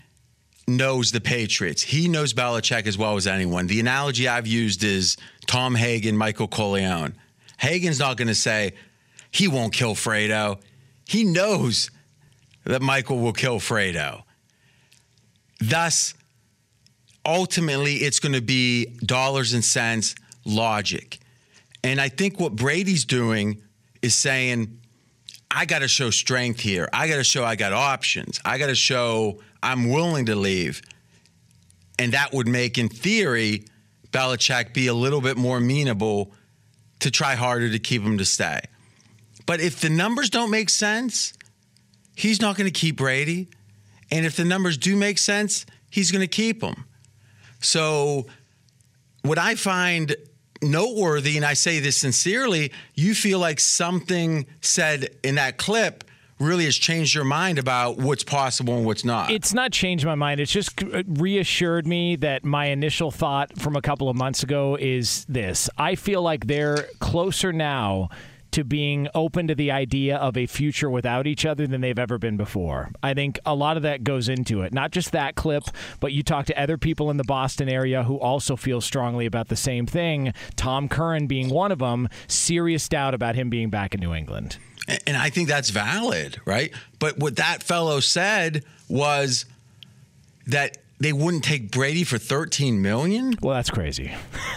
knows 0.68 1.12
the 1.12 1.20
Patriots. 1.20 1.82
He 1.82 2.08
knows 2.08 2.32
Belichick 2.32 2.86
as 2.86 2.96
well 2.96 3.16
as 3.16 3.26
anyone. 3.26 3.66
The 3.66 3.80
analogy 3.80 4.28
I've 4.28 4.46
used 4.46 4.84
is 4.84 5.16
Tom 5.46 5.74
Hagen, 5.74 6.16
Michael 6.16 6.48
Corleone. 6.48 7.14
Hagen's 7.58 7.98
not 7.98 8.16
going 8.16 8.28
to 8.28 8.34
say 8.34 8.72
he 9.30 9.48
won't 9.48 9.72
kill 9.72 9.94
Fredo. 9.94 10.60
He 11.06 11.24
knows 11.24 11.90
that 12.64 12.82
Michael 12.82 13.18
will 13.18 13.32
kill 13.32 13.58
Fredo. 13.58 14.22
Thus, 15.60 16.14
ultimately, 17.24 17.96
it's 17.96 18.20
going 18.20 18.34
to 18.34 18.40
be 18.40 18.86
dollars 19.04 19.52
and 19.52 19.64
cents 19.64 20.14
logic. 20.44 21.18
And 21.82 22.00
I 22.00 22.08
think 22.08 22.38
what 22.38 22.54
Brady's 22.54 23.04
doing 23.04 23.62
is 24.02 24.14
saying, 24.14 24.79
I 25.50 25.66
got 25.66 25.80
to 25.80 25.88
show 25.88 26.10
strength 26.10 26.60
here. 26.60 26.88
I 26.92 27.08
got 27.08 27.16
to 27.16 27.24
show 27.24 27.44
I 27.44 27.56
got 27.56 27.72
options. 27.72 28.40
I 28.44 28.58
got 28.58 28.66
to 28.66 28.74
show 28.74 29.40
I'm 29.62 29.90
willing 29.90 30.26
to 30.26 30.36
leave. 30.36 30.80
And 31.98 32.12
that 32.12 32.32
would 32.32 32.46
make, 32.46 32.78
in 32.78 32.88
theory, 32.88 33.64
Belichick 34.12 34.72
be 34.72 34.86
a 34.86 34.94
little 34.94 35.20
bit 35.20 35.36
more 35.36 35.58
amenable 35.58 36.32
to 37.00 37.10
try 37.10 37.34
harder 37.34 37.70
to 37.70 37.78
keep 37.78 38.02
him 38.02 38.18
to 38.18 38.24
stay. 38.24 38.60
But 39.46 39.60
if 39.60 39.80
the 39.80 39.90
numbers 39.90 40.30
don't 40.30 40.50
make 40.50 40.70
sense, 40.70 41.32
he's 42.14 42.40
not 42.40 42.56
going 42.56 42.70
to 42.70 42.78
keep 42.78 42.96
Brady. 42.96 43.48
And 44.10 44.24
if 44.24 44.36
the 44.36 44.44
numbers 44.44 44.76
do 44.76 44.96
make 44.96 45.18
sense, 45.18 45.66
he's 45.90 46.12
going 46.12 46.22
to 46.22 46.28
keep 46.28 46.62
him. 46.62 46.84
So, 47.60 48.26
what 49.22 49.38
I 49.38 49.54
find 49.54 50.16
noteworthy, 50.62 51.36
and 51.36 51.44
I 51.44 51.54
say 51.54 51.80
this 51.80 51.96
sincerely, 51.96 52.72
you 52.94 53.14
feel 53.14 53.38
like 53.38 53.60
something 53.60 54.46
said 54.60 55.08
in 55.22 55.36
that 55.36 55.56
clip 55.56 56.04
really 56.38 56.64
has 56.64 56.76
changed 56.76 57.14
your 57.14 57.24
mind 57.24 57.58
about 57.58 57.98
what's 57.98 58.24
possible 58.24 58.74
and 58.76 58.86
what's 58.86 59.04
not. 59.04 59.30
It's 59.30 59.52
not 59.52 59.72
changed 59.72 60.06
my 60.06 60.14
mind. 60.14 60.40
It's 60.40 60.50
just 60.50 60.82
uh, 60.82 61.02
reassured 61.06 61.86
me 61.86 62.16
that 62.16 62.44
my 62.44 62.66
initial 62.66 63.10
thought 63.10 63.58
from 63.58 63.76
a 63.76 63.82
couple 63.82 64.08
of 64.08 64.16
months 64.16 64.42
ago 64.42 64.76
is 64.80 65.26
this. 65.28 65.68
I 65.76 65.94
feel 65.94 66.22
like 66.22 66.46
they're 66.46 66.88
closer 66.98 67.52
now 67.52 68.08
to 68.52 68.64
being 68.64 69.08
open 69.14 69.48
to 69.48 69.54
the 69.54 69.70
idea 69.70 70.16
of 70.16 70.36
a 70.36 70.46
future 70.46 70.90
without 70.90 71.26
each 71.26 71.46
other 71.46 71.66
than 71.66 71.80
they've 71.80 71.98
ever 71.98 72.18
been 72.18 72.36
before. 72.36 72.90
I 73.02 73.14
think 73.14 73.38
a 73.46 73.54
lot 73.54 73.76
of 73.76 73.82
that 73.84 74.04
goes 74.04 74.28
into 74.28 74.62
it. 74.62 74.72
Not 74.72 74.90
just 74.90 75.12
that 75.12 75.34
clip, 75.34 75.64
but 76.00 76.12
you 76.12 76.22
talk 76.22 76.46
to 76.46 76.60
other 76.60 76.78
people 76.78 77.10
in 77.10 77.16
the 77.16 77.24
Boston 77.24 77.68
area 77.68 78.02
who 78.02 78.18
also 78.18 78.56
feel 78.56 78.80
strongly 78.80 79.26
about 79.26 79.48
the 79.48 79.56
same 79.56 79.86
thing. 79.86 80.32
Tom 80.56 80.88
Curran 80.88 81.26
being 81.26 81.48
one 81.50 81.72
of 81.72 81.78
them, 81.78 82.08
serious 82.26 82.88
doubt 82.88 83.14
about 83.14 83.34
him 83.34 83.50
being 83.50 83.70
back 83.70 83.94
in 83.94 84.00
New 84.00 84.14
England. 84.14 84.58
And 85.06 85.16
I 85.16 85.30
think 85.30 85.48
that's 85.48 85.70
valid, 85.70 86.40
right? 86.44 86.72
But 86.98 87.18
what 87.18 87.36
that 87.36 87.62
fellow 87.62 88.00
said 88.00 88.64
was 88.88 89.44
that 90.46 90.78
they 91.00 91.12
wouldn't 91.12 91.42
take 91.42 91.70
Brady 91.70 92.04
for 92.04 92.18
13 92.18 92.80
million? 92.80 93.34
Well, 93.40 93.54
that's 93.54 93.70
crazy. 93.70 94.12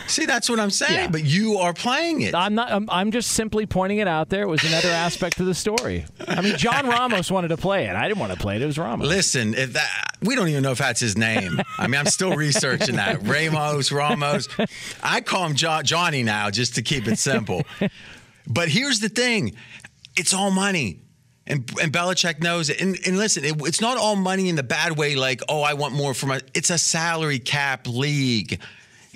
See, 0.08 0.26
that's 0.26 0.50
what 0.50 0.60
I'm 0.60 0.70
saying, 0.70 0.94
yeah. 0.94 1.08
but 1.08 1.24
you 1.24 1.58
are 1.58 1.74
playing 1.74 2.22
it. 2.22 2.36
I'm 2.36 2.54
not 2.54 2.72
I'm, 2.72 2.90
I'm, 2.90 3.12
just 3.12 3.32
simply 3.32 3.66
pointing 3.66 4.00
it 4.00 4.08
out 4.08 4.30
there. 4.30 4.44
It 4.44 4.48
was 4.48 4.64
another 4.64 4.90
aspect 4.90 5.38
to 5.38 5.46
the 5.46 5.54
story. 5.56 6.06
I 6.28 6.42
mean, 6.42 6.58
John 6.58 6.88
Ramos 6.88 7.32
wanted 7.32 7.48
to 7.50 7.58
play 7.58 7.86
it. 7.86 7.96
I 7.96 8.08
didn't 8.08 8.20
want 8.20 8.34
to 8.34 8.40
play 8.40 8.58
it. 8.58 8.62
It 8.62 8.66
was 8.66 8.78
Ramos. 8.78 9.08
Listen, 9.08 9.54
if 9.54 9.74
that 9.74 10.18
we 10.22 10.36
don't 10.36 10.50
even 10.50 10.64
know 10.64 10.72
if 10.72 10.80
that's 10.80 11.00
his 11.00 11.18
name. 11.18 11.60
I 11.78 11.88
mean, 11.88 12.00
I'm 12.00 12.06
still 12.08 12.36
researching 12.36 12.98
that. 12.98 13.24
Ramos, 13.28 13.92
Ramos. 13.92 14.48
I 15.02 15.22
call 15.22 15.46
him 15.46 15.56
jo- 15.56 15.82
Johnny 15.84 16.24
now 16.24 16.50
just 16.50 16.76
to 16.76 16.82
keep 16.82 17.08
it 17.08 17.20
simple. 17.20 17.64
But 18.46 18.68
here's 18.68 19.00
the 19.00 19.08
thing. 19.08 19.56
It's 20.18 20.34
all 20.34 20.52
money. 20.52 21.00
And, 21.46 21.70
and 21.82 21.92
Belichick 21.92 22.42
knows 22.42 22.70
it. 22.70 22.80
And, 22.80 22.98
and 23.06 23.18
listen, 23.18 23.44
it, 23.44 23.56
it's 23.66 23.82
not 23.82 23.98
all 23.98 24.16
money 24.16 24.48
in 24.48 24.56
the 24.56 24.64
bad 24.64 24.98
way, 24.98 25.16
like, 25.16 25.42
oh, 25.50 25.62
I 25.62 25.74
want 25.74 25.94
more 25.94 26.14
from 26.14 26.30
my. 26.30 26.42
It's 26.54 26.70
a 26.70 26.78
salary 26.78 27.40
cap 27.40 27.86
league. 27.88 28.62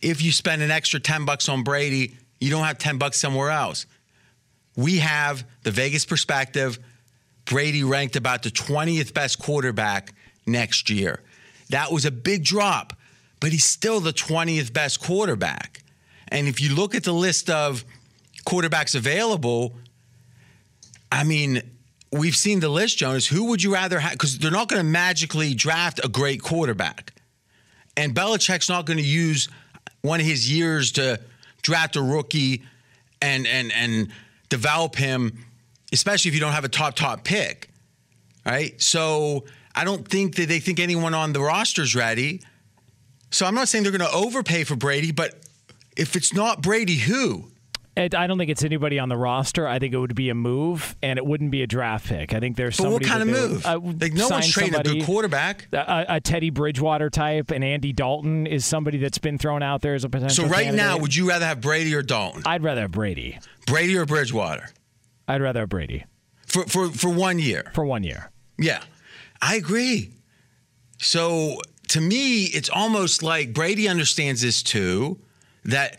If 0.03 0.21
you 0.21 0.31
spend 0.31 0.61
an 0.61 0.69
extra 0.69 0.99
10 0.99 1.25
bucks 1.25 1.47
on 1.47 1.63
Brady, 1.63 2.17
you 2.39 2.49
don't 2.49 2.65
have 2.65 2.77
10 2.77 2.97
bucks 2.97 3.17
somewhere 3.17 3.49
else. 3.49 3.85
We 4.75 4.97
have 4.97 5.45
the 5.63 5.71
Vegas 5.71 6.05
perspective. 6.05 6.79
Brady 7.45 7.83
ranked 7.83 8.15
about 8.15 8.43
the 8.43 8.51
20th 8.51 9.13
best 9.13 9.39
quarterback 9.39 10.13
next 10.45 10.89
year. 10.89 11.21
That 11.69 11.91
was 11.91 12.05
a 12.05 12.11
big 12.11 12.43
drop, 12.43 12.93
but 13.39 13.51
he's 13.51 13.63
still 13.63 13.99
the 13.99 14.13
20th 14.13 14.73
best 14.73 15.01
quarterback. 15.01 15.81
And 16.27 16.47
if 16.47 16.61
you 16.61 16.75
look 16.75 16.93
at 16.93 17.03
the 17.03 17.13
list 17.13 17.49
of 17.49 17.85
quarterbacks 18.45 18.95
available, 18.95 19.75
I 21.11 21.23
mean, 21.23 21.61
we've 22.11 22.35
seen 22.35 22.59
the 22.59 22.69
list, 22.69 22.97
Jonas. 22.97 23.27
Who 23.27 23.45
would 23.45 23.63
you 23.63 23.73
rather 23.73 23.99
have? 23.99 24.13
Because 24.13 24.37
they're 24.37 24.51
not 24.51 24.67
going 24.67 24.81
to 24.81 24.87
magically 24.87 25.53
draft 25.53 25.99
a 26.03 26.07
great 26.07 26.41
quarterback. 26.41 27.13
And 27.95 28.13
Belichick's 28.13 28.69
not 28.69 28.85
going 28.85 28.97
to 28.97 29.03
use 29.03 29.49
one 30.01 30.19
of 30.19 30.25
his 30.25 30.51
years 30.51 30.91
to 30.93 31.19
draft 31.61 31.95
a 31.95 32.01
rookie 32.01 32.63
and 33.21 33.47
and 33.47 33.71
and 33.73 34.09
develop 34.49 34.95
him, 34.95 35.45
especially 35.91 36.29
if 36.29 36.35
you 36.35 36.41
don't 36.41 36.53
have 36.53 36.65
a 36.65 36.69
top 36.69 36.95
top 36.95 37.23
pick. 37.23 37.69
Right? 38.45 38.79
So 38.81 39.45
I 39.75 39.83
don't 39.83 40.07
think 40.07 40.35
that 40.35 40.47
they 40.47 40.59
think 40.59 40.79
anyone 40.79 41.13
on 41.13 41.33
the 41.33 41.41
roster's 41.41 41.95
ready. 41.95 42.41
So 43.29 43.45
I'm 43.45 43.55
not 43.55 43.67
saying 43.67 43.83
they're 43.83 43.95
going 43.95 44.09
to 44.09 44.15
overpay 44.15 44.63
for 44.63 44.75
Brady, 44.77 45.11
but 45.11 45.35
if 45.97 46.15
it's 46.15 46.33
not 46.33 46.61
Brady, 46.61 46.95
who? 46.95 47.51
It, 47.97 48.13
I 48.13 48.27
don't 48.27 48.37
think 48.37 48.51
it's 48.51 48.63
anybody 48.63 48.99
on 48.99 49.09
the 49.09 49.17
roster. 49.17 49.67
I 49.67 49.79
think 49.79 49.91
it 49.91 49.97
would 49.97 50.13
be 50.13 50.29
a 50.29 50.35
move, 50.35 50.95
and 51.01 51.17
it 51.17 51.25
wouldn't 51.25 51.49
be 51.49 51.63
a 51.63 51.67
draft 51.67 52.05
pick. 52.07 52.31
I 52.31 52.39
think 52.39 52.55
there's 52.55 52.77
but 52.77 52.83
somebody. 52.83 53.05
what 53.05 53.11
kind 53.11 53.23
of 53.23 53.27
move? 53.29 53.65
uh, 53.65 53.79
like 53.99 54.13
no 54.13 54.29
one's 54.29 54.51
trading 54.51 54.75
a 54.75 54.83
good 54.83 55.03
quarterback. 55.03 55.67
A, 55.73 56.05
a, 56.07 56.21
Teddy 56.21 56.51
Bridgewater 56.51 57.09
type, 57.09 57.49
and 57.49 57.63
Andy 57.63 57.93
Dalton 57.93 58.45
is 58.45 58.67
somebody 58.67 58.99
that's 58.99 59.17
been 59.17 59.39
thrown 59.39 59.63
out 59.63 59.81
there 59.81 59.95
as 59.95 60.03
a 60.03 60.09
potential. 60.09 60.45
So 60.45 60.49
right 60.49 60.65
candidate. 60.65 60.85
now, 60.85 60.97
would 60.99 61.15
you 61.15 61.27
rather 61.27 61.45
have 61.45 61.59
Brady 61.59 61.95
or 61.95 62.03
Dalton? 62.03 62.43
I'd 62.45 62.61
rather 62.61 62.81
have 62.81 62.91
Brady. 62.91 63.39
Brady 63.65 63.97
or 63.97 64.05
Bridgewater? 64.05 64.69
I'd 65.27 65.41
rather 65.41 65.61
have 65.61 65.69
Brady. 65.69 66.05
For 66.45 66.65
for 66.65 66.91
for 66.91 67.09
one 67.09 67.39
year. 67.39 67.71
For 67.73 67.83
one 67.83 68.03
year. 68.03 68.29
Yeah, 68.59 68.83
I 69.41 69.55
agree. 69.55 70.11
So 70.99 71.61
to 71.87 71.99
me, 71.99 72.43
it's 72.43 72.69
almost 72.69 73.23
like 73.23 73.53
Brady 73.53 73.87
understands 73.87 74.41
this 74.43 74.61
too. 74.61 75.19
That 75.65 75.97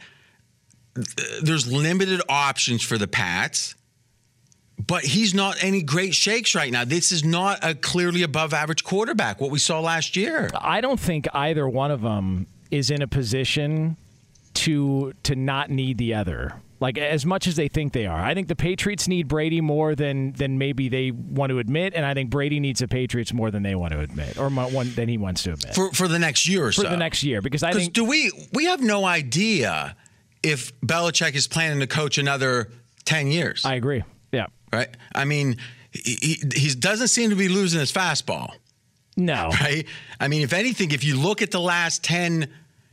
there's 1.43 1.71
limited 1.71 2.21
options 2.29 2.83
for 2.83 2.99
the 2.99 3.09
Pats, 3.09 3.75
but 4.87 5.05
he's 5.05 5.35
not 5.35 5.63
any 5.63 5.83
great 5.83 6.15
shakes 6.15 6.55
right 6.55 6.71
now. 6.71 6.85
This 6.85 7.13
is 7.13 7.25
not 7.25 7.59
a 7.63 7.75
clearly 7.75 8.23
above 8.23 8.55
average 8.55 8.85
quarterback, 8.85 9.41
what 9.41 9.51
we 9.51 9.59
saw 9.59 9.81
last 9.81 10.17
year. 10.17 10.51
I 10.55 10.81
don't 10.81 11.01
think 11.01 11.27
either 11.35 11.69
one 11.69 11.91
of 11.91 12.01
them 12.01 12.47
is 12.71 12.91
in 12.91 13.03
a 13.03 13.09
position 13.09 13.97
to 14.55 15.13
to 15.25 15.37
not 15.37 15.71
need 15.71 15.99
the 15.99 16.15
other. 16.15 16.55
Like 16.81 16.97
as 16.97 17.27
much 17.27 17.49
as 17.49 17.57
they 17.57 17.67
think 17.67 17.93
they 17.93 18.07
are. 18.07 18.21
I 18.21 18.35
think 18.35 18.47
the 18.47 18.55
Patriots 18.55 19.09
need 19.09 19.27
Brady 19.27 19.61
more 19.61 19.97
than 19.97 20.33
than 20.33 20.59
maybe 20.59 20.89
they 20.89 21.11
want 21.11 21.51
to 21.51 21.59
admit, 21.59 21.93
and 21.95 22.07
I 22.07 22.15
think 22.15 22.31
Brady 22.31 22.61
needs 22.61 22.79
the 22.79 22.87
Patriots 22.87 23.33
more 23.33 23.51
than 23.51 23.65
they 23.65 23.75
want 23.75 23.95
to 23.95 24.01
admit, 24.01 24.39
or 24.39 24.49
one 24.49 24.95
than 24.95 25.09
he 25.09 25.19
wants 25.19 25.43
to 25.43 25.55
admit. 25.55 25.75
For 25.75 25.91
for 25.93 26.07
the 26.07 26.21
next 26.21 26.49
year 26.49 26.67
or 26.67 26.69
for 26.69 26.83
so. 26.83 26.83
For 26.85 26.91
the 26.91 26.97
next 26.97 27.25
year, 27.25 27.43
because 27.43 27.65
I 27.65 27.73
think 27.73 27.95
do 27.95 28.05
we 28.05 28.31
we 28.53 28.67
have 28.67 28.81
no 28.81 29.05
idea 29.05 29.97
if 30.43 30.79
Belichick 30.81 31.35
is 31.35 31.47
planning 31.47 31.81
to 31.81 31.87
coach 31.87 32.19
another 32.19 32.71
10 33.05 33.31
years. 33.31 33.65
I 33.65 33.75
agree. 33.75 34.03
Yeah. 34.33 34.47
Right? 34.73 34.89
I 35.15 35.25
mean, 35.25 35.57
he, 35.93 36.43
he 36.55 36.75
doesn't 36.75 37.09
seem 37.09 37.31
to 37.31 37.37
be 37.37 37.49
losing 37.49 37.81
his 37.81 37.93
fastball. 37.93 38.53
No. 39.17 39.51
Right? 39.61 39.87
I 40.21 40.29
mean, 40.29 40.43
if 40.43 40.53
anything, 40.53 40.93
if 40.93 41.05
you 41.05 41.17
look 41.17 41.43
at 41.43 41.51
the 41.51 41.61
last 41.61 42.05
10 42.05 42.49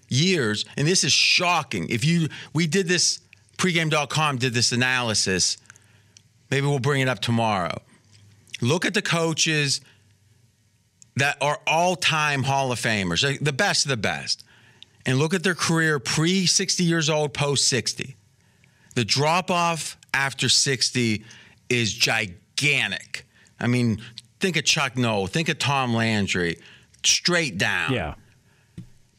years, 0.10 0.65
and 0.77 0.88
this 0.88 1.03
is 1.03 1.12
shocking, 1.12 1.89
if 1.89 2.03
you, 2.03 2.29
we 2.53 2.67
did 2.67 2.88
this, 2.88 3.19
pregame.com 3.58 4.38
did 4.38 4.53
this 4.53 4.71
analysis. 4.71 5.58
Maybe 6.49 6.65
we'll 6.65 6.79
bring 6.79 7.01
it 7.01 7.10
up 7.10 7.19
tomorrow. 7.19 7.81
Look 8.62 8.86
at 8.86 8.93
the 8.93 9.01
coaches 9.01 9.81
that 11.17 11.38
are 11.41 11.60
all 11.67 11.95
time 11.95 12.43
Hall 12.43 12.71
of 12.71 12.79
Famers, 12.79 13.39
the 13.39 13.53
best 13.53 13.86
of 13.86 13.89
the 13.89 13.97
best 13.97 14.43
and 15.06 15.18
look 15.18 15.34
at 15.34 15.44
their 15.44 15.56
career 15.56 16.00
pre 16.00 16.46
60 16.46 16.84
years 16.84 17.10
old, 17.10 17.34
post 17.34 17.68
60. 17.68 18.15
The 18.96 19.06
drop 19.06 19.52
off 19.52 19.98
after 20.13 20.50
60 20.50 21.24
is 21.70 21.94
gigantic. 21.94 23.26
I 23.60 23.68
mean, 23.68 24.02
think 24.39 24.58
of 24.58 24.65
Chuck 24.65 24.98
Noll, 24.98 25.28
think 25.28 25.50
of 25.50 25.60
Tom 25.60 25.94
Landry, 25.94 26.58
straight 27.04 27.58
down. 27.58 27.94
Yeah. 27.94 28.15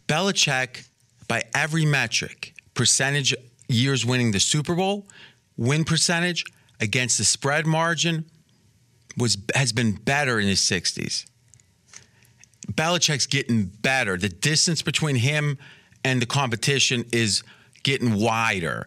Belichick, 0.08 0.86
by 1.28 1.42
every 1.54 1.84
metric, 1.84 2.54
percentage 2.74 3.34
years 3.68 4.06
winning 4.06 4.30
the 4.30 4.40
Super 4.40 4.74
Bowl, 4.74 5.06
win 5.56 5.84
percentage 5.84 6.44
against 6.80 7.18
the 7.18 7.24
spread 7.24 7.66
margin 7.66 8.24
was 9.16 9.38
has 9.54 9.72
been 9.72 9.92
better 9.92 10.38
in 10.38 10.46
his 10.46 10.60
60s. 10.60 11.24
Belichick's 12.70 13.26
getting 13.26 13.64
better. 13.64 14.16
The 14.16 14.28
distance 14.28 14.82
between 14.82 15.16
him 15.16 15.58
and 16.06 16.22
the 16.22 16.26
competition 16.26 17.04
is 17.10 17.42
getting 17.82 18.14
wider. 18.14 18.86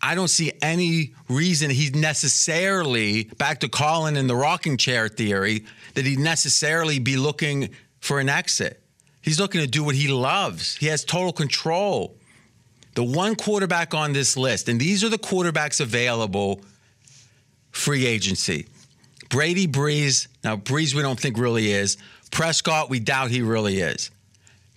I 0.00 0.14
don't 0.14 0.28
see 0.28 0.52
any 0.62 1.12
reason 1.28 1.70
he's 1.70 1.92
necessarily 1.92 3.24
back 3.36 3.58
to 3.60 3.68
Colin 3.68 4.16
in 4.16 4.28
the 4.28 4.36
rocking 4.36 4.76
chair 4.76 5.08
theory 5.08 5.64
that 5.94 6.06
he'd 6.06 6.20
necessarily 6.20 7.00
be 7.00 7.16
looking 7.16 7.70
for 7.98 8.20
an 8.20 8.28
exit. 8.28 8.80
He's 9.22 9.40
looking 9.40 9.60
to 9.60 9.66
do 9.66 9.82
what 9.82 9.96
he 9.96 10.06
loves. 10.06 10.76
He 10.76 10.86
has 10.86 11.04
total 11.04 11.32
control. 11.32 12.16
The 12.94 13.02
one 13.02 13.34
quarterback 13.34 13.92
on 13.92 14.12
this 14.12 14.36
list, 14.36 14.68
and 14.68 14.80
these 14.80 15.02
are 15.02 15.08
the 15.08 15.18
quarterbacks 15.18 15.80
available 15.80 16.60
free 17.72 18.06
agency. 18.06 18.66
Brady 19.30 19.66
Brees. 19.66 20.28
Now, 20.44 20.56
Brees, 20.56 20.94
we 20.94 21.02
don't 21.02 21.18
think 21.18 21.38
really 21.38 21.72
is. 21.72 21.96
Prescott, 22.30 22.88
we 22.88 23.00
doubt 23.00 23.30
he 23.30 23.42
really 23.42 23.80
is. 23.80 24.10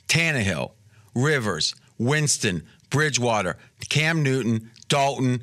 Tannehill, 0.08 0.72
Rivers, 1.16 1.74
Winston, 1.98 2.64
Bridgewater, 2.90 3.58
Cam 3.90 4.22
Newton, 4.22 4.72
Dalton, 4.88 5.42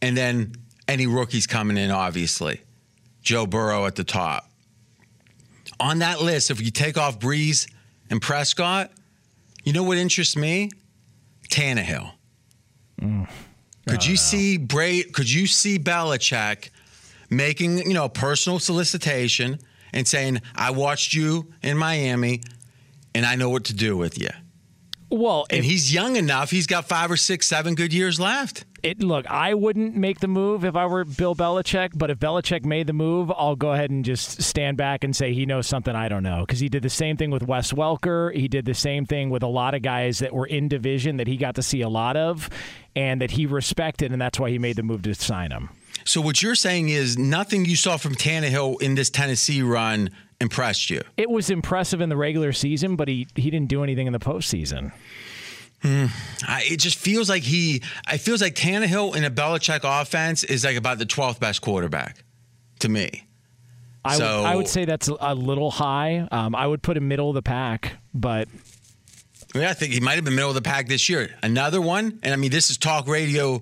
and 0.00 0.16
then 0.16 0.54
any 0.88 1.06
rookies 1.06 1.46
coming 1.46 1.76
in, 1.76 1.90
obviously. 1.90 2.60
Joe 3.22 3.46
Burrow 3.46 3.86
at 3.86 3.94
the 3.94 4.04
top. 4.04 4.50
On 5.78 6.00
that 6.00 6.20
list, 6.20 6.50
if 6.50 6.60
you 6.60 6.70
take 6.70 6.98
off 6.98 7.18
Brees 7.18 7.70
and 8.10 8.20
Prescott, 8.20 8.90
you 9.64 9.72
know 9.72 9.84
what 9.84 9.98
interests 9.98 10.36
me? 10.36 10.70
Tannehill. 11.48 12.10
Mm. 13.00 13.28
Could 13.88 14.06
you 14.06 14.16
see 14.16 14.58
Bray? 14.58 15.02
Could 15.02 15.30
you 15.30 15.46
see 15.46 15.78
Belichick 15.78 16.70
making 17.30 17.78
you 17.78 17.94
know 17.94 18.04
a 18.04 18.08
personal 18.08 18.58
solicitation 18.58 19.58
and 19.92 20.06
saying, 20.06 20.40
"I 20.54 20.70
watched 20.70 21.14
you 21.14 21.52
in 21.62 21.76
Miami, 21.76 22.42
and 23.14 23.26
I 23.26 23.34
know 23.34 23.50
what 23.50 23.64
to 23.64 23.74
do 23.74 23.96
with 23.96 24.18
you"? 24.18 24.30
Well, 25.12 25.46
and 25.50 25.60
if- 25.60 25.64
he's 25.66 25.92
young 25.92 26.16
enough. 26.16 26.50
He's 26.50 26.66
got 26.66 26.88
five 26.88 27.10
or 27.10 27.18
six, 27.18 27.46
seven 27.46 27.74
good 27.74 27.92
years 27.92 28.18
left. 28.18 28.64
It, 28.82 29.00
look, 29.00 29.26
I 29.26 29.54
wouldn't 29.54 29.94
make 29.94 30.18
the 30.18 30.26
move 30.26 30.64
if 30.64 30.74
I 30.74 30.86
were 30.86 31.04
Bill 31.04 31.36
Belichick, 31.36 31.90
but 31.94 32.10
if 32.10 32.18
Belichick 32.18 32.64
made 32.64 32.88
the 32.88 32.92
move, 32.92 33.30
I'll 33.30 33.54
go 33.54 33.72
ahead 33.72 33.90
and 33.90 34.04
just 34.04 34.42
stand 34.42 34.76
back 34.76 35.04
and 35.04 35.14
say 35.14 35.32
he 35.34 35.46
knows 35.46 35.68
something 35.68 35.94
I 35.94 36.08
don't 36.08 36.24
know. 36.24 36.40
Because 36.40 36.58
he 36.58 36.68
did 36.68 36.82
the 36.82 36.90
same 36.90 37.16
thing 37.16 37.30
with 37.30 37.44
Wes 37.44 37.72
Welker. 37.72 38.34
He 38.34 38.48
did 38.48 38.64
the 38.64 38.74
same 38.74 39.06
thing 39.06 39.30
with 39.30 39.44
a 39.44 39.48
lot 39.48 39.74
of 39.74 39.82
guys 39.82 40.18
that 40.18 40.32
were 40.32 40.46
in 40.46 40.66
division 40.66 41.18
that 41.18 41.28
he 41.28 41.36
got 41.36 41.54
to 41.56 41.62
see 41.62 41.82
a 41.82 41.88
lot 41.88 42.16
of 42.16 42.48
and 42.96 43.20
that 43.20 43.32
he 43.32 43.46
respected, 43.46 44.10
and 44.12 44.20
that's 44.20 44.40
why 44.40 44.50
he 44.50 44.58
made 44.58 44.76
the 44.76 44.82
move 44.82 45.02
to 45.02 45.14
sign 45.14 45.52
him. 45.52 45.68
So 46.04 46.20
what 46.20 46.42
you're 46.42 46.56
saying 46.56 46.88
is 46.88 47.16
nothing 47.16 47.64
you 47.64 47.76
saw 47.76 47.96
from 47.96 48.16
Tannehill 48.16 48.82
in 48.82 48.96
this 48.96 49.10
Tennessee 49.10 49.62
run 49.62 50.10
impressed 50.42 50.90
you. 50.90 51.00
It 51.16 51.30
was 51.30 51.48
impressive 51.48 52.00
in 52.02 52.10
the 52.10 52.16
regular 52.16 52.52
season, 52.52 52.96
but 52.96 53.08
he, 53.08 53.26
he 53.34 53.50
didn't 53.50 53.68
do 53.68 53.82
anything 53.82 54.06
in 54.06 54.12
the 54.12 54.20
postseason. 54.20 54.92
Hmm. 55.80 56.06
I, 56.46 56.62
it 56.70 56.78
just 56.78 56.98
feels 56.98 57.28
like 57.28 57.42
he. 57.42 57.82
It 58.12 58.18
feels 58.18 58.40
like 58.42 58.54
Tannehill 58.54 59.16
in 59.16 59.24
a 59.24 59.30
Belichick 59.30 59.80
offense 59.82 60.44
is 60.44 60.64
like 60.64 60.76
about 60.76 60.98
the 60.98 61.06
12th 61.06 61.40
best 61.40 61.60
quarterback 61.62 62.22
to 62.80 62.88
me. 62.88 63.26
I, 64.04 64.16
So- 64.18 64.42
would, 64.42 64.46
I 64.48 64.54
would 64.56 64.68
say 64.68 64.84
that's 64.84 65.08
a 65.08 65.34
little 65.34 65.70
high. 65.70 66.28
Um, 66.30 66.54
I 66.54 66.66
would 66.66 66.82
put 66.82 66.96
him 66.96 67.08
middle 67.08 67.28
of 67.30 67.34
the 67.34 67.42
pack, 67.42 67.94
but 68.14 68.48
Yeah, 69.54 69.70
I 69.70 69.74
think 69.74 69.92
he 69.92 70.00
might 70.00 70.14
have 70.16 70.24
been 70.24 70.34
middle 70.34 70.50
of 70.50 70.54
the 70.56 70.62
pack 70.62 70.88
this 70.88 71.08
year. 71.08 71.30
Another 71.42 71.80
one, 71.80 72.18
and 72.22 72.32
I 72.32 72.36
mean, 72.36 72.50
this 72.50 72.70
is 72.70 72.78
talk 72.78 73.06
radio 73.08 73.60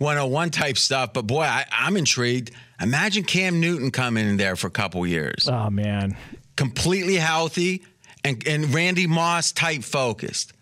101 0.00 0.48
type 0.50 0.78
stuff, 0.78 1.12
but 1.12 1.26
boy, 1.26 1.42
I, 1.42 1.66
I'm 1.70 1.94
intrigued. 1.98 2.52
Imagine 2.80 3.22
Cam 3.22 3.60
Newton 3.60 3.90
coming 3.90 4.26
in 4.26 4.38
there 4.38 4.56
for 4.56 4.66
a 4.66 4.70
couple 4.70 5.06
years. 5.06 5.46
Oh, 5.46 5.68
man. 5.68 6.16
Completely 6.56 7.16
healthy 7.16 7.84
and, 8.24 8.42
and 8.48 8.72
Randy 8.74 9.06
Moss 9.06 9.52
type 9.52 9.82
focused, 9.82 10.54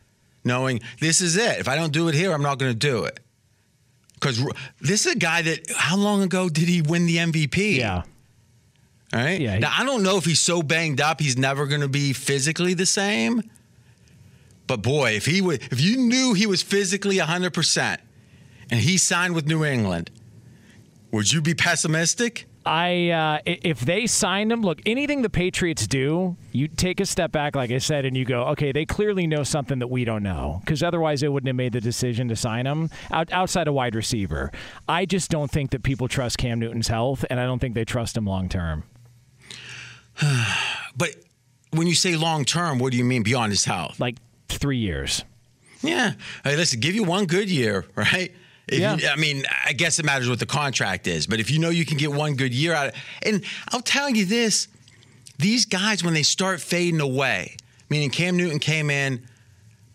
knowing 0.44 0.81
this 0.98 1.20
is 1.20 1.37
it. 1.37 1.61
If 1.61 1.68
I 1.68 1.77
don't 1.77 1.92
do 1.92 2.09
it 2.09 2.16
here, 2.16 2.33
I'm 2.33 2.42
not 2.42 2.59
going 2.59 2.72
to 2.72 2.79
do 2.79 3.05
it. 3.05 3.20
Because 4.14 4.44
this 4.81 5.07
is 5.07 5.14
a 5.14 5.18
guy 5.18 5.42
that, 5.42 5.70
how 5.77 5.96
long 5.96 6.22
ago 6.24 6.48
did 6.48 6.68
he 6.68 6.83
win 6.83 7.07
the 7.07 7.18
MVP? 7.18 7.77
Yeah. 7.77 8.03
All 9.14 9.20
right. 9.20 9.40
Yeah, 9.40 9.55
he- 9.55 9.61
now 9.61 9.72
I 9.72 9.85
don't 9.85 10.03
know 10.03 10.16
if 10.16 10.24
he's 10.24 10.40
so 10.40 10.62
banged 10.62 11.01
up 11.01 11.20
he's 11.20 11.38
never 11.38 11.66
going 11.66 11.83
to 11.83 11.88
be 11.88 12.12
physically 12.12 12.74
the 12.74 12.87
same. 12.87 13.48
But 14.66 14.83
boy, 14.83 15.12
if 15.12 15.27
he 15.27 15.40
would, 15.40 15.62
if 15.70 15.81
you 15.81 15.96
knew 15.96 16.35
he 16.35 16.46
was 16.46 16.61
physically 16.61 17.18
100 17.18 17.55
percent 17.55 18.01
and 18.70 18.81
he 18.81 18.98
signed 18.98 19.35
with 19.35 19.46
New 19.46 19.64
England, 19.64 20.11
would 21.11 21.33
you 21.33 21.40
be 21.40 21.54
pessimistic? 21.54 22.46
I 22.66 23.09
uh, 23.09 23.38
if 23.46 23.81
they 23.81 24.07
signed 24.07 24.52
him, 24.52 24.61
look, 24.61 24.81
anything 24.85 25.22
the 25.22 25.31
Patriots 25.31 25.87
do, 25.87 26.37
you 26.52 26.68
take 26.68 27.00
a 27.00 27.07
step 27.07 27.33
back, 27.33 27.57
like 27.57 27.70
I 27.70 27.78
said, 27.78 28.04
and 28.04 28.14
you 28.14 28.26
go, 28.26 28.42
okay, 28.48 28.72
they 28.72 28.85
clearly 28.85 29.26
know 29.26 29.42
something 29.42 29.78
that 29.78 29.87
we 29.87 30.04
don't 30.04 30.22
know, 30.22 30.61
because 30.64 30.83
otherwise 30.83 31.22
they 31.22 31.28
wouldn't 31.28 31.48
have 31.48 31.57
made 31.57 31.72
the 31.72 31.81
decision 31.81 32.28
to 32.28 32.37
sign 32.37 32.66
him 32.66 32.90
out, 33.11 33.33
outside 33.33 33.68
a 33.68 33.72
wide 33.72 33.94
receiver. 33.94 34.52
I 34.87 35.07
just 35.07 35.31
don't 35.31 35.50
think 35.50 35.70
that 35.70 35.83
people 35.83 36.09
trust 36.09 36.37
Cam 36.37 36.59
Newton's 36.59 36.88
health, 36.88 37.24
and 37.31 37.40
I 37.40 37.46
don't 37.46 37.59
think 37.59 37.74
they 37.74 37.87
trust 37.87 38.16
him 38.16 38.26
long 38.26 38.48
term. 38.48 38.85
But 40.96 41.14
when 41.70 41.87
you 41.87 41.94
say 41.94 42.16
long 42.16 42.44
term, 42.44 42.81
what 42.81 42.90
do 42.90 42.98
you 42.98 43.04
mean 43.04 43.22
beyond 43.22 43.52
his 43.52 43.64
health? 43.64 44.00
Like 44.00 44.16
three 44.48 44.78
years. 44.78 45.24
Yeah. 45.81 46.14
Hey, 46.42 46.57
listen, 46.57 46.81
give 46.81 46.96
you 46.96 47.04
one 47.04 47.26
good 47.26 47.48
year, 47.48 47.87
right? 47.94 48.35
If 48.68 48.78
Yeah. 48.81 48.96
you- 48.96 49.09
I 49.09 49.16
mean, 49.16 49.44
I 49.66 49.72
guess 49.72 49.98
it 49.98 50.04
matters 50.04 50.28
what 50.28 50.38
the 50.38 50.46
contract 50.46 51.07
is, 51.07 51.26
but 51.26 51.40
if 51.40 51.50
you 51.50 51.59
know 51.59 51.70
you 51.70 51.85
can 51.85 51.96
get 51.96 52.12
one 52.12 52.35
good 52.35 52.52
year 52.54 52.74
out 52.74 52.88
of 52.88 52.94
and 53.22 53.42
I'll 53.72 53.81
tell 53.83 54.11
you 54.11 54.24
this, 54.24 54.68
these 55.38 55.64
guys 55.64 56.02
when 56.04 56.14
they 56.14 56.22
start 56.22 56.61
fading 56.61 57.00
away, 57.00 57.57
meaning 57.88 58.11
Cam 58.11 58.37
Newton 58.37 58.59
came 58.59 58.90
in, 58.90 59.22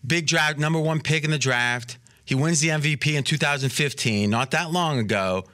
big 0.06 0.26
draft, 0.28 0.58
number 0.58 0.80
one 0.80 1.02
pick 1.02 1.24
in 1.24 1.32
the 1.32 1.38
draft. 1.38 1.98
He 2.26 2.36
wins 2.36 2.62
the 2.62 2.70
MVP 2.70 3.16
in 3.16 3.24
2015, 3.24 4.30
not 4.30 4.52
that 4.52 4.72
long 4.72 4.98
ago. 5.00 5.46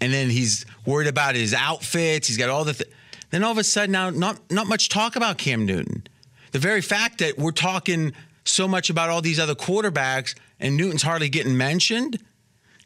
And 0.00 0.12
then 0.12 0.30
he's 0.30 0.64
worried 0.86 1.08
about 1.08 1.34
his 1.34 1.52
outfits. 1.52 2.28
He's 2.28 2.36
got 2.38 2.48
all 2.48 2.64
the. 2.64 2.72
Th- 2.72 2.90
then 3.30 3.44
all 3.44 3.52
of 3.52 3.58
a 3.58 3.64
sudden, 3.64 3.92
now 3.92 4.08
not 4.10 4.40
not 4.50 4.66
much 4.68 4.88
talk 4.88 5.16
about 5.16 5.36
Cam 5.38 5.66
Newton. 5.66 6.06
The 6.52 6.58
very 6.58 6.80
fact 6.80 7.18
that 7.18 7.36
we're 7.36 7.50
talking 7.50 8.12
so 8.44 8.66
much 8.66 8.88
about 8.90 9.10
all 9.10 9.20
these 9.20 9.38
other 9.38 9.54
quarterbacks 9.54 10.34
and 10.60 10.76
Newton's 10.76 11.02
hardly 11.02 11.28
getting 11.28 11.56
mentioned, 11.56 12.18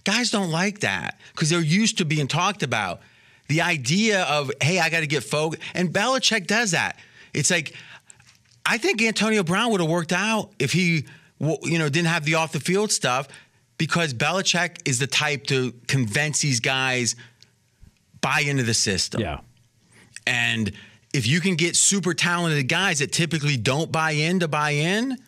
guys 0.04 0.30
don't 0.30 0.50
like 0.50 0.80
that 0.80 1.18
because 1.32 1.50
they're 1.50 1.60
used 1.60 1.98
to 1.98 2.04
being 2.04 2.26
talked 2.26 2.62
about. 2.62 3.00
The 3.48 3.62
idea 3.62 4.22
of 4.24 4.50
hey, 4.62 4.78
I 4.78 4.88
got 4.88 5.00
to 5.00 5.06
get 5.06 5.24
folk, 5.24 5.56
and 5.74 5.92
Belichick 5.92 6.46
does 6.46 6.70
that. 6.70 6.98
It's 7.34 7.50
like 7.50 7.74
I 8.64 8.78
think 8.78 9.02
Antonio 9.02 9.42
Brown 9.42 9.70
would 9.72 9.80
have 9.80 9.90
worked 9.90 10.12
out 10.12 10.52
if 10.58 10.72
he, 10.72 11.04
you 11.40 11.78
know, 11.78 11.88
didn't 11.88 12.08
have 12.08 12.24
the 12.24 12.36
off 12.36 12.52
the 12.52 12.60
field 12.60 12.92
stuff 12.92 13.28
because 13.78 14.14
Belichick 14.14 14.78
is 14.84 14.98
the 14.98 15.06
type 15.06 15.46
to 15.48 15.72
convince 15.88 16.40
these 16.40 16.60
guys 16.60 17.16
buy 18.20 18.40
into 18.40 18.62
the 18.62 18.74
system. 18.74 19.20
Yeah. 19.20 19.40
And 20.26 20.72
if 21.12 21.26
you 21.26 21.40
can 21.40 21.56
get 21.56 21.74
super 21.76 22.14
talented 22.14 22.68
guys 22.68 23.00
that 23.00 23.12
typically 23.12 23.56
don't 23.56 23.90
buy 23.90 24.12
in 24.12 24.40
to 24.40 24.48
buy 24.48 24.70
in, 24.70 25.18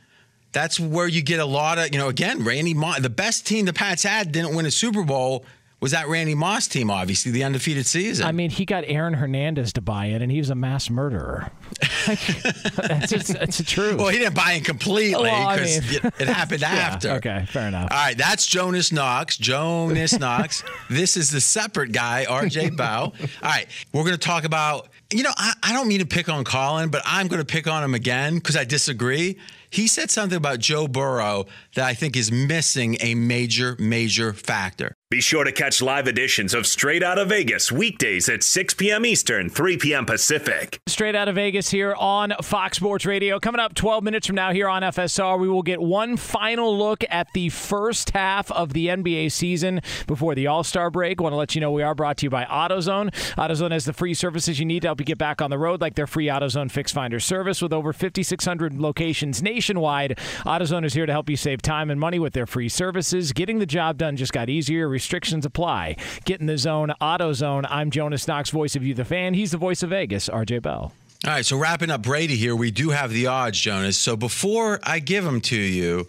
that's 0.54 0.80
where 0.80 1.06
you 1.06 1.20
get 1.20 1.40
a 1.40 1.44
lot 1.44 1.78
of, 1.78 1.92
you 1.92 1.98
know, 1.98 2.08
again, 2.08 2.42
Randy 2.44 2.72
Moss, 2.72 3.00
the 3.00 3.10
best 3.10 3.46
team 3.46 3.66
the 3.66 3.72
Pats 3.74 4.02
had 4.04 4.32
didn't 4.32 4.54
win 4.54 4.64
a 4.64 4.70
Super 4.70 5.02
Bowl 5.04 5.44
was 5.80 5.90
that 5.92 6.08
Randy 6.08 6.34
Moss 6.34 6.66
team, 6.66 6.90
obviously, 6.90 7.30
the 7.30 7.44
undefeated 7.44 7.84
season. 7.84 8.24
I 8.24 8.32
mean, 8.32 8.48
he 8.48 8.64
got 8.64 8.84
Aaron 8.86 9.12
Hernandez 9.12 9.74
to 9.74 9.82
buy 9.82 10.06
in, 10.06 10.22
and 10.22 10.32
he 10.32 10.38
was 10.38 10.48
a 10.48 10.54
mass 10.54 10.88
murderer. 10.88 11.50
that's, 12.06 13.10
just, 13.10 13.32
that's 13.34 13.58
the 13.58 13.64
truth. 13.64 13.98
well, 13.98 14.08
he 14.08 14.18
didn't 14.18 14.34
buy 14.34 14.52
in 14.52 14.62
completely 14.64 15.22
Well, 15.24 15.46
I 15.48 15.56
because 15.56 15.90
mean- 15.90 16.00
it, 16.04 16.14
it 16.20 16.28
happened 16.28 16.60
Yeah, 16.62 16.68
after. 16.68 17.10
okay, 17.12 17.44
fair 17.50 17.68
enough. 17.68 17.88
All 17.90 17.98
right, 17.98 18.16
that's 18.16 18.46
Jonas 18.46 18.92
Knox. 18.92 19.36
Jonas 19.36 20.18
Knox. 20.18 20.62
This 20.88 21.16
is 21.18 21.30
the 21.30 21.40
separate 21.40 21.92
guy, 21.92 22.24
RJ 22.28 22.76
Bell. 22.76 23.12
All 23.20 23.28
right, 23.42 23.66
we're 23.92 24.02
going 24.04 24.12
to 24.12 24.18
talk 24.18 24.44
about, 24.44 24.88
you 25.12 25.22
know, 25.22 25.32
I, 25.36 25.52
I 25.62 25.72
don't 25.74 25.88
mean 25.88 26.00
to 26.00 26.06
pick 26.06 26.28
on 26.30 26.44
Colin, 26.44 26.88
but 26.88 27.02
I'm 27.04 27.28
going 27.28 27.40
to 27.40 27.46
pick 27.46 27.66
on 27.68 27.82
him 27.84 27.94
again 27.94 28.36
because 28.36 28.56
I 28.56 28.64
disagree. 28.64 29.38
He 29.74 29.88
said 29.88 30.08
something 30.08 30.36
about 30.36 30.60
Joe 30.60 30.86
Burrow 30.86 31.46
that 31.74 31.84
I 31.84 31.94
think 31.94 32.16
is 32.16 32.30
missing 32.30 32.96
a 33.00 33.16
major, 33.16 33.74
major 33.80 34.32
factor. 34.32 34.94
Be 35.10 35.20
sure 35.20 35.44
to 35.44 35.52
catch 35.52 35.82
live 35.82 36.08
editions 36.08 36.54
of 36.54 36.66
Straight 36.66 37.02
Out 37.02 37.18
of 37.18 37.28
Vegas 37.28 37.70
weekdays 37.70 38.28
at 38.28 38.42
6 38.42 38.74
p.m. 38.74 39.04
Eastern, 39.04 39.48
3 39.48 39.76
p.m. 39.76 40.06
Pacific. 40.06 40.80
Straight 40.88 41.14
out 41.14 41.28
of 41.28 41.36
Vegas 41.36 41.70
here 41.70 41.94
on 41.94 42.34
Fox 42.42 42.78
Sports 42.78 43.04
Radio. 43.04 43.38
Coming 43.38 43.60
up 43.60 43.74
12 43.74 44.02
minutes 44.02 44.26
from 44.26 44.34
now 44.34 44.52
here 44.52 44.68
on 44.68 44.82
FSR, 44.82 45.38
we 45.38 45.48
will 45.48 45.62
get 45.62 45.80
one 45.80 46.16
final 46.16 46.76
look 46.76 47.04
at 47.10 47.32
the 47.32 47.48
first 47.48 48.10
half 48.10 48.50
of 48.52 48.72
the 48.72 48.88
NBA 48.88 49.30
season 49.30 49.82
before 50.06 50.34
the 50.34 50.46
All 50.48 50.64
Star 50.64 50.90
break. 50.90 51.20
Want 51.20 51.32
to 51.32 51.36
let 51.36 51.54
you 51.54 51.60
know 51.60 51.70
we 51.70 51.82
are 51.82 51.94
brought 51.94 52.16
to 52.18 52.26
you 52.26 52.30
by 52.30 52.44
AutoZone. 52.44 53.10
AutoZone 53.36 53.70
has 53.70 53.84
the 53.84 53.92
free 53.92 54.14
services 54.14 54.58
you 54.58 54.64
need 54.64 54.82
to 54.82 54.88
help 54.88 55.00
you 55.00 55.06
get 55.06 55.18
back 55.18 55.40
on 55.40 55.50
the 55.50 55.58
road, 55.58 55.80
like 55.80 55.94
their 55.94 56.08
free 56.08 56.26
AutoZone 56.26 56.70
Fix 56.70 56.90
Finder 56.90 57.20
service 57.20 57.60
with 57.60 57.72
over 57.72 57.92
5,600 57.92 58.80
locations 58.80 59.42
nationwide. 59.42 59.63
AutoZone 59.72 60.84
is 60.84 60.94
here 60.94 61.06
to 61.06 61.12
help 61.12 61.30
you 61.30 61.36
save 61.36 61.62
time 61.62 61.90
and 61.90 61.98
money 61.98 62.18
with 62.18 62.32
their 62.32 62.46
free 62.46 62.68
services. 62.68 63.32
Getting 63.32 63.58
the 63.58 63.66
job 63.66 63.98
done 63.98 64.16
just 64.16 64.32
got 64.32 64.48
easier. 64.48 64.88
Restrictions 64.88 65.46
apply. 65.46 65.96
Get 66.24 66.40
in 66.40 66.46
the 66.46 66.58
zone, 66.58 66.92
AutoZone. 67.00 67.66
I'm 67.70 67.90
Jonas 67.90 68.28
Knox, 68.28 68.50
voice 68.50 68.76
of 68.76 68.84
you, 68.84 68.94
the 68.94 69.04
fan. 69.04 69.34
He's 69.34 69.52
the 69.52 69.58
voice 69.58 69.82
of 69.82 69.90
Vegas, 69.90 70.28
RJ 70.28 70.62
Bell. 70.62 70.92
All 71.26 71.32
right, 71.32 71.46
so 71.46 71.56
wrapping 71.56 71.90
up 71.90 72.02
Brady 72.02 72.36
here, 72.36 72.54
we 72.54 72.70
do 72.70 72.90
have 72.90 73.10
the 73.10 73.28
odds, 73.28 73.58
Jonas. 73.58 73.96
So 73.96 74.14
before 74.14 74.78
I 74.82 74.98
give 74.98 75.24
them 75.24 75.40
to 75.42 75.56
you, 75.56 76.06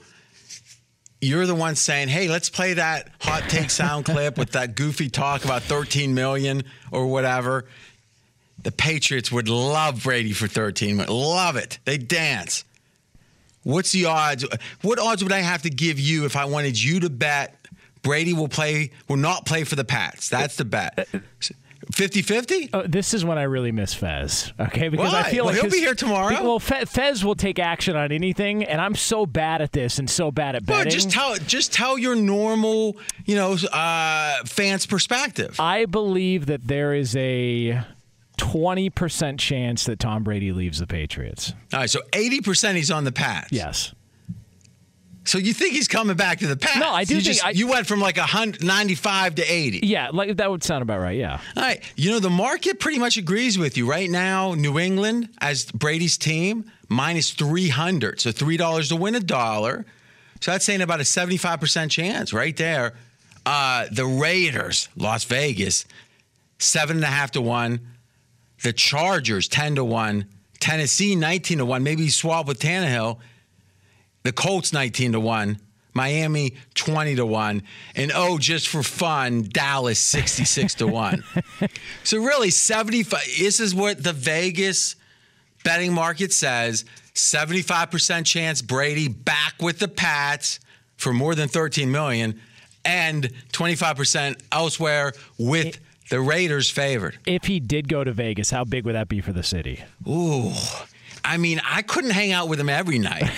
you're 1.22 1.46
the 1.46 1.56
one 1.56 1.76
saying, 1.76 2.10
"Hey, 2.10 2.28
let's 2.28 2.50
play 2.50 2.74
that 2.74 3.10
hot 3.22 3.44
take 3.50 3.70
sound 3.70 4.06
clip 4.12 4.38
with 4.38 4.52
that 4.52 4.76
goofy 4.76 5.10
talk 5.10 5.46
about 5.46 5.64
13 5.64 6.14
million 6.14 6.64
or 6.92 7.08
whatever." 7.08 7.66
The 8.62 8.72
Patriots 8.72 9.32
would 9.32 9.48
love 9.48 10.04
Brady 10.04 10.34
for 10.34 10.48
13 10.48 10.98
million. 10.98 11.14
Love 11.14 11.56
it. 11.56 11.80
They 11.86 11.98
dance. 11.98 12.66
What's 13.66 13.92
the 13.92 14.06
odds? 14.06 14.46
What 14.84 15.00
odds 15.00 15.22
would 15.24 15.34
I 15.34 15.40
have 15.42 15.64
to 15.64 15.70
give 15.70 16.00
you 16.00 16.24
if 16.26 16.36
I 16.38 16.46
wanted 16.46 16.82
you 16.82 17.02
to 17.02 17.10
bet 17.10 17.58
Brady 18.04 18.32
will 18.34 18.48
play 18.48 18.92
will 19.10 19.18
not 19.18 19.46
play 19.46 19.64
for 19.66 19.76
the 19.76 19.84
Pats? 19.84 20.30
That's 20.30 20.56
the 20.56 20.66
bet. 20.66 21.08
50-50? 21.92 22.70
Oh, 22.74 22.82
this 22.88 23.14
is 23.14 23.24
when 23.24 23.38
I 23.38 23.44
really 23.44 23.72
miss 23.72 23.94
Fez. 23.94 24.52
Okay, 24.60 24.90
because 24.90 25.14
I 25.14 25.22
Why? 25.22 25.30
feel 25.30 25.46
Well, 25.46 25.54
like 25.54 25.62
he'll 25.62 25.72
be 25.72 25.80
here 25.80 25.94
tomorrow. 25.94 26.42
Well, 26.44 26.60
Fe- 26.60 26.86
Fez 26.86 27.24
will 27.24 27.36
take 27.36 27.60
action 27.60 27.96
on 27.96 28.12
anything, 28.12 28.64
and 28.64 28.82
I'm 28.82 28.96
so 28.96 29.26
bad 29.28 29.62
at 29.62 29.72
this 29.72 30.00
and 30.00 30.10
so 30.10 30.32
bad 30.32 30.56
at 30.56 30.66
Well, 30.66 30.80
betting. 30.80 30.92
just 30.94 31.12
tell 31.12 31.36
just 31.36 31.74
tell 31.74 31.98
your 31.98 32.16
normal, 32.16 32.98
you 33.26 33.36
know, 33.36 33.54
uh, 33.72 34.44
fans' 34.46 34.86
perspective. 34.88 35.60
I 35.60 35.86
believe 35.86 36.48
that 36.48 36.68
there 36.68 36.94
is 36.96 37.16
a 37.16 37.80
20% 38.38 39.40
chance 39.40 39.86
that 39.86 40.00
Tom 40.00 40.24
Brady 40.24 40.52
leaves 40.52 40.80
the 40.80 40.88
Patriots. 40.88 41.54
All 41.74 41.80
right, 41.80 41.90
so 41.90 42.02
eighty 42.14 42.42
percent 42.42 42.78
he's 42.78 42.92
on 42.92 43.04
the 43.04 43.12
Pats. 43.12 43.52
Yes. 43.52 43.94
So 45.28 45.40
you 45.40 45.54
think 45.54 45.74
he's 45.74 45.88
coming 45.88 46.16
back 46.16 46.38
to 46.40 46.48
the 46.48 46.56
Pats? 46.56 46.78
No, 46.78 46.90
I 46.92 47.04
do 47.04 47.16
You, 47.16 47.22
think 47.22 47.34
just, 47.36 47.46
I- 47.46 47.50
you 47.50 47.68
went 47.68 47.88
from 47.88 48.00
like 48.00 48.18
a 48.20 48.24
hundred 48.26 48.64
ninety-five 48.64 49.36
to 49.36 49.44
eighty. 49.44 49.80
Yeah, 49.86 50.10
like 50.14 50.38
that 50.38 50.52
would 50.52 50.64
sound 50.64 50.84
about 50.84 51.00
right. 51.00 51.18
Yeah. 51.18 51.40
All 51.58 51.64
right, 51.64 51.82
you 51.96 52.12
know 52.12 52.20
the 52.20 52.30
market 52.30 52.80
pretty 52.80 53.00
much 53.00 53.18
agrees 53.18 53.58
with 53.58 53.76
you 53.78 53.90
right 53.90 54.10
now. 54.10 54.54
New 54.54 54.78
England 54.78 55.30
as 55.42 55.66
Brady's 55.72 56.18
team 56.18 56.72
minus 56.90 57.32
three 57.32 57.70
hundred, 57.70 58.22
so 58.22 58.32
three 58.32 58.58
dollars 58.58 58.90
to 58.90 58.96
win 58.96 59.16
a 59.16 59.20
dollar. 59.20 59.86
So 60.42 60.52
that's 60.52 60.66
saying 60.66 60.82
about 60.82 61.00
a 61.00 61.04
75% 61.04 61.90
chance 61.90 62.32
right 62.34 62.56
there. 62.56 62.94
Uh, 63.48 63.86
the 63.92 64.06
Raiders, 64.06 64.90
Las 64.96 65.24
Vegas, 65.24 65.86
seven 66.60 66.98
and 66.98 67.04
a 67.06 67.08
half 67.08 67.32
to 67.32 67.42
one. 67.42 67.80
The 68.64 68.74
Chargers, 68.74 69.48
10 69.48 69.76
to 69.76 69.84
one. 69.84 70.28
Tennessee, 70.60 71.16
19 71.16 71.60
to 71.60 71.66
one. 71.66 71.84
Maybe 71.84 72.10
swap 72.10 72.48
with 72.48 72.60
Tannehill. 72.60 73.20
The 74.24 74.32
Colts, 74.32 74.74
19 74.74 75.14
to 75.14 75.20
one. 75.20 75.60
Miami, 75.96 76.56
20 76.74 77.16
to 77.16 77.26
1. 77.26 77.64
And 77.96 78.12
oh, 78.14 78.38
just 78.38 78.68
for 78.68 78.84
fun, 78.84 79.44
Dallas, 79.44 79.98
66 79.98 80.76
to 80.76 80.88
1. 80.88 81.24
So 82.04 82.20
really, 82.20 82.52
75. 82.52 83.24
This 83.40 83.60
is 83.60 83.74
what 83.74 84.04
the 84.04 84.14
Vegas 84.14 84.96
betting 85.64 85.92
market 85.92 86.32
says 86.32 86.86
75% 87.16 88.26
chance 88.26 88.62
Brady 88.62 89.08
back 89.08 89.56
with 89.60 89.80
the 89.80 89.88
Pats 89.88 90.60
for 90.98 91.14
more 91.14 91.34
than 91.34 91.48
13 91.48 91.92
million 91.92 92.40
and 92.84 93.32
25% 93.52 94.40
elsewhere 94.52 95.14
with 95.40 95.80
the 96.10 96.22
Raiders 96.22 96.70
favored. 96.70 97.18
If 97.26 97.46
he 97.46 97.60
did 97.60 97.88
go 97.88 98.04
to 98.04 98.12
Vegas, 98.12 98.52
how 98.52 98.64
big 98.64 98.86
would 98.86 98.96
that 98.96 99.08
be 99.08 99.22
for 99.22 99.34
the 99.34 99.44
city? 99.44 99.84
Ooh. 100.08 100.52
I 101.24 101.38
mean, 101.38 101.62
I 101.68 101.82
couldn't 101.82 102.12
hang 102.12 102.32
out 102.32 102.48
with 102.48 102.60
him 102.60 102.70
every 102.70 103.00
night. 103.00 103.32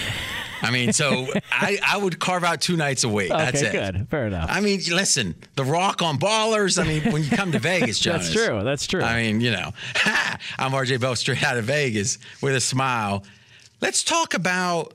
I 0.62 0.72
mean, 0.72 0.92
so 0.92 1.28
I, 1.52 1.80
I 1.86 1.98
would 1.98 2.20
carve 2.20 2.44
out 2.44 2.62
two 2.62 2.76
nights 2.76 3.04
a 3.04 3.10
week. 3.10 3.30
That's 3.30 3.62
okay, 3.64 3.78
it. 3.78 3.94
good. 3.94 4.10
Fair 4.10 4.28
enough. 4.28 4.50
I 4.52 4.60
mean, 4.60 4.82
listen, 4.92 5.36
The 5.56 5.64
Rock 5.64 6.02
on 6.02 6.18
Ballers. 6.18 6.82
I 6.82 6.88
mean, 6.88 7.12
when 7.14 7.24
you 7.24 7.30
come 7.30 7.52
to 7.54 7.60
Vegas, 7.60 8.00
Jonas. 8.02 8.28
That's 8.28 8.46
true. 8.46 8.64
That's 8.64 8.88
true. 8.88 9.02
I 9.02 9.22
mean, 9.22 9.42
you 9.42 9.52
know, 9.52 9.72
I'm 10.58 10.72
RJ 10.72 11.00
Bell 11.00 11.16
straight 11.16 11.44
out 11.44 11.58
of 11.58 11.66
Vegas 11.66 12.18
with 12.42 12.56
a 12.56 12.62
smile. 12.62 13.24
Let's 13.82 14.04
talk 14.04 14.34
about 14.34 14.94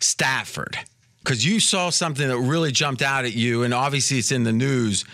Stafford 0.00 0.78
because 1.22 1.46
you 1.46 1.60
saw 1.60 1.90
something 1.90 2.26
that 2.26 2.38
really 2.38 2.72
jumped 2.72 3.02
out 3.02 3.24
at 3.24 3.34
you, 3.34 3.62
and 3.62 3.72
obviously 3.72 4.18
it's 4.18 4.32
in 4.32 4.42
the 4.42 4.52
news. 4.52 5.04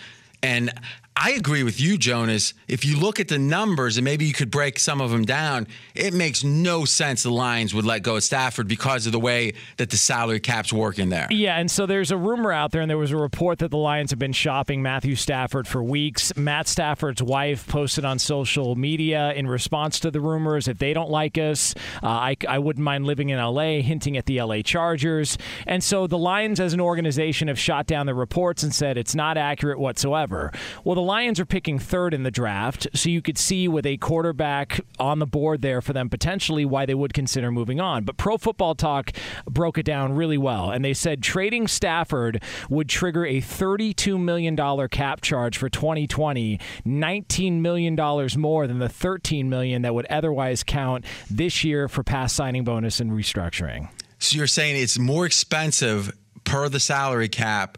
And 0.41 0.73
I 1.15 1.31
agree 1.31 1.63
with 1.63 1.81
you, 1.81 1.97
Jonas. 1.97 2.53
If 2.69 2.85
you 2.85 2.97
look 2.97 3.19
at 3.19 3.27
the 3.27 3.37
numbers 3.37 3.97
and 3.97 4.05
maybe 4.05 4.23
you 4.25 4.31
could 4.31 4.49
break 4.49 4.79
some 4.79 5.01
of 5.01 5.11
them 5.11 5.25
down, 5.25 5.67
it 5.93 6.13
makes 6.13 6.45
no 6.45 6.85
sense 6.85 7.23
the 7.23 7.29
Lions 7.29 7.73
would 7.73 7.83
let 7.83 8.03
go 8.03 8.15
of 8.15 8.23
Stafford 8.23 8.69
because 8.69 9.05
of 9.05 9.11
the 9.11 9.19
way 9.19 9.53
that 9.77 9.89
the 9.89 9.97
salary 9.97 10.39
cap's 10.39 10.71
working 10.71 11.09
there. 11.09 11.27
Yeah, 11.29 11.57
and 11.57 11.69
so 11.69 11.85
there's 11.85 12.11
a 12.11 12.17
rumor 12.17 12.53
out 12.53 12.71
there, 12.71 12.81
and 12.81 12.89
there 12.89 12.97
was 12.97 13.11
a 13.11 13.17
report 13.17 13.59
that 13.59 13.69
the 13.69 13.77
Lions 13.77 14.11
have 14.11 14.19
been 14.19 14.31
shopping 14.31 14.81
Matthew 14.81 15.15
Stafford 15.15 15.67
for 15.67 15.83
weeks. 15.83 16.35
Matt 16.37 16.69
Stafford's 16.69 17.21
wife 17.21 17.67
posted 17.67 18.05
on 18.05 18.17
social 18.17 18.75
media 18.75 19.33
in 19.33 19.45
response 19.45 19.99
to 20.01 20.11
the 20.11 20.21
rumors 20.21 20.69
if 20.69 20.77
they 20.77 20.93
don't 20.93 21.09
like 21.09 21.37
us, 21.37 21.75
uh, 22.01 22.07
I, 22.07 22.37
I 22.47 22.59
wouldn't 22.59 22.83
mind 22.83 23.05
living 23.05 23.27
in 23.29 23.39
LA, 23.39 23.81
hinting 23.81 24.15
at 24.15 24.25
the 24.25 24.41
LA 24.41 24.61
Chargers. 24.61 25.37
And 25.67 25.83
so 25.83 26.07
the 26.07 26.17
Lions, 26.17 26.61
as 26.61 26.73
an 26.73 26.79
organization, 26.79 27.49
have 27.49 27.59
shot 27.59 27.87
down 27.87 28.05
the 28.05 28.15
reports 28.15 28.63
and 28.63 28.73
said 28.73 28.97
it's 28.97 29.15
not 29.15 29.37
accurate 29.37 29.79
whatsoever. 29.79 30.53
Well, 30.85 30.95
the 30.99 31.05
Lions 31.05 31.39
are 31.39 31.45
picking 31.45 31.79
third 31.79 32.13
in 32.13 32.23
the 32.23 32.29
draft, 32.29 32.85
so 32.93 33.07
you 33.07 33.21
could 33.21 33.37
see 33.37 33.69
with 33.69 33.85
a 33.85 33.95
quarterback 33.95 34.81
on 34.99 35.19
the 35.19 35.25
board 35.25 35.61
there 35.61 35.79
for 35.81 35.93
them 35.93 36.09
potentially 36.09 36.65
why 36.65 36.85
they 36.85 36.93
would 36.93 37.13
consider 37.13 37.53
moving 37.53 37.79
on. 37.79 38.03
But 38.03 38.17
Pro 38.17 38.37
Football 38.37 38.75
Talk 38.75 39.13
broke 39.49 39.77
it 39.77 39.83
down 39.83 40.11
really 40.11 40.37
well, 40.37 40.71
and 40.71 40.83
they 40.83 40.93
said 40.93 41.23
trading 41.23 41.69
Stafford 41.69 42.43
would 42.69 42.89
trigger 42.89 43.25
a 43.25 43.39
$32 43.39 44.21
million 44.21 44.57
cap 44.89 45.21
charge 45.21 45.57
for 45.57 45.69
2020, 45.69 46.59
$19 46.85 47.61
million 47.61 48.29
more 48.35 48.67
than 48.67 48.79
the 48.79 48.89
13 48.89 49.49
million 49.49 49.83
that 49.83 49.95
would 49.95 50.05
otherwise 50.07 50.65
count 50.65 51.05
this 51.31 51.63
year 51.63 51.87
for 51.87 52.03
past 52.03 52.35
signing 52.35 52.65
bonus 52.65 52.99
and 52.99 53.13
restructuring. 53.13 53.87
So 54.17 54.35
you're 54.35 54.47
saying 54.47 54.75
it's 54.75 54.99
more 54.99 55.25
expensive 55.25 56.11
per 56.43 56.67
the 56.67 56.81
salary 56.81 57.29
cap 57.29 57.77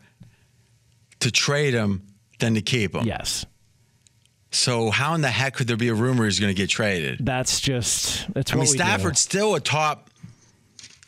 to 1.20 1.30
trade 1.30 1.76
him 1.76 2.08
than 2.42 2.56
to 2.56 2.62
keep 2.62 2.94
him? 2.94 3.06
Yes. 3.08 3.46
So 4.52 4.92
how 4.92 5.14
in 5.14 5.22
the 5.22 5.30
heck 5.30 5.54
could 5.56 5.68
there 5.68 5.78
be 5.78 5.88
a 5.88 5.94
rumor 5.94 6.26
he's 6.26 6.40
going 6.40 6.54
to 6.54 6.58
get 6.62 6.70
traded? 6.70 7.26
That's 7.26 7.62
just 7.62 8.32
that's 8.34 8.52
I 8.52 8.58
what 8.58 8.64
mean, 8.64 8.72
we 8.74 8.78
do. 8.78 8.84
Stafford's 8.84 9.20
still 9.22 9.56
a 9.56 9.62
top. 9.62 10.10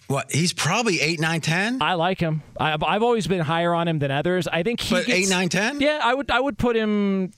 What 0.08 0.32
he's 0.32 0.54
probably 0.54 1.02
eight, 1.02 1.20
nine, 1.20 1.42
ten. 1.42 1.82
I 1.82 1.96
like 1.96 2.20
him. 2.20 2.42
I've, 2.60 2.84
I've 2.84 3.04
always 3.04 3.28
been 3.28 3.42
higher 3.42 3.74
on 3.74 3.88
him 3.88 4.00
than 4.00 4.12
others. 4.12 4.48
I 4.48 4.64
think 4.64 4.80
he 4.80 4.96
But 4.96 5.06
gets- 5.08 5.20
eight, 5.20 5.30
nine, 5.30 5.50
ten. 5.50 5.82
Yeah, 5.82 6.00
I 6.04 6.14
would 6.14 6.32
I 6.32 6.40
would 6.40 6.58
put 6.58 6.76
him 6.76 7.32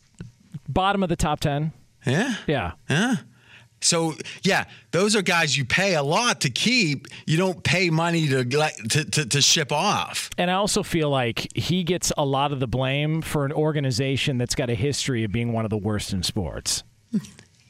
bottom 0.67 1.01
of 1.03 1.09
the 1.09 1.15
top 1.15 1.39
ten. 1.39 1.71
Yeah. 2.05 2.35
Yeah. 2.47 2.71
Yeah. 2.89 3.15
So 3.85 4.15
yeah, 4.43 4.65
those 4.91 5.15
are 5.15 5.21
guys 5.21 5.55
you 5.55 5.63
pay 5.63 5.93
a 5.93 6.01
lot 6.01 6.41
to 6.41 6.49
keep. 6.49 7.07
You 7.27 7.37
don't 7.37 7.63
pay 7.63 7.89
money 7.89 8.27
to 8.27 8.43
to 8.43 9.05
to, 9.05 9.25
to 9.27 9.41
ship 9.41 9.71
off. 9.71 10.31
And 10.37 10.49
I 10.49 10.55
also 10.55 10.81
feel 10.81 11.09
like 11.09 11.55
he 11.55 11.83
gets 11.83 12.11
a 12.17 12.25
lot 12.25 12.51
of 12.51 12.59
the 12.59 12.67
blame 12.67 13.21
for 13.21 13.45
an 13.45 13.51
organization 13.51 14.37
that's 14.37 14.55
got 14.55 14.69
a 14.69 14.75
history 14.75 15.23
of 15.23 15.31
being 15.31 15.53
one 15.53 15.65
of 15.65 15.69
the 15.69 15.77
worst 15.77 16.13
in 16.13 16.23
sports. 16.23 16.83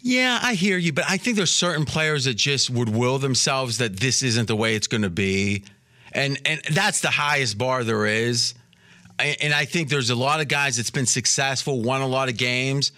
Yeah, 0.01 0.39
I 0.41 0.53
hear 0.53 0.77
you, 0.77 0.93
but 0.93 1.05
I 1.09 1.17
think 1.17 1.35
there's 1.35 1.51
certain 1.51 1.83
players 1.83 2.25
that 2.25 2.35
just 2.35 2.69
would 2.69 2.89
will 2.89 3.17
themselves 3.17 3.79
that 3.79 3.99
this 3.99 4.23
isn't 4.23 4.47
the 4.47 4.55
way 4.55 4.75
it's 4.75 4.87
going 4.87 5.01
to 5.01 5.09
be, 5.09 5.63
and 6.13 6.39
and 6.45 6.61
that's 6.71 7.01
the 7.01 7.09
highest 7.09 7.57
bar 7.57 7.83
there 7.83 8.05
is. 8.05 8.53
And 9.17 9.53
I 9.53 9.63
think 9.63 9.87
there's 9.87 10.09
a 10.09 10.15
lot 10.15 10.41
of 10.41 10.49
guys 10.49 10.75
that's 10.75 10.89
been 10.89 11.05
successful, 11.05 11.81
won 11.81 12.01
a 12.01 12.07
lot 12.07 12.27
of 12.27 12.35
games 12.35 12.91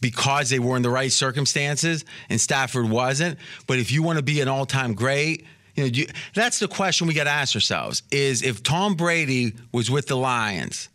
because 0.00 0.50
they 0.50 0.58
were 0.58 0.76
in 0.76 0.82
the 0.82 0.90
right 0.90 1.12
circumstances, 1.12 2.04
and 2.28 2.40
Stafford 2.40 2.88
wasn't. 2.88 3.38
But 3.66 3.78
if 3.78 3.92
you 3.92 4.02
want 4.02 4.18
to 4.18 4.22
be 4.22 4.40
an 4.40 4.48
all-time 4.48 4.94
great, 4.94 5.44
you 5.74 5.84
know, 5.84 5.90
you, 5.90 6.06
that's 6.34 6.58
the 6.58 6.68
question 6.68 7.06
we 7.06 7.14
got 7.14 7.24
to 7.24 7.30
ask 7.30 7.54
ourselves: 7.54 8.02
Is 8.10 8.42
if 8.42 8.62
Tom 8.62 8.94
Brady 8.94 9.54
was 9.72 9.90
with 9.90 10.06
the 10.06 10.16
Lions, 10.16 10.88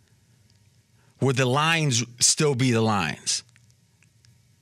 would 1.21 1.35
the 1.35 1.45
Lions 1.45 2.03
still 2.19 2.55
be 2.55 2.71
the 2.71 2.81
Lions? 2.81 3.43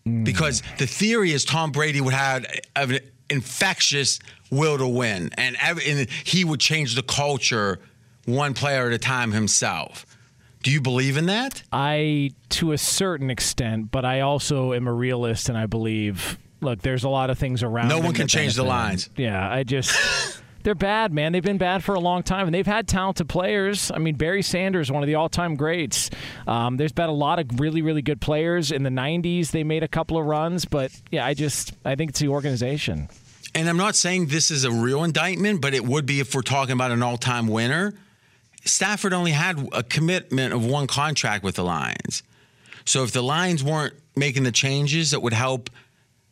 Hmm. 0.05 0.23
because 0.23 0.61
the 0.79 0.87
theory 0.87 1.31
is 1.31 1.45
Tom 1.45 1.71
Brady 1.71 2.01
would 2.01 2.13
have 2.13 2.45
an 2.75 2.99
infectious 3.29 4.19
will 4.51 4.77
to 4.77 4.87
win, 4.87 5.29
and, 5.37 5.55
every, 5.61 5.89
and 5.89 6.09
he 6.09 6.43
would 6.43 6.59
change 6.59 6.95
the 6.95 7.03
culture 7.03 7.79
one 8.25 8.53
player 8.53 8.87
at 8.87 8.93
a 8.93 8.97
time 8.97 9.31
himself. 9.31 10.05
Do 10.63 10.71
you 10.71 10.79
believe 10.79 11.17
in 11.17 11.25
that? 11.25 11.61
I, 11.73 12.31
to 12.49 12.71
a 12.71 12.77
certain 12.77 13.29
extent, 13.29 13.91
but 13.91 14.05
I 14.05 14.21
also 14.21 14.73
am 14.73 14.87
a 14.87 14.93
realist, 14.93 15.49
and 15.49 15.57
I 15.57 15.65
believe. 15.65 16.39
Look, 16.61 16.81
there's 16.81 17.03
a 17.03 17.09
lot 17.09 17.29
of 17.29 17.37
things 17.37 17.61
around. 17.61 17.89
No 17.89 17.99
one 17.99 18.13
can 18.13 18.29
change 18.29 18.55
the 18.55 18.63
lines. 18.63 19.09
Yeah, 19.17 19.51
I 19.51 19.63
just. 19.63 19.93
They're 20.63 20.73
bad, 20.73 21.11
man. 21.11 21.33
They've 21.33 21.43
been 21.43 21.57
bad 21.57 21.83
for 21.83 21.93
a 21.93 21.99
long 21.99 22.23
time, 22.23 22.45
and 22.47 22.55
they've 22.55 22.65
had 22.65 22.87
talented 22.87 23.27
players. 23.27 23.91
I 23.93 23.97
mean, 23.97 24.15
Barry 24.15 24.41
Sanders, 24.41 24.89
one 24.89 25.03
of 25.03 25.07
the 25.07 25.15
all-time 25.15 25.55
greats. 25.55 26.09
Um, 26.47 26.77
there's 26.77 26.93
been 26.93 27.09
a 27.09 27.13
lot 27.13 27.39
of 27.39 27.59
really, 27.59 27.81
really 27.81 28.01
good 28.01 28.21
players 28.21 28.71
in 28.71 28.83
the 28.83 28.89
'90s. 28.89 29.51
They 29.51 29.65
made 29.65 29.83
a 29.83 29.89
couple 29.89 30.17
of 30.17 30.25
runs, 30.25 30.63
but 30.63 30.91
yeah, 31.11 31.25
I 31.25 31.33
just 31.33 31.73
I 31.83 31.95
think 31.95 32.11
it's 32.11 32.21
the 32.21 32.29
organization. 32.29 33.09
And 33.53 33.67
I'm 33.67 33.75
not 33.75 33.97
saying 33.97 34.27
this 34.27 34.49
is 34.49 34.63
a 34.63 34.71
real 34.71 35.03
indictment, 35.03 35.59
but 35.59 35.73
it 35.73 35.83
would 35.83 36.05
be 36.05 36.21
if 36.21 36.33
we're 36.33 36.41
talking 36.41 36.71
about 36.71 36.91
an 36.91 37.03
all 37.03 37.17
time 37.17 37.47
winner. 37.47 37.93
Stafford 38.65 39.13
only 39.13 39.31
had 39.31 39.67
a 39.73 39.83
commitment 39.83 40.53
of 40.53 40.65
one 40.65 40.87
contract 40.87 41.43
with 41.43 41.55
the 41.55 41.63
Lions. 41.63 42.23
So 42.85 43.03
if 43.03 43.11
the 43.11 43.21
Lions 43.21 43.63
weren't 43.63 43.93
making 44.15 44.43
the 44.43 44.51
changes 44.51 45.11
that 45.11 45.21
would 45.21 45.33
help 45.33 45.69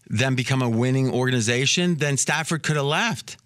them 0.07 0.35
become 0.35 0.61
a 0.61 0.69
winning 0.69 1.11
organization, 1.11 1.95
then 1.95 2.17
Stafford 2.17 2.63
could 2.63 2.75
have 2.75 2.85
left. 2.85 3.37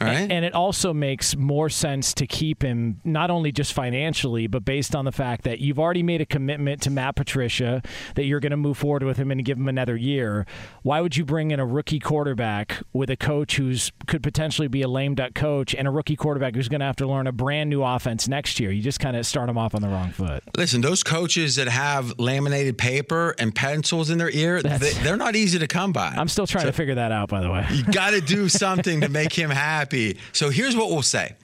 All 0.00 0.06
right. 0.06 0.30
And 0.30 0.44
it 0.44 0.54
also 0.54 0.94
makes 0.94 1.36
more 1.36 1.68
sense 1.68 2.14
to 2.14 2.26
keep 2.26 2.62
him 2.62 3.00
not 3.04 3.30
only 3.30 3.52
just 3.52 3.74
financially, 3.74 4.46
but 4.46 4.64
based 4.64 4.96
on 4.96 5.04
the 5.04 5.12
fact 5.12 5.44
that 5.44 5.58
you've 5.60 5.78
already 5.78 6.02
made 6.02 6.22
a 6.22 6.26
commitment 6.26 6.80
to 6.82 6.90
Matt 6.90 7.16
Patricia 7.16 7.82
that 8.14 8.24
you're 8.24 8.40
going 8.40 8.50
to 8.50 8.56
move 8.56 8.78
forward 8.78 9.02
with 9.02 9.18
him 9.18 9.30
and 9.30 9.44
give 9.44 9.58
him 9.58 9.68
another 9.68 9.96
year. 9.96 10.46
Why 10.82 11.02
would 11.02 11.16
you 11.18 11.24
bring 11.26 11.50
in 11.50 11.60
a 11.60 11.66
rookie 11.66 11.98
quarterback 11.98 12.78
with 12.94 13.10
a 13.10 13.16
coach 13.16 13.56
who's 13.56 13.92
could 14.06 14.22
potentially 14.22 14.68
be 14.68 14.80
a 14.80 14.88
lame 14.88 15.14
duck 15.14 15.34
coach 15.34 15.74
and 15.74 15.86
a 15.86 15.90
rookie 15.90 16.16
quarterback 16.16 16.54
who's 16.54 16.68
going 16.68 16.80
to 16.80 16.86
have 16.86 16.96
to 16.96 17.06
learn 17.06 17.26
a 17.26 17.32
brand 17.32 17.68
new 17.68 17.82
offense 17.82 18.26
next 18.26 18.58
year? 18.58 18.70
You 18.70 18.82
just 18.82 19.00
kind 19.00 19.16
of 19.16 19.26
start 19.26 19.50
him 19.50 19.58
off 19.58 19.74
on 19.74 19.82
the 19.82 19.88
wrong 19.88 20.12
foot. 20.12 20.42
Listen, 20.56 20.80
those 20.80 21.02
coaches 21.02 21.56
that 21.56 21.68
have 21.68 22.18
laminated 22.18 22.78
paper 22.78 23.34
and 23.38 23.54
pencils 23.54 24.08
in 24.08 24.16
their 24.16 24.30
ear, 24.30 24.62
they, 24.62 24.92
they're 25.02 25.16
not 25.18 25.36
easy 25.36 25.58
to 25.58 25.66
come 25.66 25.92
by. 25.92 26.14
I'm 26.16 26.28
still 26.28 26.46
trying 26.46 26.66
to 26.66 26.72
figure 26.72 26.94
that 26.94 27.12
out, 27.12 27.28
by 27.28 27.42
the 27.42 27.50
way. 27.50 27.66
You 27.72 27.84
got 27.84 28.10
to 28.10 28.22
do 28.22 28.48
something 28.60 29.02
to 29.02 29.08
make 29.08 29.32
him 29.32 29.50
happy. 29.50 29.89
So 30.32 30.50
here's 30.50 30.76
what 30.76 30.90
we'll 30.90 31.02
say 31.02 31.34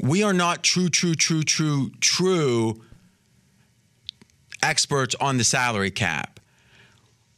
we 0.00 0.22
are 0.22 0.32
not 0.32 0.62
true, 0.62 0.88
true, 0.88 1.14
true, 1.14 1.42
true, 1.42 1.90
true 2.00 2.82
experts 4.62 5.14
on 5.20 5.36
the 5.36 5.44
salary 5.44 5.90
cap, 5.90 6.40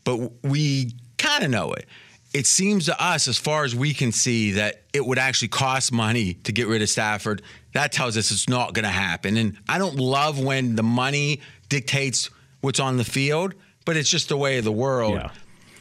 but 0.04 0.32
we 0.42 0.92
kind 1.18 1.44
of 1.44 1.50
know 1.50 1.72
it. 1.72 1.86
It 2.32 2.46
seems 2.46 2.86
to 2.86 3.02
us, 3.02 3.28
as 3.28 3.38
far 3.38 3.64
as 3.64 3.74
we 3.74 3.94
can 3.94 4.12
see, 4.12 4.52
that 4.52 4.82
it 4.92 5.04
would 5.04 5.18
actually 5.18 5.48
cost 5.48 5.90
money 5.92 6.34
to 6.44 6.52
get 6.52 6.66
rid 6.66 6.82
of 6.82 6.90
Stafford. 6.90 7.42
That 7.72 7.92
tells 7.92 8.16
us 8.16 8.30
it's 8.30 8.48
not 8.48 8.74
going 8.74 8.84
to 8.84 8.90
happen. 8.90 9.36
And 9.36 9.56
I 9.68 9.78
don't 9.78 9.96
love 9.96 10.38
when 10.38 10.76
the 10.76 10.82
money 10.82 11.40
dictates 11.68 12.30
what's 12.60 12.80
on 12.80 12.96
the 12.96 13.04
field, 13.04 13.54
but 13.84 13.96
it's 13.96 14.10
just 14.10 14.28
the 14.28 14.36
way 14.36 14.58
of 14.58 14.64
the 14.64 14.72
world. 14.72 15.14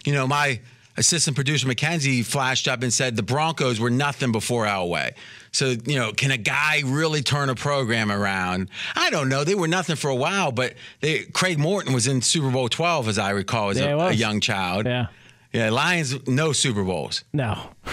You 0.06 0.14
know, 0.14 0.28
my 0.28 0.62
assistant 0.98 1.36
producer 1.36 1.68
Mackenzie 1.68 2.24
flashed 2.24 2.68
up 2.68 2.84
and 2.84 2.94
said 2.94 3.16
the 3.16 3.24
Broncos 3.24 3.80
were 3.80 3.90
nothing 3.90 4.32
before 4.32 4.66
Elway. 4.66 5.14
So, 5.52 5.76
you 5.86 5.96
know, 5.98 6.12
can 6.12 6.32
a 6.32 6.38
guy 6.38 6.82
really 6.86 7.22
turn 7.22 7.50
a 7.50 7.56
program 7.56 8.12
around? 8.12 8.70
I 8.96 9.10
don't 9.10 9.30
know. 9.30 9.44
They 9.44 9.56
were 9.56 9.68
nothing 9.68 9.96
for 9.96 10.10
a 10.10 10.16
while, 10.16 10.52
but 10.52 10.74
they, 11.00 11.24
Craig 11.24 11.58
Morton 11.60 11.94
was 11.94 12.08
in 12.08 12.22
Super 12.22 12.52
Bowl 12.52 12.68
12, 12.68 13.08
as 13.08 13.18
I 13.18 13.30
recall, 13.30 13.70
as 13.70 13.80
Yeah, 13.80 13.96
a, 13.96 13.98
a 14.08 14.12
young 14.12 14.40
child. 14.42 14.86
Yeah. 14.86 15.08
Yeah, 15.54 15.70
Lions, 15.70 16.28
no 16.28 16.52
Super 16.52 16.84
Bowls. 16.84 17.24
No. 17.32 17.70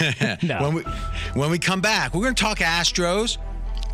No. 0.42 0.62
When 0.62 0.74
we 0.74 0.82
when 1.34 1.50
we 1.50 1.58
come 1.58 1.80
back, 1.80 2.14
we're 2.14 2.22
going 2.22 2.34
to 2.34 2.42
talk 2.42 2.58
Astros. 2.58 3.38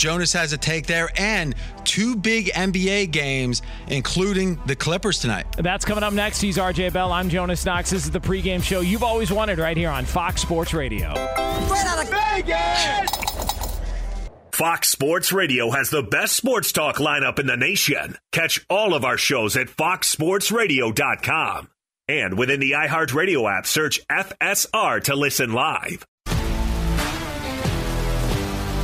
Jonas 0.01 0.33
has 0.33 0.53
a 0.55 0.59
take 0.59 0.87
there, 0.87 1.11
and 1.17 1.55
two 1.85 2.17
big 2.17 2.47
NBA 2.47 3.11
games, 3.11 3.61
including 3.89 4.59
the 4.65 4.75
Clippers 4.75 5.19
tonight. 5.19 5.45
That's 5.59 5.85
coming 5.85 6.03
up 6.03 6.15
next. 6.15 6.41
He's 6.41 6.57
RJ 6.57 6.95
Bell. 6.95 7.13
I'm 7.13 7.29
Jonas 7.29 7.67
Knox. 7.67 7.91
This 7.91 8.05
is 8.05 8.11
the 8.11 8.19
pregame 8.19 8.63
show 8.63 8.81
you've 8.81 9.03
always 9.03 9.31
wanted 9.31 9.59
right 9.59 9.77
here 9.77 9.91
on 9.91 10.07
Fox 10.07 10.41
Sports 10.41 10.73
Radio. 10.73 11.11
Straight 11.11 11.85
out 11.85 12.03
of 12.03 12.09
Vegas! 12.09 13.11
Fox 14.53 14.89
Sports 14.89 15.33
Radio 15.33 15.71
has 15.71 15.91
the 15.91 16.03
best 16.03 16.35
sports 16.35 16.73
talk 16.73 16.97
lineup 16.97 17.39
in 17.39 17.47
the 17.47 17.59
nation. 17.59 18.17
Catch 18.33 18.65
all 18.71 18.95
of 18.95 19.05
our 19.05 19.19
shows 19.19 19.55
at 19.55 19.67
foxsportsradio.com. 19.67 21.69
And 22.09 22.39
within 22.39 22.59
the 22.59 22.71
iHeartRadio 22.71 23.59
app, 23.59 23.67
search 23.67 24.01
FSR 24.09 25.05
to 25.05 25.15
listen 25.15 25.53
live. 25.53 26.07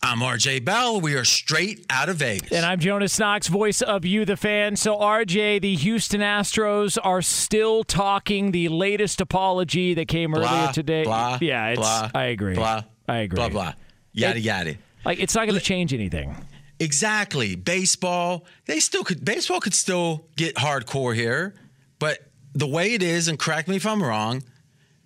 I'm 0.00 0.18
RJ 0.20 0.64
Bell. 0.64 1.00
We 1.00 1.14
are 1.14 1.24
straight 1.24 1.84
out 1.90 2.08
of 2.08 2.16
Vegas. 2.18 2.52
And 2.52 2.64
I'm 2.64 2.78
Jonas 2.78 3.18
Knox, 3.18 3.48
voice 3.48 3.82
of 3.82 4.04
You, 4.04 4.24
the 4.24 4.36
fan. 4.36 4.76
So, 4.76 4.96
RJ, 4.96 5.60
the 5.60 5.74
Houston 5.74 6.20
Astros 6.20 6.96
are 7.02 7.20
still 7.20 7.82
talking 7.82 8.52
the 8.52 8.68
latest 8.68 9.20
apology 9.20 9.94
that 9.94 10.06
came 10.06 10.30
Blah, 10.30 10.60
earlier 10.60 10.72
today. 10.72 11.02
blah, 11.04 11.38
yeah, 11.40 11.68
it's, 11.70 11.80
blah, 11.80 12.10
I 12.14 12.24
agree. 12.26 12.54
blah, 12.54 12.82
I 13.08 13.18
agree. 13.18 13.36
Blah, 13.36 13.48
blah. 13.48 13.72
Yada, 14.12 14.38
It- 14.38 14.42
yada. 14.44 14.74
Like, 15.04 15.18
it's 15.20 15.34
not 15.34 15.46
going 15.46 15.58
to 15.58 15.64
change 15.64 15.92
anything. 15.92 16.34
Exactly. 16.80 17.56
Baseball, 17.56 18.46
they 18.66 18.78
still 18.78 19.02
could 19.02 19.24
baseball 19.24 19.58
could 19.60 19.74
still 19.74 20.26
get 20.36 20.54
hardcore 20.56 21.14
here, 21.14 21.54
but 21.98 22.18
the 22.54 22.66
way 22.68 22.94
it 22.94 23.02
is, 23.02 23.26
and 23.26 23.36
correct 23.38 23.66
me 23.68 23.76
if 23.76 23.86
I'm 23.86 24.00
wrong, 24.02 24.44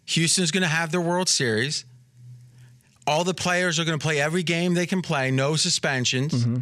Houston's 0.07 0.51
gonna 0.51 0.66
have 0.68 0.90
their 0.93 1.01
World 1.01 1.30
Series. 1.30 1.84
All 3.07 3.24
the 3.24 3.34
players 3.34 3.78
are 3.78 3.84
gonna 3.84 3.98
play 3.98 4.20
every 4.20 4.42
game 4.42 4.74
they 4.74 4.86
can 4.86 5.03
play, 5.03 5.30
no 5.30 5.57
suspensions. 5.57 6.32
Mm-hmm. 6.32 6.59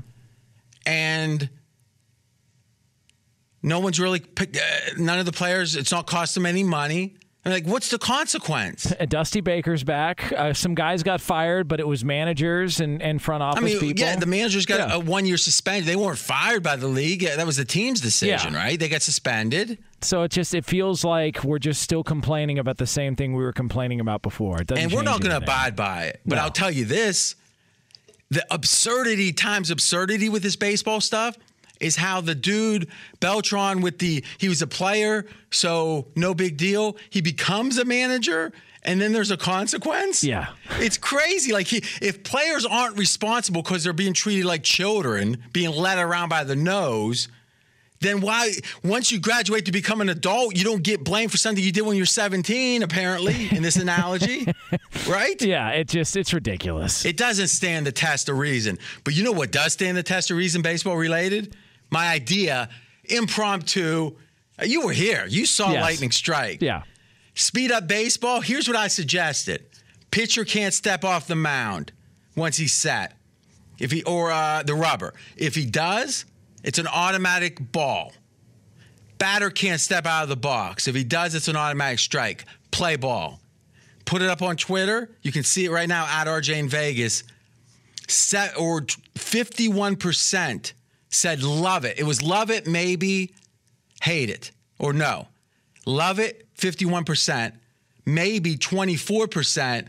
And 0.87 1.51
no 3.63 3.81
one's 3.81 4.01
really 4.01 4.21
picked, 4.21 4.57
uh, 4.57 4.61
none 4.97 5.19
of 5.19 5.27
the 5.27 5.33
players, 5.33 5.77
it's 5.77 5.93
not 5.93 6.07
cost 6.07 6.35
them 6.35 6.47
any 6.47 6.65
money. 6.65 7.17
I'm 7.43 7.53
like, 7.53 7.67
what's 7.67 7.89
the 7.89 7.99
consequence? 7.99 8.93
Dusty 9.09 9.41
Baker's 9.41 9.83
back. 9.83 10.31
Uh, 10.37 10.53
some 10.53 10.75
guys 10.75 11.03
got 11.03 11.23
fired, 11.23 11.69
but 11.69 11.81
it 11.81 11.89
was 11.89 12.05
managers 12.05 12.81
and, 12.81 13.01
and 13.01 13.21
front 13.21 13.43
office 13.43 13.63
I 13.63 13.65
mean, 13.65 13.81
people. 13.81 14.05
yeah, 14.05 14.15
the 14.17 14.27
managers 14.27 14.67
got 14.67 14.79
Yeah. 14.91 14.97
a 14.97 14.99
one 14.99 15.25
year 15.25 15.39
suspension. 15.39 15.87
They 15.87 15.97
weren't 15.97 16.19
fired 16.19 16.63
by 16.63 16.77
the 16.77 16.87
league. 16.87 17.23
Yeah, 17.23 17.37
That 17.37 17.47
was 17.47 17.57
the 17.57 17.65
team's 17.65 18.03
decision, 18.03 18.53
Yeah. 18.53 18.59
right? 18.59 18.79
They 18.79 18.91
got 18.91 19.01
suspended. 19.01 19.79
So 20.03 20.23
it 20.23 20.33
just 20.33 20.55
it 20.55 20.67
feels 20.67 21.03
like 21.03 21.43
we're 21.43 21.59
just 21.59 21.81
still 21.83 22.05
complaining 22.05 22.59
about 22.59 22.77
the 22.77 22.87
same 22.87 23.17
thing 23.17 23.35
we 23.35 23.43
were 23.43 23.53
complaining 23.55 24.01
about 24.01 24.21
before. 24.21 24.61
It 24.61 24.71
and 24.73 24.93
we're 24.93 25.03
not 25.03 25.21
going 25.23 25.31
to 25.31 25.39
abide 25.39 25.75
by 25.77 26.05
it. 26.07 26.21
But 26.27 26.37
No. 26.37 26.43
I'll 26.43 26.51
tell 26.51 26.71
you 26.71 26.85
this 26.85 27.37
the 28.31 28.45
absurdity 28.53 29.33
times 29.33 29.71
absurdity 29.71 30.29
with 30.29 30.43
this 30.43 30.57
baseball 30.57 31.01
stuff. 31.01 31.37
Is 31.81 31.97
how 31.97 32.21
the 32.21 32.35
dude 32.35 32.89
Beltran 33.21 33.81
with 33.81 33.99
the 33.99 34.23
he 34.39 34.49
was 34.49 34.61
a 34.63 34.67
player, 34.67 35.27
so 35.51 36.07
no 36.15 36.35
big 36.35 36.57
deal. 36.57 36.97
He 37.09 37.21
becomes 37.21 37.79
a 37.79 37.85
manager 37.85 38.53
and 38.83 39.01
then 39.01 39.13
there's 39.13 39.31
a 39.31 39.37
consequence. 39.37 40.25
Yeah. 40.25 40.49
It's 40.79 40.97
crazy. 40.97 41.53
Like 41.53 41.67
he, 41.67 41.79
if 42.01 42.23
players 42.23 42.65
aren't 42.65 42.99
responsible 42.99 43.63
because 43.63 43.85
they're 43.85 43.93
being 43.93 44.15
treated 44.15 44.47
like 44.47 44.63
children, 44.63 45.43
being 45.53 45.71
led 45.71 45.99
around 45.99 46.31
by 46.31 46.45
the 46.45 46.57
nose, 46.57 47.29
then 48.01 48.23
why 48.23 48.53
once 48.83 49.13
you 49.13 49.21
graduate 49.21 49.67
to 49.67 49.73
become 49.73 50.01
an 50.01 50.09
adult, 50.09 50.57
you 50.57 50.65
don't 50.65 50.83
get 50.83 51.05
blamed 51.05 51.31
for 51.31 51.37
something 51.37 51.63
you 51.63 51.73
did 51.73 51.83
when 51.83 51.97
you're 51.99 52.07
17, 52.07 52.83
apparently, 52.83 53.49
in 53.51 53.63
this 53.63 53.77
analogy. 53.77 54.47
right? 55.09 55.41
Yeah, 55.43 55.69
it 55.71 55.89
just 55.89 56.17
it's 56.17 56.33
ridiculous. 56.33 57.05
It 57.05 57.19
doesn't 57.19 57.49
stand 57.49 57.87
the 57.87 57.93
test 57.93 58.31
of 58.31 58.39
reason. 58.39 58.79
But 59.05 59.15
you 59.15 59.23
know 59.23 59.33
what 59.33 59.51
does 59.51 59.75
stand 59.75 59.99
the 59.99 60.03
test 60.03 60.31
of 60.31 60.39
reason, 60.39 60.63
baseball 60.63 60.97
related? 60.97 61.55
My 61.91 62.09
idea, 62.09 62.69
impromptu. 63.05 64.17
You 64.65 64.83
were 64.87 64.93
here. 64.93 65.27
You 65.29 65.47
saw 65.47 65.73
Yes. 65.73 65.83
lightning 65.83 66.11
strike. 66.11 66.61
Yeah. 66.63 66.83
Speed 67.35 67.73
up 67.73 67.87
baseball. 67.89 68.41
Here's 68.41 68.69
what 68.69 68.77
I 68.77 68.89
suggested: 68.89 69.65
pitcher 70.11 70.45
can't 70.45 70.75
step 70.75 71.05
off 71.05 71.27
the 71.27 71.37
mound 71.37 71.93
once 72.37 72.57
he's 72.57 72.73
set. 72.75 73.17
If 73.79 73.91
he 73.91 74.03
or 74.05 74.31
uh, 74.31 74.63
the 74.63 74.75
rubber. 74.75 75.15
If 75.37 75.55
he 75.55 75.65
does, 75.65 76.27
it's 76.63 76.79
an 76.79 76.87
automatic 76.87 77.73
ball. 77.73 78.13
Batter 79.19 79.51
can't 79.51 79.81
step 79.81 80.07
out 80.07 80.23
of 80.25 80.29
the 80.29 80.37
box. 80.37 80.87
If 80.89 80.95
he 80.95 81.05
does, 81.05 81.35
it's 81.35 81.49
an 81.49 81.57
automatic 81.57 81.99
strike. 81.99 82.45
Play 82.71 82.97
ball. 82.97 83.41
Put 84.05 84.23
it 84.23 84.29
up 84.29 84.43
on 84.43 84.57
Twitter. 84.57 85.11
You 85.23 85.33
can 85.33 85.45
see 85.45 85.65
it 85.65 85.71
right 85.71 85.89
now 85.89 86.05
at 86.07 86.27
RJ 86.27 86.59
in 86.59 86.69
Vegas. 86.69 87.23
Set 88.09 88.59
or 88.59 88.83
51% 89.15 90.73
said 91.11 91.43
love 91.43 91.85
it. 91.85 91.99
It 91.99 92.05
was 92.05 92.23
love 92.23 92.51
it, 92.51 92.67
maybe 92.67 93.35
hate 94.03 94.31
it, 94.31 94.53
or 94.79 94.93
no. 94.93 95.29
Love 95.85 96.19
it, 96.19 96.47
51%, 96.57 97.53
maybe 98.07 98.57
24%, 98.57 99.89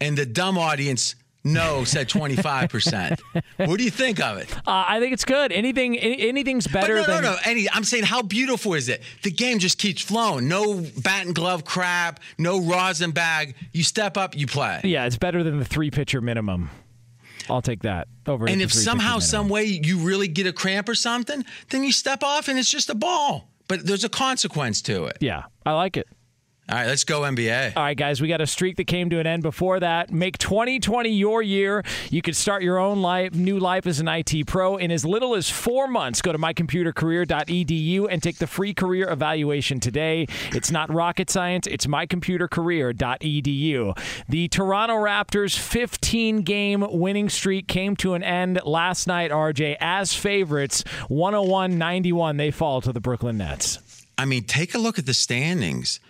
and 0.00 0.18
the 0.18 0.26
dumb 0.26 0.58
audience, 0.58 1.14
no, 1.42 1.84
said 1.84 2.08
25%. 2.08 3.18
what 3.66 3.78
do 3.78 3.84
you 3.84 3.90
think 3.90 4.20
of 4.20 4.38
it? 4.38 4.54
Uh, 4.58 4.84
I 4.86 5.00
think 5.00 5.12
it's 5.12 5.24
good. 5.24 5.52
Anything, 5.52 5.98
any, 5.98 6.28
anything's 6.28 6.66
better 6.66 6.96
But 6.96 7.06
no, 7.08 7.14
than 7.14 7.22
no, 7.24 7.32
no. 7.32 7.38
Any, 7.44 7.68
I'm 7.70 7.84
saying, 7.84 8.04
how 8.04 8.22
beautiful 8.22 8.74
is 8.74 8.88
it? 8.88 9.02
The 9.22 9.30
game 9.30 9.58
just 9.58 9.78
keeps 9.78 10.00
flowing. 10.02 10.48
No 10.48 10.84
bat 10.98 11.26
and 11.26 11.34
glove 11.34 11.64
crap. 11.64 12.20
No 12.38 12.60
rosin 12.60 13.10
bag. 13.10 13.54
You 13.72 13.84
step 13.84 14.16
up, 14.16 14.36
you 14.36 14.46
play. 14.46 14.80
Yeah, 14.84 15.06
it's 15.06 15.18
better 15.18 15.42
than 15.42 15.58
the 15.58 15.64
three 15.64 15.90
pitcher 15.90 16.20
minimum. 16.20 16.70
I'll 17.48 17.62
take 17.62 17.82
that 17.82 18.08
over. 18.26 18.48
And 18.48 18.62
if 18.62 18.72
somehow, 18.72 19.18
some 19.18 19.48
way 19.48 19.64
you 19.64 19.98
really 19.98 20.28
get 20.28 20.46
a 20.46 20.52
cramp 20.52 20.88
or 20.88 20.94
something, 20.94 21.44
then 21.70 21.84
you 21.84 21.92
step 21.92 22.22
off 22.22 22.48
and 22.48 22.58
it's 22.58 22.70
just 22.70 22.90
a 22.90 22.94
ball. 22.94 23.48
But 23.68 23.86
there's 23.86 24.04
a 24.04 24.08
consequence 24.08 24.82
to 24.82 25.04
it. 25.06 25.18
Yeah, 25.20 25.44
I 25.64 25.72
like 25.72 25.96
it. 25.96 26.08
All 26.66 26.76
right, 26.76 26.86
let's 26.86 27.04
go 27.04 27.20
NBA. 27.20 27.76
All 27.76 27.82
right, 27.82 27.94
guys, 27.94 28.22
we 28.22 28.28
got 28.28 28.40
a 28.40 28.46
streak 28.46 28.78
that 28.78 28.86
came 28.86 29.10
to 29.10 29.18
an 29.18 29.26
end 29.26 29.42
before 29.42 29.80
that. 29.80 30.10
Make 30.10 30.38
2020 30.38 31.10
your 31.10 31.42
year. 31.42 31.82
You 32.10 32.22
could 32.22 32.34
start 32.34 32.62
your 32.62 32.78
own 32.78 33.02
life, 33.02 33.34
new 33.34 33.58
life 33.58 33.86
as 33.86 34.00
an 34.00 34.08
IT 34.08 34.46
pro 34.46 34.78
in 34.78 34.90
as 34.90 35.04
little 35.04 35.34
as 35.34 35.50
four 35.50 35.88
months. 35.88 36.22
Go 36.22 36.32
to 36.32 36.38
mycomputercareer.edu 36.38 38.06
and 38.10 38.22
take 38.22 38.38
the 38.38 38.46
free 38.46 38.72
career 38.72 39.10
evaluation 39.10 39.78
today. 39.78 40.26
It's 40.52 40.70
not 40.70 40.90
rocket 40.90 41.28
science, 41.28 41.66
it's 41.66 41.84
mycomputercareer.edu. 41.84 43.98
The 44.30 44.48
Toronto 44.48 44.94
Raptors 44.94 45.58
15 45.58 46.40
game 46.42 46.86
winning 46.88 47.28
streak 47.28 47.68
came 47.68 47.94
to 47.96 48.14
an 48.14 48.22
end 48.22 48.58
last 48.64 49.06
night, 49.06 49.30
RJ. 49.30 49.76
As 49.80 50.14
favorites, 50.14 50.82
101 51.08 51.76
91, 51.76 52.38
they 52.38 52.50
fall 52.50 52.80
to 52.80 52.90
the 52.90 53.00
Brooklyn 53.00 53.36
Nets. 53.36 54.06
I 54.16 54.24
mean, 54.24 54.44
take 54.44 54.74
a 54.74 54.78
look 54.78 54.98
at 54.98 55.04
the 55.04 55.12
standings. 55.12 56.00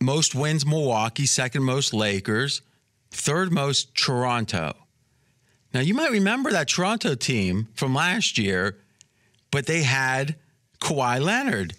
Most 0.00 0.34
wins 0.34 0.64
Milwaukee, 0.64 1.26
second 1.26 1.64
most 1.64 1.92
Lakers, 1.92 2.62
third 3.10 3.52
most 3.52 3.94
Toronto. 3.94 4.74
Now, 5.74 5.80
you 5.80 5.94
might 5.94 6.10
remember 6.10 6.50
that 6.52 6.68
Toronto 6.68 7.14
team 7.14 7.68
from 7.74 7.94
last 7.94 8.38
year, 8.38 8.78
but 9.50 9.66
they 9.66 9.82
had 9.82 10.36
Kawhi 10.80 11.20
Leonard. 11.20 11.74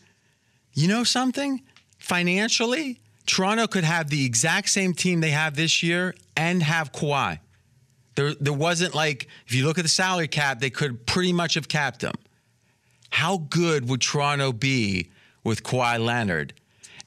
You 0.74 0.88
know 0.88 1.03
something? 1.03 1.61
Financially, 1.97 2.99
Toronto 3.26 3.67
could 3.67 3.84
have 3.84 4.09
the 4.09 4.26
exact 4.26 4.70
same 4.70 4.93
team 4.93 5.22
they 5.22 5.32
have 5.32 5.55
this 5.55 5.82
year 5.82 6.15
and 6.36 6.61
have 6.63 6.91
Kawhi. 6.91 7.39
There, 8.15 8.34
there 8.36 8.53
wasn't 8.53 8.93
like, 8.93 9.28
if 9.47 9.53
you 9.55 9.65
look 9.65 9.78
at 9.78 9.84
the 9.84 9.89
salary 9.89 10.28
cap, 10.28 10.59
they 10.59 10.70
could 10.70 11.05
pretty 11.05 11.32
much 11.32 11.53
have 11.53 11.67
capped 11.67 12.01
him. 12.01 12.13
How 13.11 13.38
good 13.38 13.88
would 13.89 14.01
Toronto 14.01 14.51
be 14.51 15.09
with 15.43 15.63
Kawhi 15.63 16.03
Leonard? 16.03 16.53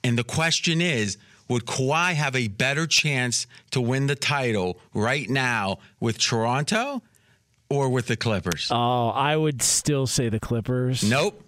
And 0.05 0.19
the 0.19 0.25
question 0.25 0.81
is, 0.81 1.19
would 1.49 1.67
Kawhi 1.67 2.15
have 2.15 2.35
a 2.35 2.49
better 2.49 2.87
chance 2.87 3.47
to 3.73 3.81
win 3.81 4.07
the 4.07 4.15
title 4.15 4.81
right 4.95 5.29
now 5.29 5.79
with 6.01 6.19
Toronto 6.19 7.03
or 7.69 7.89
with 7.89 8.07
the 8.07 8.17
Clippers? 8.17 8.69
Oh, 8.71 9.09
I 9.09 9.37
would 9.37 9.63
still 9.63 10.07
say 10.07 10.29
the 10.29 10.41
Clippers. 10.41 11.03
Nope. 11.03 11.43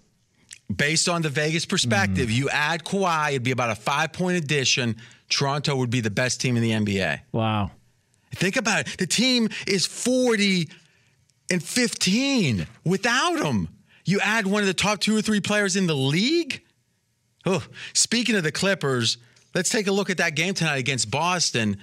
Based 0.73 1.07
on 1.07 1.21
the 1.21 1.29
Vegas 1.29 1.65
perspective, 1.65 2.29
mm. 2.29 2.33
you 2.33 2.49
add 2.49 2.83
Kawhi, 2.83 3.29
it'd 3.29 3.43
be 3.43 3.51
about 3.51 3.69
a 3.69 3.75
five 3.75 4.13
point 4.13 4.37
addition. 4.37 4.95
Toronto 5.29 5.75
would 5.75 5.89
be 5.89 6.01
the 6.01 6.09
best 6.09 6.41
team 6.41 6.57
in 6.57 6.63
the 6.63 6.71
NBA. 6.71 7.21
Wow. 7.31 7.71
Think 8.33 8.55
about 8.55 8.81
it. 8.81 8.97
The 8.97 9.07
team 9.07 9.49
is 9.67 9.85
40 9.85 10.69
and 11.49 11.63
15 11.63 12.67
without 12.83 13.39
him. 13.39 13.69
You 14.05 14.19
add 14.19 14.45
one 14.45 14.61
of 14.61 14.67
the 14.67 14.73
top 14.73 14.99
two 14.99 15.15
or 15.15 15.21
three 15.21 15.39
players 15.39 15.75
in 15.75 15.87
the 15.87 15.95
league. 15.95 16.64
Oh, 17.45 17.63
speaking 17.93 18.35
of 18.35 18.43
the 18.43 18.51
Clippers, 18.51 19.17
let's 19.53 19.69
take 19.69 19.87
a 19.87 19.91
look 19.91 20.09
at 20.09 20.17
that 20.17 20.35
game 20.35 20.53
tonight 20.53 20.77
against 20.77 21.11
Boston. 21.11 21.77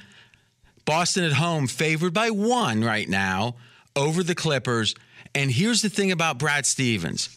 Boston 0.84 1.24
at 1.24 1.32
home, 1.32 1.68
favored 1.68 2.12
by 2.12 2.30
one 2.30 2.82
right 2.82 3.08
now 3.08 3.54
over 3.94 4.22
the 4.22 4.34
Clippers. 4.34 4.94
And 5.34 5.50
here's 5.50 5.82
the 5.82 5.88
thing 5.88 6.10
about 6.10 6.38
Brad 6.38 6.66
Stevens 6.66 7.36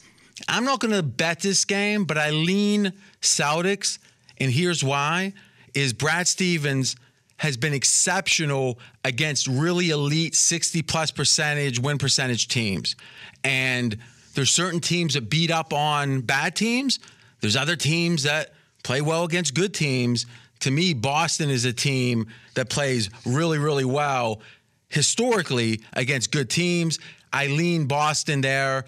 I'm 0.50 0.66
not 0.66 0.80
going 0.80 0.94
to 0.94 1.04
bet 1.04 1.40
this 1.40 1.66
game, 1.66 2.06
but 2.06 2.18
I 2.18 2.32
lean 2.32 2.94
Celtics. 3.22 4.00
And 4.38 4.52
here's 4.52 4.84
why 4.84 5.34
is 5.74 5.94
Brad 5.94 6.28
Stevens 6.28 6.96
has 7.38 7.58
been 7.58 7.74
exceptional 7.74 8.80
against 9.04 9.48
really 9.48 9.90
elite 9.90 10.36
60 10.36 10.82
plus 10.84 11.12
percentage 11.12 11.80
win 11.80 11.98
percentage 11.98 12.48
teams. 12.48 12.96
And 13.44 13.98
there's 14.34 14.52
certain 14.52 14.80
teams 14.80 15.14
that 15.14 15.30
beat 15.30 15.52
up 15.52 15.74
on 15.74 16.22
bad 16.22 16.56
teams. 16.56 17.00
There's 17.46 17.56
other 17.56 17.76
teams 17.76 18.24
that 18.24 18.54
play 18.84 19.02
well 19.02 19.24
against 19.24 19.54
good 19.54 19.72
teams. 19.72 20.26
To 20.62 20.72
me, 20.72 20.96
Boston 20.96 21.52
is 21.52 21.64
a 21.64 21.74
team 21.74 22.26
that 22.56 22.72
plays 22.72 23.12
really, 23.24 23.60
really 23.60 23.86
well 23.86 24.42
historically 24.90 25.82
against 25.94 26.32
good 26.32 26.50
teams. 26.50 26.98
I 27.32 27.46
lean 27.46 27.86
Boston 27.86 28.42
there. 28.42 28.86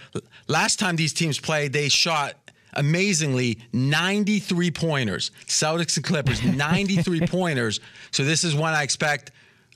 Last 0.47 0.79
time 0.79 0.95
these 0.95 1.13
teams 1.13 1.39
played, 1.39 1.71
they 1.71 1.87
shot 1.87 2.33
amazingly 2.73 3.59
93 3.73 4.71
pointers. 4.71 5.29
Celtics 5.45 5.95
and 5.97 6.03
Clippers, 6.03 6.43
93 6.55 7.27
pointers. 7.27 7.79
So 8.09 8.23
this 8.23 8.43
is 8.43 8.55
one 8.55 8.73
I 8.73 8.81
expect 8.81 9.29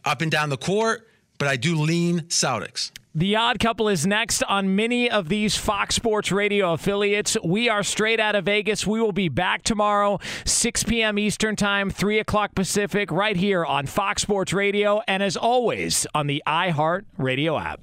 up 0.05 0.21
and 0.21 0.32
down 0.32 0.49
the 0.49 0.57
court, 0.57 1.07
but 1.42 1.48
I 1.48 1.56
do 1.56 1.76
lean 1.76 2.20
Celtics. 2.28 2.92
The 3.16 3.36
Odd 3.36 3.58
Couple 3.58 3.89
is 3.89 4.06
next 4.06 4.44
on 4.44 4.76
many 4.76 5.10
of 5.10 5.28
these 5.28 5.58
Fox 5.58 5.96
Sports 5.96 6.32
Radio 6.32 6.74
affiliates. 6.74 7.36
We 7.44 7.68
are 7.68 7.82
straight 7.82 8.20
out 8.20 8.36
of 8.36 8.46
Vegas. 8.46 8.86
We 8.86 9.02
will 9.02 9.12
be 9.12 9.28
back 9.28 9.64
tomorrow, 9.64 10.20
6 10.46 10.84
p.m. 10.84 11.18
Eastern 11.18 11.56
Time, 11.56 11.89
3 11.89 12.20
o'clock 12.20 12.54
Pacific, 12.54 13.10
right 13.10 13.36
here 13.36 13.66
on 13.66 13.88
Fox 13.88 14.22
Sports 14.22 14.54
Radio, 14.54 15.02
and 15.08 15.24
as 15.24 15.36
always, 15.36 16.06
on 16.14 16.28
the 16.28 16.44
iHeart 16.46 17.06
Radio 17.18 17.58
app. 17.58 17.82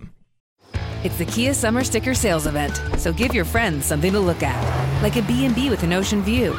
It's 1.03 1.19
the 1.19 1.25
Kia 1.25 1.53
Summer 1.53 1.83
Sticker 1.83 2.15
Sales 2.15 2.47
Event, 2.47 2.81
so 2.97 3.13
give 3.13 3.35
your 3.35 3.45
friends 3.45 3.87
something 3.87 4.13
to 4.13 4.21
look 4.21 4.45
at, 4.45 5.03
like 5.03 5.17
a 5.17 5.23
B&B 5.23 5.69
with 5.69 5.83
an 5.83 5.93
ocean 5.93 6.23
view, 6.23 6.57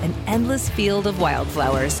an 0.00 0.14
endless 0.26 0.70
field 0.70 1.06
of 1.06 1.20
wildflowers, 1.20 2.00